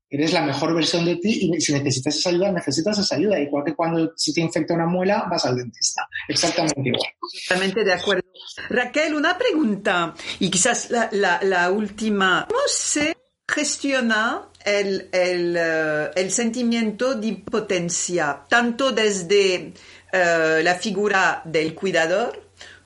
eres 0.10 0.34
la 0.34 0.42
mejor 0.42 0.76
versión 0.76 1.06
de 1.06 1.16
ti 1.16 1.52
y 1.54 1.62
si 1.62 1.72
necesitas 1.72 2.18
esa 2.18 2.30
ayuda, 2.30 2.52
necesitas 2.52 3.00
esa 3.00 3.16
ayuda. 3.16 3.40
Igual 3.40 3.64
que 3.64 3.74
cuando 3.74 4.12
si 4.18 4.34
te 4.34 4.42
infecta 4.42 4.74
una 4.74 4.86
muela, 4.86 5.28
vas 5.30 5.46
al 5.46 5.56
dentista. 5.56 6.08
Exactamente 6.28 6.82
igual. 6.84 7.12
Totalmente 7.48 7.84
de 7.86 7.94
acuerdo. 7.94 8.24
Raquel, 8.70 9.16
una 9.16 9.38
pregunta 9.38 10.14
y 10.40 10.50
quizás 10.50 10.90
la, 10.92 11.72
última. 11.72 12.46
¿Cómo 12.50 12.62
se 12.68 13.16
gestiona 13.48 14.50
el, 14.66 15.10
el, 15.12 15.56
eh, 15.58 16.12
el 16.16 16.32
sentimiento 16.32 17.14
de 17.16 17.28
impotencia, 17.28 18.42
tanto 18.50 18.92
desde 18.92 19.74
eh, 20.12 20.62
la 20.64 20.76
figura 20.76 21.42
del 21.46 21.76
cuidador 21.76 22.44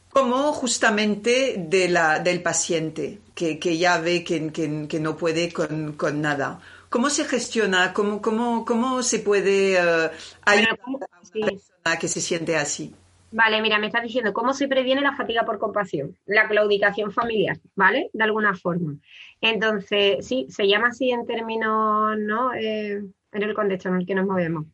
como 0.10 0.52
justamente 0.52 1.56
de 1.58 1.88
la, 1.88 2.20
del 2.20 2.42
paciente, 2.42 3.20
que, 3.34 3.58
que 3.58 3.78
ya 3.78 4.00
ve 4.00 4.24
que, 4.24 4.52
que, 4.52 5.00
no 5.00 5.16
puede 5.16 5.54
con, 5.54 5.94
con, 5.94 6.22
nada. 6.22 6.60
¿Cómo 6.90 7.10
se 7.10 7.26
gestiona? 7.26 7.94
¿Cómo, 7.94 8.22
cómo, 8.22 8.66
cómo 8.66 9.04
se 9.04 9.20
puede 9.20 9.76
uh, 9.76 10.10
ayudar 10.42 10.80
a 10.84 10.90
una 10.90 11.08
persona 11.08 12.00
que 12.00 12.08
se 12.08 12.22
siente 12.22 12.58
así? 12.58 12.94
Vale, 13.32 13.62
mira, 13.62 13.78
me 13.78 13.88
estás 13.88 14.04
diciendo 14.04 14.34
cómo 14.34 14.54
se 14.54 14.68
previene 14.68 15.02
la 15.02 15.16
fatiga 15.16 15.46
por 15.46 15.60
compasión, 15.60 16.18
la 16.26 16.48
claudicación 16.48 17.12
familiar, 17.12 17.58
¿vale? 17.76 18.10
De 18.14 18.24
alguna 18.24 18.56
forma. 18.56 18.96
Entonces, 19.40 20.26
sí, 20.26 20.48
se 20.50 20.68
llama 20.68 20.88
así 20.88 21.12
en 21.12 21.26
términos, 21.26 22.18
¿no? 22.18 22.54
Eh, 22.54 23.04
en 23.32 23.44
el 23.44 23.54
contexto 23.54 23.90
en 23.90 23.96
el 23.96 24.06
que 24.06 24.16
nos 24.16 24.26
movemos 24.26 24.66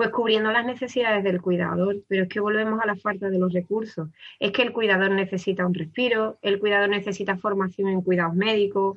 pues 0.00 0.12
cubriendo 0.12 0.50
las 0.50 0.64
necesidades 0.64 1.22
del 1.22 1.42
cuidador, 1.42 1.96
pero 2.08 2.22
es 2.22 2.28
que 2.30 2.40
volvemos 2.40 2.80
a 2.80 2.86
la 2.86 2.96
falta 2.96 3.28
de 3.28 3.38
los 3.38 3.52
recursos. 3.52 4.08
Es 4.38 4.50
que 4.50 4.62
el 4.62 4.72
cuidador 4.72 5.10
necesita 5.10 5.66
un 5.66 5.74
respiro, 5.74 6.38
el 6.40 6.58
cuidador 6.58 6.88
necesita 6.88 7.36
formación 7.36 7.88
en 7.88 8.00
cuidados 8.00 8.34
médicos, 8.34 8.96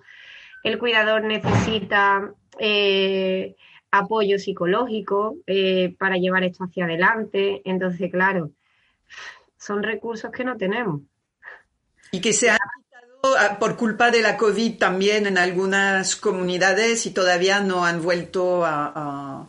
el 0.64 0.80
cuidador 0.80 1.26
necesita 1.26 2.34
eh, 2.58 3.54
apoyo 3.92 4.40
psicológico 4.40 5.36
eh, 5.46 5.94
para 6.00 6.16
llevar 6.16 6.46
esto 6.46 6.64
hacia 6.64 6.86
adelante. 6.86 7.62
Entonces, 7.66 8.10
claro, 8.10 8.52
son 9.58 9.84
recursos 9.84 10.32
que 10.32 10.44
no 10.44 10.58
tenemos. 10.58 11.02
Y 12.12 12.22
que 12.22 12.34
se 12.34 12.50
han 12.50 12.60
quitado 12.78 13.38
ah, 13.38 13.58
por 13.60 13.76
culpa 13.78 14.12
de 14.12 14.22
la 14.22 14.38
COVID 14.38 14.78
también 14.78 15.26
en 15.26 15.38
algunas 15.38 16.16
comunidades 16.16 17.06
y 17.06 17.12
todavía 17.12 17.60
no 17.60 17.86
han 17.86 18.02
vuelto 18.02 18.64
a 18.66 19.48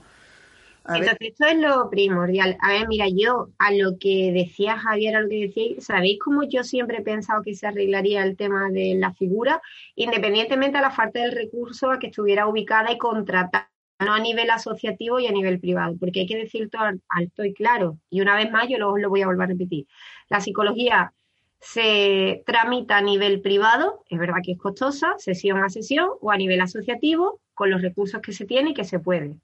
entonces, 0.86 1.16
esto 1.20 1.46
es 1.46 1.56
lo 1.56 1.88
primordial. 1.88 2.58
A 2.60 2.72
ver, 2.72 2.88
mira, 2.88 3.06
yo 3.08 3.48
a 3.58 3.72
lo 3.72 3.96
que 3.98 4.32
decía 4.32 4.76
Javier, 4.76 5.16
a 5.16 5.22
lo 5.22 5.28
que 5.30 5.46
decía, 5.46 5.76
¿sabéis 5.78 6.18
cómo 6.22 6.42
yo 6.42 6.62
siempre 6.62 6.98
he 6.98 7.02
pensado 7.02 7.42
que 7.42 7.54
se 7.54 7.66
arreglaría 7.66 8.22
el 8.22 8.36
tema 8.36 8.70
de 8.70 8.94
la 8.94 9.14
figura, 9.14 9.62
independientemente 9.94 10.76
a 10.76 10.82
la 10.82 10.90
falta 10.90 11.20
del 11.20 11.32
recurso 11.32 11.90
a 11.90 11.98
que 11.98 12.08
estuviera 12.08 12.46
ubicada 12.46 12.92
y 12.92 12.98
contratada? 12.98 13.70
No 14.04 14.14
a 14.14 14.20
nivel 14.20 14.50
asociativo 14.50 15.18
y 15.18 15.26
a 15.26 15.32
nivel 15.32 15.60
privado, 15.60 15.96
porque 15.98 16.20
hay 16.20 16.26
que 16.26 16.36
decir 16.36 16.70
todo 16.70 16.82
alto 17.08 17.44
y 17.44 17.54
claro. 17.54 17.98
Y 18.10 18.20
una 18.20 18.36
vez 18.36 18.50
más, 18.50 18.68
yo 18.68 18.78
lo, 18.78 18.96
lo 18.96 19.08
voy 19.08 19.22
a 19.22 19.26
volver 19.26 19.44
a 19.44 19.52
repetir. 19.52 19.86
La 20.28 20.40
psicología 20.40 21.12
se 21.60 22.42
tramita 22.46 22.98
a 22.98 23.02
nivel 23.02 23.40
privado, 23.40 24.04
es 24.10 24.18
verdad 24.18 24.42
que 24.44 24.52
es 24.52 24.58
costosa, 24.58 25.14
sesión 25.18 25.64
a 25.64 25.70
sesión, 25.70 26.10
o 26.20 26.30
a 26.30 26.36
nivel 26.36 26.60
asociativo, 26.60 27.40
con 27.54 27.70
los 27.70 27.80
recursos 27.80 28.20
que 28.20 28.32
se 28.32 28.44
tiene 28.44 28.70
y 28.70 28.74
que 28.74 28.84
se 28.84 28.98
puede. 28.98 29.36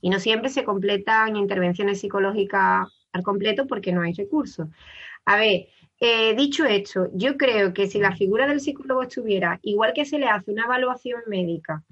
Y 0.00 0.10
no 0.10 0.18
siempre 0.18 0.50
se 0.50 0.64
completan 0.64 1.36
intervenciones 1.36 2.00
psicológicas 2.00 2.88
al 3.12 3.22
completo 3.22 3.66
porque 3.66 3.92
no 3.92 4.02
hay 4.02 4.14
recursos. 4.14 4.68
A 5.26 5.36
ver, 5.36 5.68
eh, 6.00 6.34
dicho 6.34 6.64
esto, 6.64 7.08
yo 7.14 7.36
creo 7.36 7.72
que 7.72 7.86
si 7.86 7.98
la 7.98 8.16
figura 8.16 8.46
del 8.46 8.60
psicólogo 8.60 9.02
estuviera, 9.02 9.60
igual 9.62 9.92
que 9.92 10.06
se 10.06 10.18
le 10.18 10.26
hace 10.26 10.50
una 10.50 10.64
evaluación 10.64 11.20
médica 11.26 11.84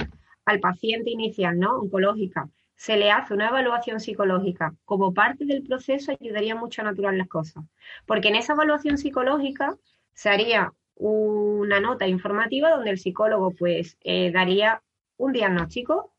al 0.49 0.61
paciente 0.61 1.11
inicial, 1.11 1.59
¿no? 1.59 1.79
Oncológica, 1.79 2.49
se 2.75 2.97
le 2.97 3.11
hace 3.11 3.35
una 3.35 3.49
evaluación 3.49 4.01
psicológica 4.01 4.75
como 4.85 5.13
parte 5.13 5.45
del 5.45 5.63
proceso, 5.63 6.13
ayudaría 6.13 6.55
mucho 6.55 6.83
a 6.83 6.85
naturar 6.85 7.15
las 7.15 7.29
cosas. 7.29 7.65
Porque 8.07 8.29
en 8.29 8.37
esa 8.37 8.55
evaluación 8.55 8.99
psicológica 8.99 9.77
se 10.15 10.31
haría 10.31 10.73
una 10.95 11.81
nota 11.81 12.07
informativa 12.07 12.71
donde 12.71 12.91
el 12.91 12.99
psicólogo 12.99 13.53
pues 13.53 13.97
eh, 14.03 14.31
daría 14.33 14.83
un 15.17 15.33
diagnóstico 15.33 16.13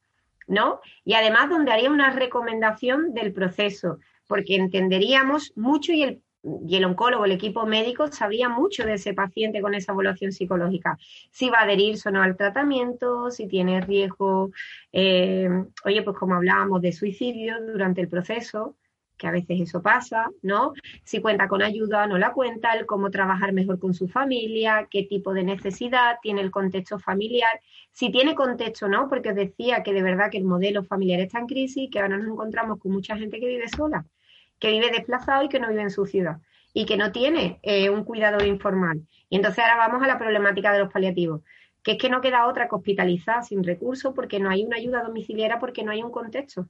¿no? 0.50 0.82
Y 1.06 1.14
además 1.14 1.50
donde 1.50 1.72
haría 1.72 1.92
una 1.92 2.10
recomendación 2.10 3.14
del 3.14 3.32
proceso, 3.32 4.00
porque 4.28 4.56
entenderíamos 4.56 5.54
mucho 5.56 5.94
y 5.94 6.04
el, 6.04 6.24
y 6.44 6.76
el 6.76 6.86
oncólogo, 6.86 7.26
el 7.26 7.32
equipo 7.34 7.66
médico, 7.66 8.08
sabría 8.12 8.50
mucho 8.50 8.86
de 8.86 8.94
ese 8.94 9.14
paciente 9.14 9.62
con 9.62 9.74
esa 9.74 9.92
evaluación 9.92 10.32
psicológica, 10.32 10.98
si 11.32 11.50
va 11.50 11.60
a 11.60 11.64
adherirse 11.64 12.10
o 12.10 12.12
no 12.12 12.22
al 12.22 12.38
tratamiento, 12.38 13.30
si 13.32 13.48
tiene 13.48 13.82
riesgo, 13.82 14.52
eh, 14.92 15.50
oye, 15.86 16.02
pues 16.04 16.18
como 16.18 16.36
hablábamos 16.36 16.82
de 16.82 16.94
suicidio 16.94 17.56
durante 17.62 18.02
el 18.02 18.08
proceso, 18.08 18.78
que 19.20 19.28
a 19.28 19.32
veces 19.32 19.60
eso 19.60 19.82
pasa, 19.82 20.32
¿no? 20.42 20.74
Si 21.04 21.20
cuenta 21.22 21.50
con 21.50 21.62
ayuda, 21.62 22.08
no 22.08 22.18
la 22.18 22.32
cuenta, 22.32 22.72
el 22.74 22.86
cómo 22.86 23.12
trabajar 23.12 23.52
mejor 23.52 23.78
con 23.78 23.94
su 23.94 24.08
familia, 24.08 24.88
qué 24.90 25.04
tipo 25.04 25.34
de 25.34 25.44
necesidad 25.44 26.18
tiene 26.22 26.42
el 26.42 26.52
contexto 26.52 26.98
familiar, 27.00 27.60
si 27.92 28.12
tiene 28.12 28.34
contexto, 28.34 28.88
¿no? 28.88 29.10
Porque 29.10 29.30
os 29.30 29.36
decía 29.36 29.84
que 29.84 29.94
de 29.94 30.02
verdad 30.02 30.32
que 30.32 30.38
el 30.38 30.46
modelo 30.46 30.86
familiar 30.86 31.20
está 31.20 31.40
en 31.40 31.48
crisis, 31.48 31.90
que 31.92 32.00
ahora 32.00 32.18
nos 32.18 32.32
encontramos 32.32 32.80
con 32.80 32.94
mucha 32.94 33.18
gente 33.18 33.40
que 33.42 33.48
vive 33.48 33.68
sola, 33.68 34.06
que 34.60 34.72
vive 34.72 34.92
desplazado 34.92 35.44
y 35.44 35.50
que 35.50 35.60
no 35.60 35.70
vive 35.70 35.82
en 35.82 35.92
su 35.92 36.06
ciudad 36.06 36.38
y 36.74 36.86
que 36.86 36.98
no 36.98 37.12
tiene 37.12 37.60
eh, 37.64 37.90
un 37.90 38.04
cuidador 38.04 38.46
informal. 38.46 39.02
Y 39.30 39.38
entonces 39.38 39.60
ahora 39.60 39.78
vamos 39.78 40.04
a 40.04 40.08
la 40.08 40.20
problemática 40.20 40.72
de 40.72 40.80
los 40.80 40.92
paliativos, 40.92 41.42
que 41.84 41.94
es 41.94 41.98
que 41.98 42.10
no 42.10 42.22
queda 42.22 42.48
otra 42.48 42.68
que 42.68 42.76
hospitalizar 42.76 43.44
sin 43.44 43.64
recursos 43.64 44.14
porque 44.14 44.40
no 44.40 44.50
hay 44.50 44.66
una 44.66 44.78
ayuda 44.78 45.04
domiciliaria, 45.04 45.60
porque 45.60 45.84
no 45.84 45.92
hay 45.92 46.04
un 46.04 46.12
contexto. 46.12 46.68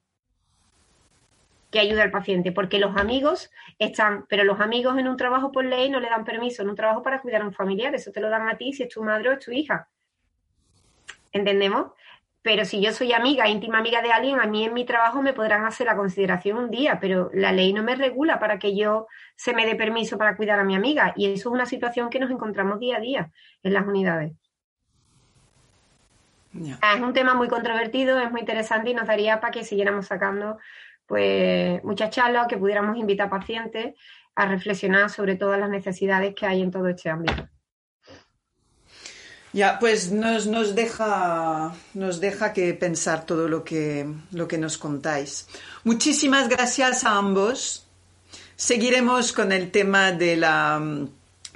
que 1.72 1.80
ayude 1.80 2.02
al 2.02 2.10
paciente, 2.10 2.52
porque 2.52 2.80
los 2.80 2.98
amigos 2.98 3.52
están, 3.78 4.26
pero 4.28 4.44
los 4.44 4.60
amigos 4.60 4.98
en 4.98 5.08
un 5.08 5.18
trabajo 5.18 5.52
por 5.52 5.64
ley 5.64 5.88
no 5.92 6.00
le 6.00 6.10
dan 6.10 6.26
permiso 6.26 6.64
en 6.64 6.70
un 6.70 6.76
trabajo 6.76 7.04
para 7.04 7.22
cuidar 7.22 7.44
a 7.44 7.46
un 7.46 7.54
familiar, 7.54 7.94
eso 7.94 8.12
te 8.12 8.22
lo 8.22 8.30
dan 8.30 8.50
a 8.50 8.58
ti 8.58 8.74
si 8.74 8.82
es 8.84 8.90
tu 8.90 9.04
madre 9.04 9.30
o 9.30 9.34
es 9.34 9.46
tu 9.46 9.52
hija. 9.52 9.88
¿Entendemos? 11.32 11.92
Pero 12.50 12.66
si 12.66 12.82
yo 12.82 12.92
soy 12.92 13.14
amiga, 13.14 13.48
íntima 13.48 13.78
amiga 13.78 14.02
de 14.02 14.12
alguien, 14.12 14.40
a 14.40 14.48
mí 14.48 14.66
en 14.66 14.74
mi 14.74 14.84
trabajo 14.84 15.22
me 15.22 15.34
podrán 15.34 15.66
hacer 15.66 15.86
la 15.86 15.96
consideración 15.96 16.58
un 16.58 16.72
día, 16.72 17.00
pero 17.00 17.30
la 17.32 17.52
ley 17.52 17.74
no 17.74 17.84
me 17.84 17.94
regula 17.94 18.40
para 18.40 18.58
que 18.58 18.76
yo 18.76 19.06
se 19.36 19.54
me 19.54 19.68
dé 19.68 19.76
permiso 19.76 20.18
para 20.18 20.36
cuidar 20.36 20.60
a 20.60 20.64
mi 20.64 20.76
amiga. 20.76 21.14
Y 21.16 21.28
eso 21.28 21.50
es 21.50 21.54
una 21.54 21.68
situación 21.68 22.10
que 22.10 22.20
nos 22.20 22.32
encontramos 22.32 22.80
día 22.80 22.98
a 22.98 23.02
día 23.02 23.32
en 23.62 23.74
las 23.74 23.86
unidades. 23.86 24.32
Es 26.56 27.00
un 27.00 27.14
tema 27.14 27.36
muy 27.36 27.50
controvertido, 27.50 28.20
es 28.20 28.32
muy 28.32 28.40
interesante 28.40 28.90
y 28.90 28.94
nos 28.96 29.06
daría 29.06 29.40
para 29.40 29.52
que 29.52 29.64
siguiéramos 29.64 30.08
sacando 30.08 30.58
pues 31.06 31.84
muchas 31.84 32.10
charlas, 32.10 32.48
que 32.48 32.58
pudiéramos 32.58 32.98
invitar 32.98 33.30
pacientes 33.30 33.94
a 34.34 34.48
reflexionar 34.48 35.12
sobre 35.12 35.36
todas 35.36 35.60
las 35.60 35.70
necesidades 35.70 36.34
que 36.34 36.48
hay 36.48 36.64
en 36.64 36.72
todo 36.72 36.88
este 36.88 37.12
ámbito. 37.12 37.48
Ya, 39.52 39.80
pues 39.80 40.12
nos, 40.12 40.46
nos, 40.46 40.76
deja, 40.76 41.74
nos 41.96 42.20
deja 42.20 42.54
que 42.54 42.74
pensar 42.76 43.26
todo 43.26 43.48
lo 43.48 43.64
que, 43.64 44.08
lo 44.32 44.48
que 44.48 44.58
nos 44.58 44.78
contáis. 44.78 45.48
Muchísimas 45.84 46.50
gracias 46.50 47.04
a 47.04 47.18
ambos. 47.18 47.88
Seguiremos 48.56 49.34
con 49.34 49.52
el 49.52 49.72
tema 49.72 50.12
de 50.12 50.38
la... 50.38 51.08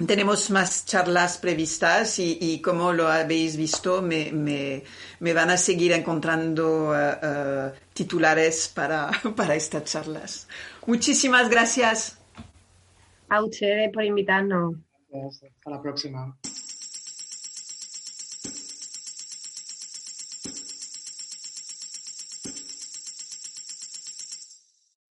Tenemos 0.04 0.50
más 0.50 0.86
charlas 0.86 1.38
previstas 1.38 2.18
y, 2.18 2.60
como 2.60 2.92
lo 2.92 3.06
habéis 3.06 3.56
visto, 3.56 4.02
me, 4.02 4.32
me, 4.32 5.32
van 5.32 5.50
a 5.50 5.56
seguir 5.56 5.92
encontrando 5.92 6.92
eh, 6.98 7.18
eh, 7.22 7.72
titulares 7.92 8.72
para, 8.74 9.08
para 9.36 9.54
estas 9.54 9.84
charlas. 9.84 10.48
Muchísimas 10.86 11.48
gracias. 11.48 12.18
A 13.28 13.40
ustedes 13.44 13.92
por 13.92 14.02
invitarnos. 14.02 14.74
Hasta 15.12 15.70
la 15.70 15.80
próxima. 15.80 16.36